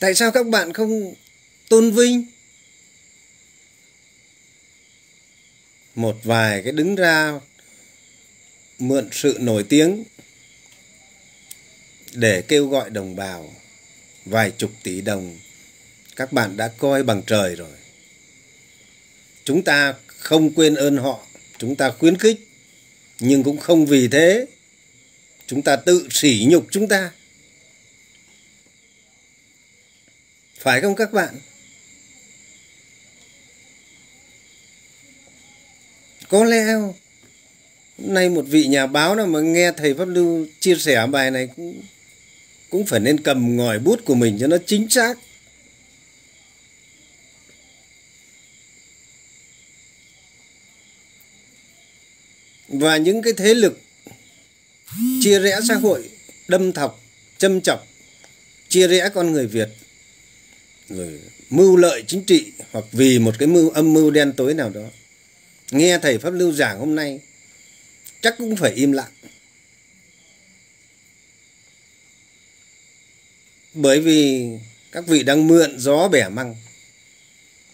Tại 0.00 0.14
sao 0.14 0.30
các 0.30 0.46
bạn 0.46 0.72
không 0.72 1.14
tôn 1.68 1.90
vinh? 1.90 2.24
Một 5.94 6.16
vài 6.24 6.62
cái 6.62 6.72
đứng 6.72 6.94
ra 6.94 7.40
mượn 8.78 9.08
sự 9.12 9.36
nổi 9.40 9.64
tiếng 9.68 10.04
để 12.12 12.42
kêu 12.42 12.68
gọi 12.68 12.90
đồng 12.90 13.16
bào, 13.16 13.54
vài 14.24 14.50
chục 14.50 14.70
tỷ 14.82 15.00
đồng, 15.00 15.38
các 16.16 16.32
bạn 16.32 16.56
đã 16.56 16.68
coi 16.68 17.02
bằng 17.02 17.22
trời 17.26 17.54
rồi. 17.54 17.76
Chúng 19.44 19.64
ta 19.64 19.94
không 20.06 20.54
quên 20.54 20.74
ơn 20.74 20.96
họ, 20.96 21.26
chúng 21.58 21.76
ta 21.76 21.90
khuyến 21.90 22.18
khích, 22.18 22.48
nhưng 23.20 23.42
cũng 23.42 23.58
không 23.58 23.86
vì 23.86 24.08
thế, 24.08 24.46
chúng 25.46 25.62
ta 25.62 25.76
tự 25.76 26.08
sỉ 26.10 26.46
nhục 26.48 26.66
chúng 26.70 26.88
ta. 26.88 27.10
Phải 30.58 30.80
không 30.80 30.96
các 30.96 31.12
bạn? 31.12 31.40
Có 36.28 36.44
lẽ 36.44 36.72
hôm 36.72 36.92
nay 37.98 38.28
một 38.28 38.44
vị 38.48 38.66
nhà 38.66 38.86
báo 38.86 39.14
nào 39.14 39.26
mà 39.26 39.40
nghe 39.40 39.72
thầy 39.76 39.94
pháp 39.94 40.08
lưu 40.08 40.46
chia 40.60 40.76
sẻ 40.76 41.06
bài 41.06 41.30
này 41.30 41.48
cũng 41.56 41.82
cũng 42.70 42.86
phải 42.86 43.00
nên 43.00 43.20
cầm 43.20 43.56
ngòi 43.56 43.78
bút 43.78 44.04
của 44.04 44.14
mình 44.14 44.38
cho 44.40 44.46
nó 44.46 44.56
chính 44.66 44.90
xác. 44.90 45.18
Và 52.68 52.96
những 52.96 53.22
cái 53.22 53.32
thế 53.36 53.54
lực 53.54 53.80
chia 55.20 55.40
rẽ 55.40 55.60
xã 55.68 55.74
hội, 55.74 56.10
đâm 56.48 56.72
thọc, 56.72 57.00
châm 57.38 57.60
chọc, 57.60 57.86
chia 58.68 58.88
rẽ 58.88 59.08
con 59.14 59.32
người 59.32 59.46
việt 59.46 59.68
rồi 60.88 61.20
mưu 61.50 61.76
lợi 61.76 62.04
chính 62.06 62.24
trị 62.24 62.52
hoặc 62.70 62.84
vì 62.92 63.18
một 63.18 63.34
cái 63.38 63.48
mưu 63.48 63.70
âm 63.70 63.92
mưu 63.92 64.10
đen 64.10 64.32
tối 64.36 64.54
nào 64.54 64.70
đó 64.70 64.84
nghe 65.70 65.98
thầy 65.98 66.18
pháp 66.18 66.30
lưu 66.30 66.52
giảng 66.52 66.78
hôm 66.78 66.94
nay, 66.94 67.20
chắc 68.20 68.34
cũng 68.38 68.56
phải 68.56 68.72
im 68.72 68.92
lặng. 68.92 69.12
Bởi 73.74 74.00
vì 74.00 74.48
các 74.92 75.06
vị 75.06 75.22
đang 75.22 75.46
mượn 75.46 75.78
gió 75.78 76.08
bẻ 76.08 76.28
măng 76.28 76.56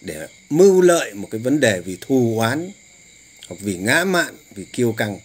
để 0.01 0.27
mưu 0.49 0.81
lợi 0.81 1.13
một 1.13 1.27
cái 1.31 1.41
vấn 1.41 1.59
đề 1.59 1.81
vì 1.81 1.97
thù 2.01 2.39
oán 2.39 2.71
hoặc 3.47 3.57
vì 3.61 3.77
ngã 3.77 4.03
mạn, 4.03 4.35
vì 4.55 4.65
kiêu 4.73 4.93
căng. 4.93 5.19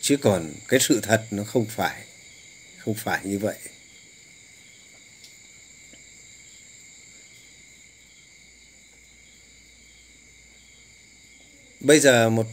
Chứ 0.00 0.16
còn 0.16 0.54
cái 0.68 0.80
sự 0.80 1.00
thật 1.02 1.26
nó 1.30 1.44
không 1.44 1.66
phải 1.66 2.04
không 2.78 2.94
phải 2.94 3.20
như 3.24 3.38
vậy. 3.38 3.56
Bây 11.86 12.00
giờ 12.00 12.30
một 12.30 12.46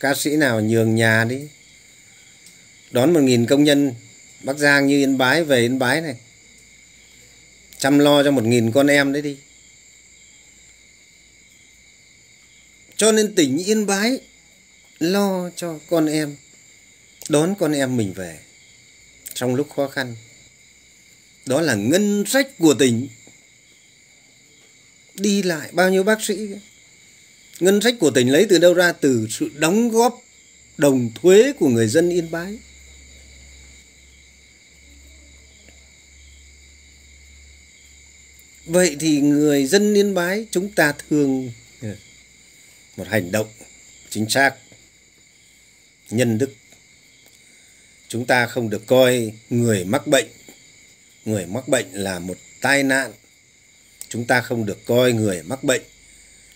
ca 0.00 0.14
sĩ 0.14 0.36
nào 0.36 0.60
nhường 0.60 0.94
nhà 0.94 1.24
đi? 1.24 1.40
Đón 2.90 3.12
một 3.12 3.20
nghìn 3.20 3.46
công 3.46 3.64
nhân 3.64 3.94
Bắc 4.40 4.58
Giang 4.58 4.86
như 4.86 4.96
Yên 4.96 5.18
Bái 5.18 5.44
về 5.44 5.60
Yên 5.60 5.78
Bái 5.78 6.00
này. 6.00 6.16
Chăm 7.78 7.98
lo 7.98 8.22
cho 8.22 8.30
một 8.30 8.44
nghìn 8.44 8.72
con 8.72 8.86
em 8.86 9.12
đấy 9.12 9.22
đi. 9.22 9.36
Cho 12.96 13.12
nên 13.12 13.34
tỉnh 13.34 13.58
Yên 13.58 13.86
Bái 13.86 14.20
lo 14.98 15.50
cho 15.56 15.78
con 15.90 16.06
em, 16.06 16.36
đón 17.28 17.54
con 17.58 17.72
em 17.72 17.96
mình 17.96 18.12
về 18.12 18.38
trong 19.34 19.54
lúc 19.54 19.70
khó 19.76 19.88
khăn. 19.88 20.16
Đó 21.46 21.60
là 21.60 21.74
ngân 21.74 22.24
sách 22.26 22.58
của 22.58 22.74
tỉnh. 22.74 23.08
Đi 25.14 25.42
lại, 25.42 25.68
bao 25.72 25.90
nhiêu 25.90 26.02
bác 26.02 26.24
sĩ? 26.24 26.48
Ngân 27.60 27.80
sách 27.80 27.94
của 28.00 28.10
tỉnh 28.10 28.32
lấy 28.32 28.46
từ 28.48 28.58
đâu 28.58 28.74
ra? 28.74 28.92
Từ 28.92 29.26
sự 29.30 29.50
đóng 29.54 29.88
góp 29.88 30.22
đồng 30.76 31.10
thuế 31.14 31.52
của 31.58 31.68
người 31.68 31.88
dân 31.88 32.10
Yên 32.10 32.30
Bái. 32.30 32.58
Vậy 38.64 38.96
thì 39.00 39.20
người 39.20 39.66
dân 39.66 39.94
Yên 39.94 40.14
Bái 40.14 40.46
chúng 40.50 40.72
ta 40.72 40.94
thường 41.08 41.52
ừ, 41.80 41.88
một 42.96 43.06
hành 43.08 43.32
động 43.32 43.48
chính 44.10 44.28
xác, 44.28 44.54
nhân 46.10 46.38
đức. 46.38 46.54
chúng 48.08 48.26
ta 48.26 48.46
không 48.46 48.70
được 48.70 48.86
coi 48.86 49.32
người 49.50 49.84
mắc 49.84 50.06
bệnh 50.06 50.26
người 51.28 51.46
mắc 51.46 51.68
bệnh 51.68 51.86
là 51.92 52.18
một 52.18 52.38
tai 52.60 52.82
nạn. 52.82 53.12
Chúng 54.08 54.24
ta 54.24 54.40
không 54.40 54.66
được 54.66 54.86
coi 54.86 55.12
người 55.12 55.42
mắc 55.42 55.64
bệnh 55.64 55.82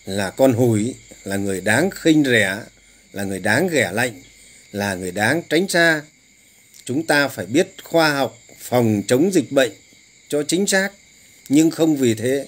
là 0.05 0.29
con 0.29 0.53
hủi, 0.53 0.95
là 1.23 1.35
người 1.35 1.61
đáng 1.61 1.89
khinh 1.91 2.23
rẻ, 2.23 2.59
là 3.13 3.23
người 3.23 3.39
đáng 3.39 3.67
ghẻ 3.67 3.91
lạnh, 3.93 4.21
là 4.71 4.95
người 4.95 5.11
đáng 5.11 5.41
tránh 5.49 5.67
xa. 5.67 6.01
Chúng 6.85 7.05
ta 7.05 7.27
phải 7.27 7.45
biết 7.45 7.67
khoa 7.83 8.13
học 8.13 8.37
phòng 8.59 9.01
chống 9.07 9.33
dịch 9.33 9.51
bệnh 9.51 9.71
cho 10.29 10.43
chính 10.43 10.67
xác, 10.67 10.89
nhưng 11.49 11.71
không 11.71 11.95
vì 11.95 12.13
thế 12.13 12.47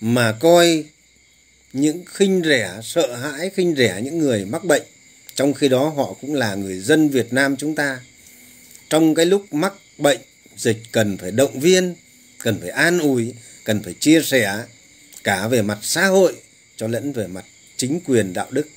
mà 0.00 0.32
coi 0.32 0.84
những 1.72 2.04
khinh 2.04 2.42
rẻ, 2.44 2.80
sợ 2.82 3.16
hãi 3.16 3.50
khinh 3.54 3.74
rẻ 3.76 4.00
những 4.04 4.18
người 4.18 4.44
mắc 4.44 4.64
bệnh, 4.64 4.82
trong 5.34 5.54
khi 5.54 5.68
đó 5.68 5.88
họ 5.88 6.14
cũng 6.20 6.34
là 6.34 6.54
người 6.54 6.78
dân 6.78 7.08
Việt 7.08 7.32
Nam 7.32 7.56
chúng 7.56 7.74
ta. 7.74 8.00
Trong 8.90 9.14
cái 9.14 9.26
lúc 9.26 9.54
mắc 9.54 9.72
bệnh, 9.98 10.20
dịch 10.56 10.78
cần 10.92 11.18
phải 11.18 11.30
động 11.30 11.60
viên, 11.60 11.94
cần 12.38 12.60
phải 12.60 12.70
an 12.70 12.98
ủi, 12.98 13.34
cần 13.64 13.82
phải 13.82 13.94
chia 14.00 14.22
sẻ 14.22 14.64
cả 15.24 15.48
về 15.48 15.62
mặt 15.62 15.78
xã 15.82 16.06
hội 16.06 16.34
cho 16.80 16.88
lẫn 16.88 17.12
về 17.12 17.26
mặt 17.26 17.44
chính 17.76 18.00
quyền 18.06 18.32
đạo 18.32 18.46
đức. 18.50 18.68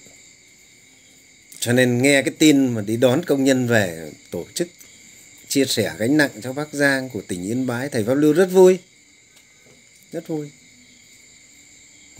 Cho 1.59 1.73
nên 1.73 2.01
nghe 2.01 2.21
cái 2.21 2.33
tin 2.39 2.67
mà 2.67 2.81
đi 2.81 2.97
đón 2.97 3.25
công 3.25 3.43
nhân 3.43 3.67
về 3.67 4.11
tổ 4.31 4.45
chức, 4.53 4.67
chia 5.47 5.65
sẻ 5.65 5.93
gánh 5.97 6.17
nặng 6.17 6.31
cho 6.43 6.53
Bắc 6.53 6.67
Giang 6.73 7.09
của 7.09 7.21
tỉnh 7.21 7.43
Yên 7.43 7.67
Bái, 7.67 7.89
thầy 7.89 8.03
Pháp 8.03 8.13
Lưu 8.13 8.33
rất 8.33 8.45
vui. 8.45 8.79
Rất 10.11 10.27
vui. 10.27 10.51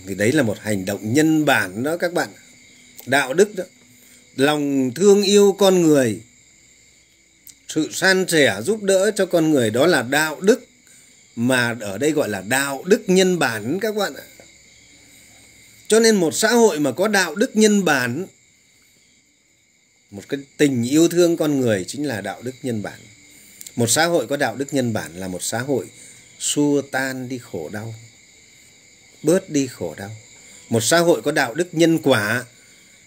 Vì 0.06 0.16
đấy 0.16 0.32
là 0.32 0.44
một 0.44 0.58
hành 0.60 0.86
động 0.86 1.14
nhân 1.14 1.46
bản 1.46 1.84
đó 1.84 1.98
các 1.98 2.14
bạn. 2.14 2.30
Đạo 3.06 3.34
đức 3.34 3.56
đó. 3.56 3.64
Lòng 4.36 4.92
thương 4.96 5.24
yêu 5.24 5.56
con 5.60 5.82
người. 5.82 6.22
Sự 7.68 7.90
san 7.92 8.26
sẻ 8.28 8.62
giúp 8.62 8.84
đỡ 8.84 9.12
cho 9.16 9.26
con 9.26 9.52
người 9.52 9.70
đó 9.70 9.88
là 9.88 10.02
đạo 10.02 10.42
đức. 10.42 10.68
Mà 11.36 11.76
ở 11.82 11.98
đây 11.98 12.12
gọi 12.12 12.30
là 12.30 12.42
đạo 12.42 12.84
đức 12.86 13.04
nhân 13.08 13.40
bản 13.40 13.80
các 13.80 13.96
bạn 13.96 14.14
ạ 14.16 14.24
cho 15.94 16.00
nên 16.00 16.16
một 16.16 16.34
xã 16.36 16.52
hội 16.52 16.80
mà 16.80 16.92
có 16.92 17.08
đạo 17.08 17.36
đức 17.36 17.56
nhân 17.56 17.86
bản, 17.86 18.26
một 20.12 20.22
cái 20.30 20.40
tình 20.58 20.84
yêu 20.84 21.08
thương 21.08 21.38
con 21.38 21.60
người 21.60 21.86
chính 21.88 22.08
là 22.08 22.22
đạo 22.22 22.42
đức 22.42 22.52
nhân 22.64 22.82
bản. 22.82 23.00
Một 23.76 23.90
xã 23.90 24.06
hội 24.06 24.28
có 24.28 24.38
đạo 24.38 24.56
đức 24.56 24.74
nhân 24.74 24.94
bản 24.94 25.16
là 25.16 25.28
một 25.28 25.44
xã 25.44 25.60
hội 25.60 25.86
xua 26.40 26.82
tan 26.82 27.30
đi 27.30 27.38
khổ 27.38 27.70
đau, 27.70 27.96
bớt 29.24 29.50
đi 29.50 29.68
khổ 29.68 29.96
đau. 29.98 30.12
Một 30.70 30.84
xã 30.84 31.00
hội 31.00 31.22
có 31.22 31.32
đạo 31.32 31.54
đức 31.54 31.68
nhân 31.72 31.98
quả, 31.98 32.46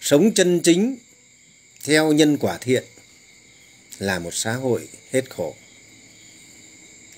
sống 0.01 0.33
chân 0.33 0.59
chính 0.63 0.97
theo 1.83 2.11
nhân 2.11 2.37
quả 2.37 2.57
thiện 2.57 2.83
là 3.99 4.19
một 4.19 4.33
xã 4.33 4.53
hội 4.53 4.87
hết 5.11 5.29
khổ. 5.29 5.55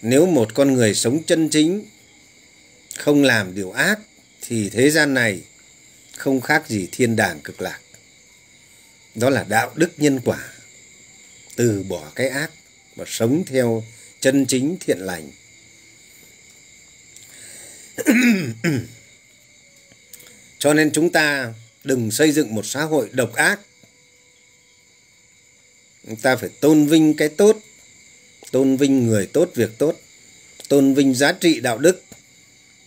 Nếu 0.01 0.25
một 0.25 0.53
con 0.53 0.73
người 0.73 0.93
sống 0.93 1.23
chân 1.23 1.49
chính, 1.49 1.85
không 2.95 3.23
làm 3.23 3.55
điều 3.55 3.71
ác, 3.71 3.99
thì 4.41 4.69
thế 4.69 4.89
gian 4.89 5.13
này 5.13 5.41
không 6.19 6.41
khác 6.41 6.63
gì 6.67 6.87
thiên 6.91 7.15
đàng 7.15 7.39
cực 7.41 7.61
lạc. 7.61 7.79
Đó 9.15 9.29
là 9.29 9.45
đạo 9.49 9.73
đức 9.75 9.91
nhân 9.97 10.19
quả. 10.25 10.53
Từ 11.55 11.83
bỏ 11.83 12.11
cái 12.15 12.29
ác 12.29 12.51
và 12.95 13.05
sống 13.07 13.43
theo 13.47 13.83
chân 14.19 14.45
chính 14.45 14.77
thiện 14.79 14.99
lành. 14.99 15.31
Cho 20.59 20.73
nên 20.73 20.91
chúng 20.91 21.11
ta 21.11 21.53
đừng 21.83 22.11
xây 22.11 22.31
dựng 22.31 22.55
một 22.55 22.65
xã 22.65 22.83
hội 22.83 23.09
độc 23.11 23.33
ác. 23.33 23.59
Chúng 26.07 26.15
ta 26.15 26.35
phải 26.35 26.49
tôn 26.49 26.87
vinh 26.87 27.17
cái 27.17 27.29
tốt, 27.29 27.57
tôn 28.51 28.77
vinh 28.77 29.07
người 29.07 29.25
tốt, 29.33 29.51
việc 29.55 29.69
tốt, 29.77 29.99
tôn 30.67 30.93
vinh 30.93 31.13
giá 31.13 31.31
trị 31.31 31.59
đạo 31.59 31.77
đức 31.77 32.03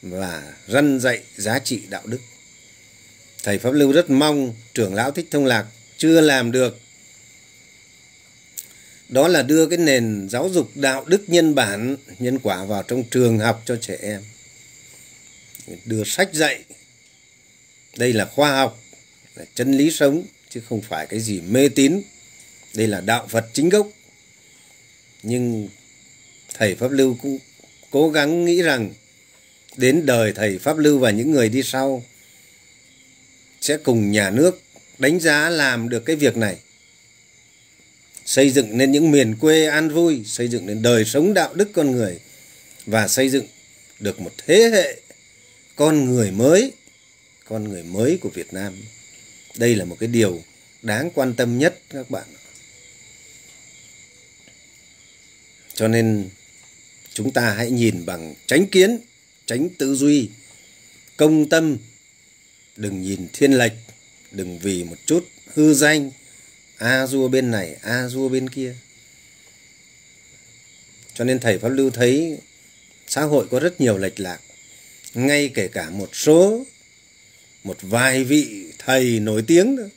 và 0.03 0.55
răn 0.69 1.01
dạy 1.01 1.23
giá 1.37 1.59
trị 1.59 1.83
đạo 1.89 2.03
đức 2.07 2.19
thầy 3.43 3.59
pháp 3.59 3.71
lưu 3.71 3.93
rất 3.93 4.11
mong 4.11 4.55
trưởng 4.75 4.95
lão 4.95 5.11
thích 5.11 5.27
thông 5.31 5.47
lạc 5.47 5.67
chưa 5.97 6.21
làm 6.21 6.53
được. 6.53 6.81
Đó 9.09 9.29
là 9.29 9.43
đưa 9.43 9.67
cái 9.67 9.79
nền 9.79 10.29
giáo 10.31 10.49
dục 10.49 10.71
đạo 10.75 11.05
đức 11.07 11.25
nhân 11.27 11.55
bản, 11.55 11.97
nhân 12.19 12.39
quả 12.39 12.65
vào 12.65 12.83
trong 12.83 13.05
trường 13.11 13.39
học 13.39 13.63
cho 13.65 13.77
trẻ 13.81 13.97
em. 14.03 14.23
Đưa 15.85 16.05
sách 16.05 16.35
dạy. 16.35 16.65
Đây 17.97 18.13
là 18.13 18.25
khoa 18.25 18.57
học, 18.57 18.79
là 19.35 19.45
chân 19.55 19.73
lý 19.73 19.91
sống, 19.91 20.25
chứ 20.51 20.61
không 20.69 20.81
phải 20.81 21.07
cái 21.07 21.21
gì 21.21 21.41
mê 21.41 21.69
tín. 21.69 22.03
Đây 22.75 22.87
là 22.87 23.01
đạo 23.01 23.27
phật 23.31 23.47
chính 23.53 23.69
gốc. 23.69 23.89
Nhưng 25.23 25.69
thầy 26.55 26.75
pháp 26.75 26.91
lưu 26.91 27.17
cũng 27.23 27.39
cố 27.91 28.11
gắng 28.11 28.45
nghĩ 28.45 28.63
rằng 28.63 28.91
đến 29.77 30.07
đời 30.07 30.33
thầy 30.33 30.59
pháp 30.59 30.79
lưu 30.79 30.99
và 30.99 31.11
những 31.11 31.33
người 31.33 31.49
đi 31.49 31.63
sau 31.63 32.05
sẽ 33.63 33.77
cùng 33.77 34.11
nhà 34.11 34.31
nước 34.31 34.63
đánh 34.99 35.21
giá 35.21 35.51
làm 35.51 35.89
được 35.89 36.05
cái 36.05 36.17
việc 36.17 36.37
này. 36.37 36.57
Xây 38.25 38.51
dựng 38.51 38.79
nên 38.79 38.93
những 38.93 39.11
miền 39.11 39.37
quê 39.37 39.67
an 39.67 39.89
vui, 39.89 40.23
xây 40.25 40.49
dựng 40.49 40.67
nên 40.67 40.83
đời 40.83 41.05
sống 41.05 41.35
đạo 41.35 41.55
đức 41.55 41.69
con 41.73 41.91
người 41.91 42.21
và 42.87 43.09
xây 43.09 43.29
dựng 43.29 43.47
được 44.01 44.21
một 44.21 44.33
thế 44.47 44.71
hệ 44.73 45.01
con 45.77 46.05
người 46.05 46.31
mới, 46.31 46.73
con 47.45 47.69
người 47.69 47.83
mới 47.83 48.19
của 48.21 48.29
Việt 48.29 48.53
Nam. 48.53 48.73
Đây 49.57 49.75
là 49.75 49.85
một 49.85 49.97
cái 50.01 50.09
điều 50.09 50.43
đáng 50.83 51.11
quan 51.15 51.35
tâm 51.35 51.59
nhất, 51.59 51.79
các 51.91 52.11
bạn 52.11 52.25
cho 55.75 55.89
nên 55.89 56.29
chúng 57.15 57.33
ta 57.33 57.55
hãy 57.55 57.71
nhìn 57.71 58.07
bằng 58.07 58.35
tránh 58.47 58.67
kiến 58.67 58.99
tránh 59.47 59.69
tư 59.79 59.95
duy, 59.95 60.29
công 61.17 61.49
tâm 61.49 61.77
đừng 62.77 63.03
nhìn 63.03 63.29
thiên 63.33 63.53
lệch, 63.53 63.73
đừng 64.31 64.59
vì 64.59 64.85
một 64.85 64.97
chút 65.07 65.29
hư 65.55 65.75
danh. 65.75 66.11
A 66.77 67.07
dua 67.07 67.29
bên 67.29 67.51
này, 67.51 67.77
a 67.83 68.09
dua 68.09 68.29
bên 68.29 68.49
kia. 68.49 68.75
Cho 71.15 71.25
nên 71.25 71.41
thầy 71.41 71.59
pháp 71.59 71.69
lưu 71.69 71.91
thấy 71.91 72.39
xã 73.07 73.23
hội 73.23 73.47
có 73.51 73.61
rất 73.61 73.81
nhiều 73.81 73.99
lệch 73.99 74.21
lạc. 74.21 74.41
Ngay 75.15 75.51
kể 75.55 75.69
cả 75.69 75.91
một 75.91 76.11
số, 76.13 76.67
một 77.65 77.77
vài 77.83 78.25
vị 78.25 78.73
thầy 78.79 79.21
nổi 79.21 79.45
tiếng 79.47 79.77
nữa, 79.77 79.89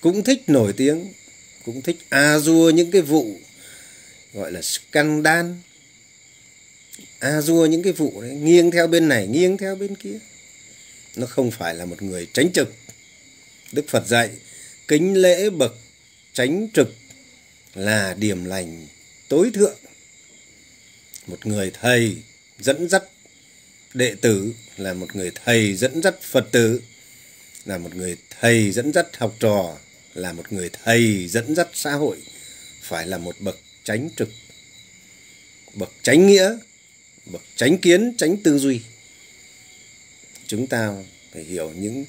cũng 0.00 0.24
thích 0.24 0.42
nổi 0.46 0.72
tiếng, 0.72 1.12
cũng 1.64 1.82
thích 1.82 1.96
a 2.08 2.38
dua 2.38 2.70
những 2.70 2.90
cái 2.90 3.02
vụ 3.02 3.38
gọi 4.32 4.52
là 4.52 4.62
scandal. 4.62 5.46
A 7.18 7.40
dua 7.40 7.66
những 7.66 7.82
cái 7.82 7.92
vụ 7.92 8.22
đấy, 8.22 8.34
nghiêng 8.34 8.70
theo 8.70 8.86
bên 8.86 9.08
này, 9.08 9.26
nghiêng 9.26 9.56
theo 9.56 9.76
bên 9.76 9.94
kia 9.94 10.18
nó 11.16 11.26
không 11.26 11.50
phải 11.50 11.74
là 11.74 11.84
một 11.84 12.02
người 12.02 12.26
tránh 12.32 12.52
trực. 12.52 12.74
Đức 13.72 13.84
phật 13.88 14.06
dạy, 14.06 14.30
kính 14.88 15.14
lễ 15.14 15.50
bậc 15.50 15.74
tránh 16.32 16.68
trực 16.74 16.94
là 17.74 18.14
điểm 18.14 18.44
lành 18.44 18.86
tối 19.28 19.50
thượng. 19.54 19.76
Một 21.26 21.46
người 21.46 21.70
thầy 21.80 22.16
dẫn 22.58 22.88
dắt 22.88 23.02
đệ 23.94 24.14
tử 24.20 24.52
là 24.76 24.94
một 24.94 25.16
người 25.16 25.30
thầy 25.44 25.74
dẫn 25.76 26.02
dắt 26.02 26.22
phật 26.22 26.48
tử, 26.52 26.80
là 27.64 27.78
một 27.78 27.94
người 27.94 28.16
thầy 28.40 28.72
dẫn 28.72 28.92
dắt 28.92 29.06
học 29.18 29.36
trò, 29.40 29.78
là 30.14 30.32
một 30.32 30.52
người 30.52 30.70
thầy 30.84 31.28
dẫn 31.28 31.54
dắt 31.54 31.68
xã 31.74 31.92
hội, 31.92 32.16
phải 32.82 33.06
là 33.06 33.18
một 33.18 33.36
bậc 33.40 33.58
tránh 33.84 34.08
trực. 34.16 34.28
Bậc 35.74 35.90
tránh 36.02 36.26
nghĩa, 36.26 36.56
bậc 37.26 37.42
tránh 37.56 37.78
kiến, 37.78 38.14
tránh 38.18 38.36
tư 38.36 38.58
duy 38.58 38.80
chúng 40.50 40.66
ta 40.66 40.94
phải 41.32 41.42
hiểu 41.42 41.72
những 41.76 42.04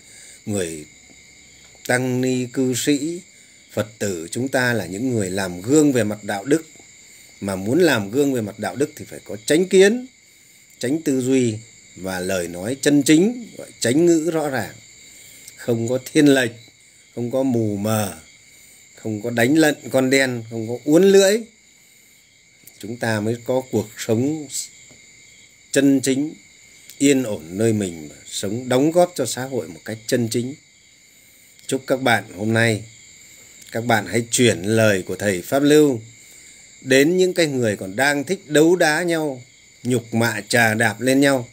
người 0.46 0.86
tăng 1.88 2.22
ni 2.22 2.46
cư 2.54 2.74
sĩ, 2.74 3.22
phật 3.72 3.88
tử 4.00 4.28
chúng 4.32 4.48
ta 4.48 4.74
là 4.74 4.86
những 4.86 5.10
người 5.10 5.30
làm 5.30 5.62
gương 5.62 5.92
về 5.92 6.04
mặt 6.04 6.24
đạo 6.24 6.46
đức. 6.46 6.66
Mà 7.42 7.56
muốn 7.56 7.80
làm 7.80 8.12
gương 8.12 8.34
về 8.34 8.42
mặt 8.42 8.60
đạo 8.60 8.76
đức 8.76 8.92
thì 8.96 9.06
phải 9.06 9.20
có 9.24 9.38
tránh 9.46 9.66
kiến 9.66 10.08
tránh 10.80 11.02
tư 11.02 11.22
duy 11.22 11.58
và 11.96 12.20
lời 12.20 12.48
nói 12.48 12.78
chân 12.82 13.04
chính, 13.04 13.48
gọi 13.58 13.68
tránh 13.80 14.06
ngữ 14.06 14.32
rõ 14.34 14.50
ràng. 14.50 14.76
Không 15.56 15.88
có 15.88 16.00
thiên 16.06 16.28
lệch, 16.28 16.52
không 17.16 17.32
có 17.32 17.44
mù 17.44 17.76
mờ, 17.76 18.20
không 18.96 19.22
có 19.22 19.30
đánh 19.30 19.56
lận 19.58 19.76
con 19.92 20.10
đen, 20.10 20.44
không 20.50 20.68
có 20.68 20.78
uốn 20.84 21.04
lưỡi. 21.04 21.42
Chúng 22.80 22.98
ta 22.98 23.20
mới 23.20 23.38
có 23.46 23.62
cuộc 23.72 23.88
sống 23.98 24.48
chân 25.72 26.02
chính 26.02 26.34
yên 27.02 27.24
ổn 27.24 27.42
nơi 27.50 27.74
mình 27.74 28.10
sống 28.26 28.70
đóng 28.70 28.92
góp 28.92 29.14
cho 29.16 29.26
xã 29.26 29.44
hội 29.44 29.68
một 29.68 29.80
cách 29.86 29.98
chân 30.08 30.28
chính. 30.30 30.56
Chúc 31.68 31.84
các 31.88 32.02
bạn 32.02 32.24
hôm 32.36 32.54
nay, 32.54 32.84
các 33.72 33.86
bạn 33.86 34.06
hãy 34.06 34.26
chuyển 34.32 34.62
lời 34.62 35.04
của 35.06 35.16
thầy 35.16 35.42
pháp 35.42 35.64
lưu 35.64 36.02
đến 36.82 37.18
những 37.18 37.34
cái 37.34 37.48
người 37.48 37.76
còn 37.76 37.96
đang 37.96 38.24
thích 38.24 38.44
đấu 38.48 38.76
đá 38.76 39.04
nhau, 39.04 39.42
nhục 39.84 40.14
mạ 40.14 40.42
trà 40.48 40.74
đạp 40.74 41.02
lên 41.02 41.20
nhau. 41.20 41.48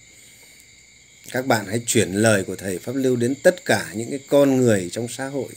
Các 1.32 1.46
bạn 1.46 1.66
hãy 1.66 1.80
chuyển 1.86 2.12
lời 2.12 2.44
của 2.44 2.56
thầy 2.56 2.78
pháp 2.78 2.94
lưu 2.94 3.16
đến 3.16 3.34
tất 3.42 3.64
cả 3.64 3.92
những 3.94 4.10
cái 4.10 4.20
con 4.28 4.56
người 4.56 4.88
trong 4.92 5.08
xã 5.08 5.26
hội. 5.26 5.52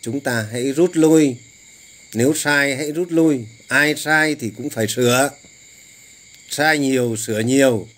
Chúng 0.00 0.20
ta 0.20 0.48
hãy 0.52 0.72
rút 0.72 0.90
lui. 0.94 1.36
Nếu 2.14 2.34
sai, 2.34 2.76
hãy 2.76 2.92
rút 2.92 3.12
lui. 3.12 3.44
Ai 3.68 3.94
sai 3.96 4.34
thì 4.34 4.50
cũng 4.56 4.70
phải 4.70 4.86
sửa. 4.88 5.30
Sai 6.48 6.78
nhiều, 6.78 7.16
sửa 7.16 7.40
nhiều 7.40 7.88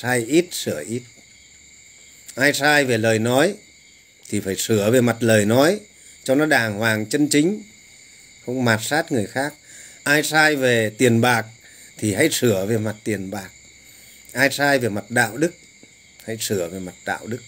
sai 0.00 0.24
ít, 0.28 0.46
sửa 0.50 0.82
ít. 0.88 1.02
Ai 2.34 2.52
sai 2.52 2.84
về 2.84 2.98
lời 2.98 3.18
nói, 3.18 3.54
thì 4.28 4.40
phải 4.40 4.56
sửa 4.56 4.90
về 4.90 5.00
mặt 5.00 5.16
lời 5.20 5.44
nói, 5.44 5.80
cho 6.24 6.34
nó 6.34 6.46
đàng 6.46 6.74
hoàng 6.74 7.06
chân 7.06 7.28
chính, 7.28 7.62
không 8.46 8.64
mạt 8.64 8.80
sát 8.82 9.12
người 9.12 9.26
khác. 9.26 9.54
Ai 10.02 10.22
sai 10.22 10.56
về 10.56 10.90
tiền 10.98 11.20
bạc, 11.20 11.46
thì 11.98 12.14
hãy 12.14 12.28
sửa 12.32 12.66
về 12.66 12.78
mặt 12.78 12.96
tiền 13.04 13.30
bạc. 13.30 13.50
Ai 14.32 14.50
sai 14.50 14.78
về 14.78 14.88
mặt 14.88 15.10
đạo 15.10 15.36
đức, 15.36 15.54
hãy 16.24 16.36
sửa 16.40 16.68
về 16.68 16.78
mặt 16.78 16.94
đạo 17.04 17.26
đức. 17.26 17.40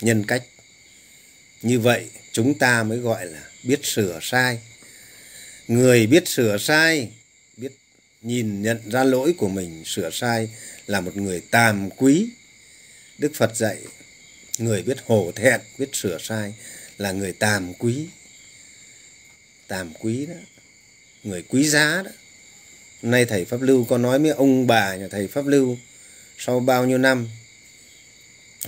Nhân 0.00 0.24
cách. 0.26 0.42
Như 1.62 1.80
vậy, 1.80 2.06
chúng 2.32 2.58
ta 2.58 2.82
mới 2.82 2.98
gọi 2.98 3.26
là 3.26 3.42
biết 3.62 3.80
sửa 3.82 4.18
sai. 4.22 4.58
Người 5.68 6.06
biết 6.06 6.28
sửa 6.28 6.58
sai 6.58 7.08
nhìn 8.26 8.62
nhận 8.62 8.90
ra 8.90 9.04
lỗi 9.04 9.34
của 9.38 9.48
mình, 9.48 9.82
sửa 9.84 10.10
sai 10.10 10.48
là 10.86 11.00
một 11.00 11.16
người 11.16 11.40
tàm 11.50 11.90
quý. 11.90 12.28
Đức 13.18 13.32
phật 13.34 13.56
dạy, 13.56 13.78
người 14.58 14.82
biết 14.82 14.96
hổ 15.06 15.32
thẹn, 15.34 15.60
biết 15.78 15.88
sửa 15.92 16.18
sai 16.20 16.54
là 16.98 17.12
người 17.12 17.32
tàm 17.32 17.74
quý. 17.74 18.06
Tàm 19.68 19.92
quý 20.00 20.26
đó, 20.26 20.34
người 21.22 21.42
quý 21.42 21.68
giá 21.68 22.02
đó. 22.04 22.10
Nay 23.02 23.24
thầy 23.24 23.44
pháp 23.44 23.62
lưu 23.62 23.84
có 23.84 23.98
nói 23.98 24.18
với 24.18 24.30
ông 24.30 24.66
bà 24.66 24.96
nhà 24.96 25.08
thầy 25.10 25.28
pháp 25.28 25.46
lưu, 25.46 25.76
sau 26.38 26.60
bao 26.60 26.86
nhiêu 26.86 26.98
năm, 26.98 27.28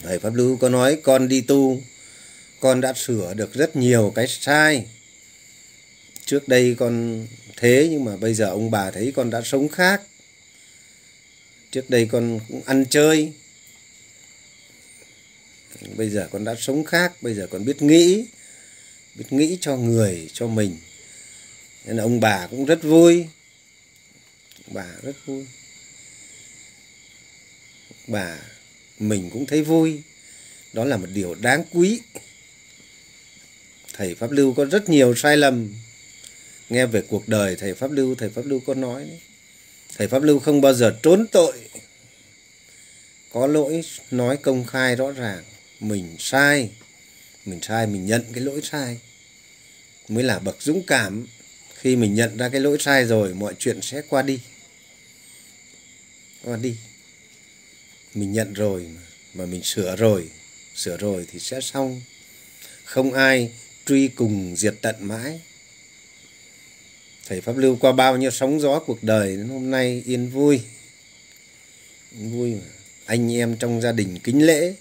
thầy 0.02 0.18
pháp 0.18 0.34
lưu 0.34 0.56
có 0.56 0.68
nói, 0.68 1.00
con 1.02 1.28
đi 1.28 1.40
tu, 1.40 1.82
con 2.60 2.80
đã 2.80 2.92
sửa 2.92 3.34
được 3.34 3.54
rất 3.54 3.76
nhiều 3.76 4.12
cái 4.14 4.26
sai. 4.28 4.86
Trước 6.24 6.48
đây 6.48 6.74
con 6.78 7.26
thế, 7.60 7.88
nhưng 7.90 8.04
mà 8.04 8.16
bây 8.16 8.34
giờ 8.34 8.50
ông 8.50 8.70
bà 8.70 8.90
thấy 8.90 9.12
con 9.16 9.30
đã 9.30 9.40
sống 9.44 9.68
khác. 9.68 10.02
Trước 11.70 11.90
đây 11.90 12.08
con 12.12 12.40
cũng 12.48 12.62
ăn 12.64 12.84
chơi. 12.90 13.32
Bây 15.96 16.10
giờ 16.10 16.28
con 16.32 16.44
đã 16.44 16.54
sống 16.58 16.84
khác, 16.84 17.12
bây 17.22 17.34
giờ 17.34 17.46
con 17.50 17.64
biết 17.64 17.82
nghĩ 17.82 18.26
biết 19.18 19.24
nghĩ 19.30 19.58
cho 19.60 19.76
người, 19.76 20.30
cho 20.32 20.46
mình. 20.46 20.76
Nên 21.84 21.96
là 21.96 22.02
ông 22.02 22.20
bà 22.20 22.46
cũng 22.46 22.64
rất 22.64 22.82
vui. 22.82 23.26
Ông 24.66 24.74
bà 24.74 24.86
rất 25.02 25.26
vui. 25.26 25.46
Bà 28.06 28.38
mình 28.98 29.30
cũng 29.30 29.46
thấy 29.46 29.62
vui. 29.62 30.02
Đó 30.72 30.84
là 30.84 30.96
một 30.96 31.06
điều 31.14 31.34
đáng 31.34 31.64
quý. 31.72 32.00
Thầy 33.92 34.14
pháp 34.14 34.30
lưu 34.30 34.54
có 34.54 34.64
rất 34.64 34.88
nhiều 34.88 35.14
sai 35.14 35.36
lầm 35.36 35.74
nghe 36.68 36.86
về 36.86 37.02
cuộc 37.08 37.28
đời 37.28 37.56
thầy 37.56 37.74
pháp 37.74 37.90
lưu 37.90 38.14
thầy 38.14 38.28
pháp 38.28 38.46
lưu 38.46 38.60
có 38.66 38.74
nói 38.74 39.04
đấy. 39.04 39.20
thầy 39.96 40.08
pháp 40.08 40.22
lưu 40.22 40.38
không 40.38 40.60
bao 40.60 40.74
giờ 40.74 40.98
trốn 41.02 41.26
tội. 41.32 41.52
Có 43.32 43.46
lỗi 43.46 43.82
nói 44.10 44.36
công 44.36 44.64
khai 44.64 44.96
rõ 44.96 45.12
ràng 45.12 45.44
mình 45.80 46.16
sai. 46.18 46.70
Mình 47.44 47.60
sai 47.62 47.86
mình 47.86 48.06
nhận 48.06 48.24
cái 48.32 48.44
lỗi 48.44 48.60
sai. 48.64 48.98
Mới 50.08 50.24
là 50.24 50.38
bậc 50.38 50.62
dũng 50.62 50.82
cảm. 50.86 51.26
Khi 51.74 51.96
mình 51.96 52.14
nhận 52.14 52.36
ra 52.36 52.48
cái 52.48 52.60
lỗi 52.60 52.76
sai 52.80 53.04
rồi 53.04 53.34
mọi 53.34 53.54
chuyện 53.58 53.82
sẽ 53.82 54.02
qua 54.08 54.22
đi. 54.22 54.40
Qua 56.44 56.56
đi. 56.56 56.76
Mình 58.14 58.32
nhận 58.32 58.52
rồi 58.52 58.86
mà, 58.94 59.00
mà 59.34 59.46
mình 59.46 59.62
sửa 59.62 59.96
rồi. 59.96 60.28
Sửa 60.74 60.96
rồi 60.96 61.26
thì 61.32 61.38
sẽ 61.38 61.60
xong. 61.60 62.00
Không 62.84 63.12
ai 63.12 63.52
truy 63.86 64.08
cùng 64.08 64.56
diệt 64.56 64.74
tận 64.82 64.96
mãi 65.00 65.40
thầy 67.28 67.40
pháp 67.40 67.56
lưu 67.56 67.76
qua 67.80 67.92
bao 67.92 68.16
nhiêu 68.16 68.30
sóng 68.30 68.60
gió 68.60 68.78
cuộc 68.78 69.02
đời, 69.02 69.36
đến 69.36 69.48
hôm 69.48 69.70
nay 69.70 70.02
yên 70.06 70.28
vui. 70.28 70.60
Yên 72.12 72.30
vui 72.32 72.54
mà. 72.54 72.66
Anh 73.06 73.32
em 73.36 73.56
trong 73.56 73.80
gia 73.80 73.92
đình 73.92 74.18
kính 74.18 74.46
lễ, 74.46 74.74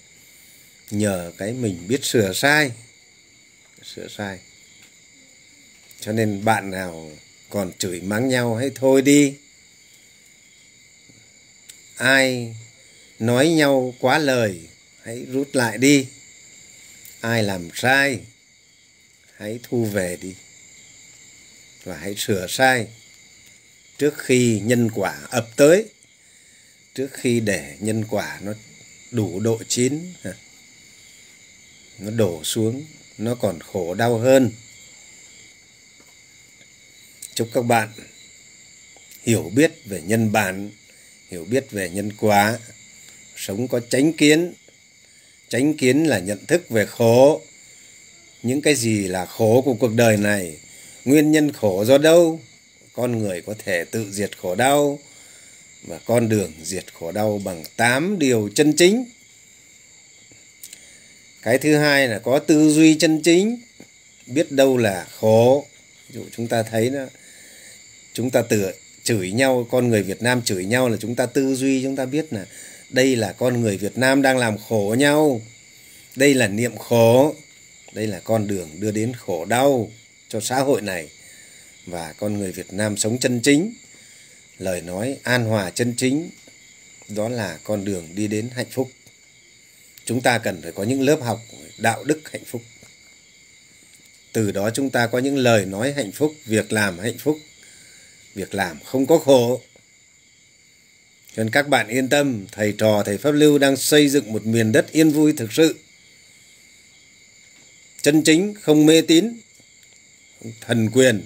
nhờ 0.90 1.32
cái 1.38 1.52
mình 1.52 1.88
biết 1.88 2.04
sửa 2.04 2.32
sai. 2.32 2.70
Sửa 3.82 4.08
sai. 4.08 4.38
Cho 6.00 6.12
nên 6.12 6.44
bạn 6.44 6.70
nào 6.70 7.10
còn 7.50 7.72
chửi 7.78 8.00
mắng 8.00 8.28
nhau 8.28 8.54
hay 8.54 8.70
thôi 8.74 9.02
đi. 9.02 9.34
Ai 11.96 12.56
nói 13.18 13.48
nhau 13.48 13.94
quá 14.00 14.18
lời, 14.18 14.60
hãy 15.02 15.26
rút 15.32 15.48
lại 15.52 15.78
đi. 15.78 16.06
Ai 17.20 17.42
làm 17.42 17.68
sai, 17.74 18.20
hãy 19.36 19.58
thu 19.62 19.84
về 19.84 20.18
đi 20.20 20.34
và 21.88 21.96
hãy 21.96 22.14
sửa 22.16 22.46
sai 22.48 22.86
trước 23.98 24.18
khi 24.18 24.60
nhân 24.64 24.90
quả 24.90 25.18
ập 25.30 25.48
tới, 25.56 25.84
trước 26.94 27.08
khi 27.12 27.40
để 27.40 27.76
nhân 27.80 28.04
quả 28.10 28.40
nó 28.42 28.52
đủ 29.10 29.40
độ 29.40 29.62
chín, 29.68 30.12
nó 31.98 32.10
đổ 32.10 32.44
xuống, 32.44 32.84
nó 33.18 33.34
còn 33.34 33.60
khổ 33.60 33.94
đau 33.94 34.18
hơn. 34.18 34.50
Chúc 37.34 37.48
các 37.54 37.62
bạn 37.62 37.88
hiểu 39.22 39.50
biết 39.54 39.72
về 39.84 40.02
nhân 40.02 40.32
bản, 40.32 40.70
hiểu 41.30 41.44
biết 41.44 41.70
về 41.70 41.90
nhân 41.90 42.12
quả, 42.20 42.58
sống 43.36 43.68
có 43.68 43.80
tránh 43.90 44.12
kiến. 44.12 44.52
Tránh 45.48 45.76
kiến 45.76 46.04
là 46.04 46.18
nhận 46.18 46.46
thức 46.46 46.68
về 46.68 46.86
khổ. 46.86 47.42
Những 48.42 48.60
cái 48.62 48.74
gì 48.74 49.08
là 49.08 49.26
khổ 49.26 49.62
của 49.64 49.74
cuộc 49.74 49.94
đời 49.94 50.16
này 50.16 50.56
nguyên 51.08 51.32
nhân 51.32 51.52
khổ 51.52 51.84
do 51.84 51.98
đâu? 51.98 52.40
Con 52.92 53.18
người 53.18 53.40
có 53.40 53.54
thể 53.64 53.84
tự 53.84 54.12
diệt 54.12 54.38
khổ 54.38 54.54
đau 54.54 54.98
và 55.82 55.98
con 56.04 56.28
đường 56.28 56.52
diệt 56.62 56.84
khổ 56.94 57.12
đau 57.12 57.40
bằng 57.44 57.64
8 57.76 58.18
điều 58.18 58.50
chân 58.54 58.72
chính. 58.72 59.04
Cái 61.42 61.58
thứ 61.58 61.76
hai 61.76 62.08
là 62.08 62.18
có 62.18 62.38
tư 62.38 62.70
duy 62.70 62.94
chân 62.94 63.22
chính, 63.22 63.60
biết 64.26 64.52
đâu 64.52 64.76
là 64.76 65.06
khổ. 65.20 65.66
Ví 66.08 66.14
dụ 66.14 66.24
chúng 66.36 66.46
ta 66.46 66.62
thấy 66.62 66.90
nó 66.90 67.06
chúng 68.12 68.30
ta 68.30 68.42
tự 68.42 68.72
chửi 69.02 69.30
nhau, 69.30 69.66
con 69.70 69.88
người 69.88 70.02
Việt 70.02 70.22
Nam 70.22 70.42
chửi 70.42 70.64
nhau 70.64 70.88
là 70.88 70.96
chúng 71.00 71.14
ta 71.14 71.26
tư 71.26 71.54
duy, 71.54 71.82
chúng 71.82 71.96
ta 71.96 72.04
biết 72.04 72.32
là 72.32 72.46
đây 72.90 73.16
là 73.16 73.32
con 73.32 73.60
người 73.60 73.76
Việt 73.76 73.98
Nam 73.98 74.22
đang 74.22 74.38
làm 74.38 74.58
khổ 74.58 74.96
nhau. 74.98 75.40
Đây 76.16 76.34
là 76.34 76.48
niệm 76.48 76.76
khổ, 76.76 77.34
đây 77.92 78.06
là 78.06 78.20
con 78.20 78.46
đường 78.46 78.68
đưa 78.78 78.90
đến 78.90 79.12
khổ 79.18 79.44
đau 79.44 79.90
cho 80.28 80.40
xã 80.40 80.60
hội 80.60 80.82
này 80.82 81.08
và 81.86 82.12
con 82.12 82.38
người 82.38 82.52
Việt 82.52 82.72
Nam 82.72 82.96
sống 82.96 83.18
chân 83.18 83.40
chính. 83.40 83.74
Lời 84.58 84.80
nói 84.80 85.16
an 85.22 85.44
hòa 85.44 85.70
chân 85.70 85.94
chính, 85.96 86.30
đó 87.08 87.28
là 87.28 87.58
con 87.64 87.84
đường 87.84 88.08
đi 88.14 88.26
đến 88.26 88.48
hạnh 88.54 88.70
phúc. 88.70 88.90
Chúng 90.04 90.20
ta 90.20 90.38
cần 90.38 90.62
phải 90.62 90.72
có 90.72 90.82
những 90.82 91.02
lớp 91.02 91.18
học 91.22 91.40
đạo 91.78 92.04
đức 92.04 92.20
hạnh 92.32 92.44
phúc. 92.44 92.62
Từ 94.32 94.50
đó 94.50 94.70
chúng 94.70 94.90
ta 94.90 95.06
có 95.06 95.18
những 95.18 95.36
lời 95.36 95.66
nói 95.66 95.92
hạnh 95.92 96.12
phúc, 96.12 96.34
việc 96.46 96.72
làm 96.72 96.98
hạnh 96.98 97.18
phúc. 97.18 97.38
Việc 98.34 98.54
làm 98.54 98.80
không 98.84 99.06
có 99.06 99.18
khổ. 99.18 99.60
Cho 101.36 101.44
nên 101.44 101.50
các 101.50 101.68
bạn 101.68 101.88
yên 101.88 102.08
tâm, 102.08 102.46
thầy 102.52 102.74
trò, 102.78 103.02
thầy 103.06 103.18
pháp 103.18 103.30
lưu 103.30 103.58
đang 103.58 103.76
xây 103.76 104.08
dựng 104.08 104.32
một 104.32 104.46
miền 104.46 104.72
đất 104.72 104.92
yên 104.92 105.10
vui 105.10 105.32
thực 105.32 105.52
sự. 105.52 105.76
Chân 108.02 108.22
chính, 108.22 108.54
không 108.54 108.86
mê 108.86 109.00
tín 109.00 109.40
thần 110.60 110.90
quyền, 110.90 111.24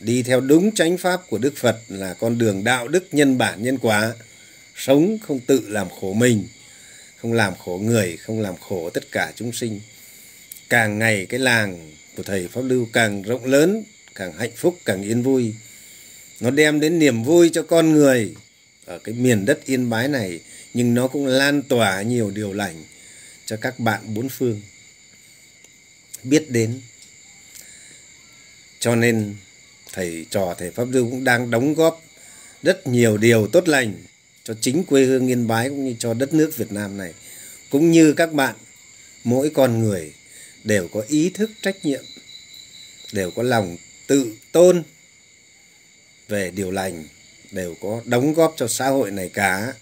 đi 0.00 0.22
theo 0.22 0.40
đúng 0.40 0.74
chánh 0.74 0.98
pháp 0.98 1.20
của 1.28 1.38
đức 1.38 1.56
phật 1.56 1.78
là 1.88 2.14
con 2.14 2.38
đường 2.38 2.64
đạo 2.64 2.88
đức 2.88 3.08
nhân 3.12 3.38
bản, 3.38 3.62
nhân 3.62 3.78
quả, 3.78 4.14
sống 4.76 5.18
không 5.22 5.40
tự 5.40 5.68
làm 5.68 5.88
khổ 6.00 6.12
mình, 6.12 6.46
không 7.16 7.32
làm 7.32 7.54
khổ 7.56 7.80
người, 7.84 8.16
không 8.16 8.40
làm 8.40 8.54
khổ 8.56 8.90
tất 8.90 9.12
cả 9.12 9.32
chúng 9.36 9.52
sinh. 9.52 9.80
Càng 10.68 10.98
ngày 10.98 11.26
cái 11.26 11.40
làng 11.40 11.92
của 12.16 12.22
thầy 12.22 12.48
pháp 12.48 12.60
lưu 12.60 12.88
càng 12.92 13.22
rộng 13.22 13.44
lớn, 13.44 13.84
càng 14.14 14.32
hạnh 14.32 14.52
phúc, 14.56 14.78
càng 14.84 15.02
yên 15.02 15.22
vui. 15.22 15.54
Nó 16.40 16.50
đem 16.50 16.80
đến 16.80 16.98
niềm 16.98 17.22
vui 17.22 17.50
cho 17.52 17.62
con 17.62 17.92
người 17.92 18.34
ở 18.84 18.98
cái 18.98 19.14
miền 19.14 19.44
đất 19.44 19.64
yên 19.64 19.90
bái 19.90 20.08
này, 20.08 20.40
nhưng 20.74 20.94
nó 20.94 21.08
cũng 21.08 21.26
lan 21.26 21.62
tỏa 21.62 22.02
nhiều 22.02 22.30
điều 22.30 22.52
lành 22.52 22.84
cho 23.46 23.56
các 23.56 23.78
bạn 23.78 24.14
bốn 24.14 24.28
phương. 24.28 24.62
Biết 26.22 26.50
đến 26.50 26.80
cho 28.86 28.96
nên 28.96 29.34
thầy 29.92 30.26
trò, 30.30 30.54
thầy 30.58 30.70
pháp 30.70 30.84
lưu 30.90 31.10
cũng 31.10 31.24
đang 31.24 31.50
đóng 31.50 31.74
góp 31.74 32.02
rất 32.62 32.86
nhiều 32.86 33.16
điều 33.16 33.46
tốt 33.46 33.68
lành 33.68 33.94
cho 34.44 34.54
chính 34.60 34.84
quê 34.84 35.04
hương 35.04 35.30
yên 35.30 35.46
bái 35.46 35.68
cũng 35.68 35.84
như 35.84 35.94
cho 35.98 36.14
đất 36.14 36.34
nước 36.34 36.56
việt 36.56 36.72
nam 36.72 36.96
này. 36.96 37.14
Cũng 37.70 37.90
như 37.90 38.12
các 38.12 38.32
bạn, 38.32 38.54
mỗi 39.24 39.50
con 39.50 39.78
người 39.78 40.12
đều 40.64 40.88
có 40.88 41.04
ý 41.08 41.30
thức 41.30 41.50
trách 41.62 41.84
nhiệm, 41.84 42.04
đều 43.12 43.30
có 43.30 43.42
lòng 43.42 43.76
tự 44.06 44.36
tôn 44.52 44.82
về 46.28 46.50
điều 46.50 46.70
lành, 46.70 47.04
đều 47.50 47.74
có 47.80 48.02
đóng 48.04 48.34
góp 48.34 48.54
cho 48.56 48.68
xã 48.68 48.88
hội 48.88 49.10
này 49.10 49.30
cả. 49.34 49.72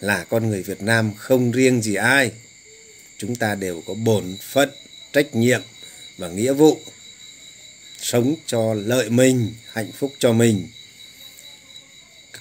Là 0.00 0.24
con 0.24 0.48
người 0.48 0.62
Việt 0.62 0.82
Nam 0.82 1.14
không 1.16 1.50
riêng 1.50 1.82
gì 1.82 1.94
ai, 1.94 2.32
chúng 3.18 3.36
ta 3.36 3.54
đều 3.54 3.82
có 3.86 3.94
bổn 3.94 4.36
phận, 4.52 4.70
trách 5.12 5.34
nhiệm 5.34 5.60
và 6.18 6.28
nghĩa 6.28 6.52
vụ 6.52 6.78
sống 8.06 8.34
cho 8.46 8.74
lợi 8.74 9.10
mình, 9.10 9.54
hạnh 9.72 9.92
phúc 9.92 10.12
cho 10.18 10.32
mình. 10.32 10.68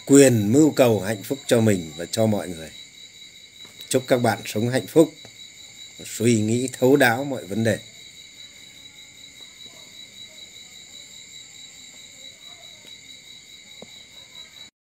Quyền 0.05 0.53
mưu 0.53 0.71
cầu 0.71 0.99
hạnh 1.01 1.23
phúc 1.23 1.39
cho 1.47 1.61
mình 1.61 1.91
và 1.97 2.05
cho 2.11 2.25
mọi 2.25 2.49
người. 2.49 2.69
Chúc 3.89 4.03
các 4.07 4.17
bạn 4.17 4.39
sống 4.45 4.69
hạnh 4.69 4.87
phúc, 4.87 5.13
suy 6.05 6.41
nghĩ 6.41 6.69
thấu 6.73 6.95
đáo 6.95 7.23
mọi 7.23 7.45
vấn 7.45 7.63
đề. 7.63 7.79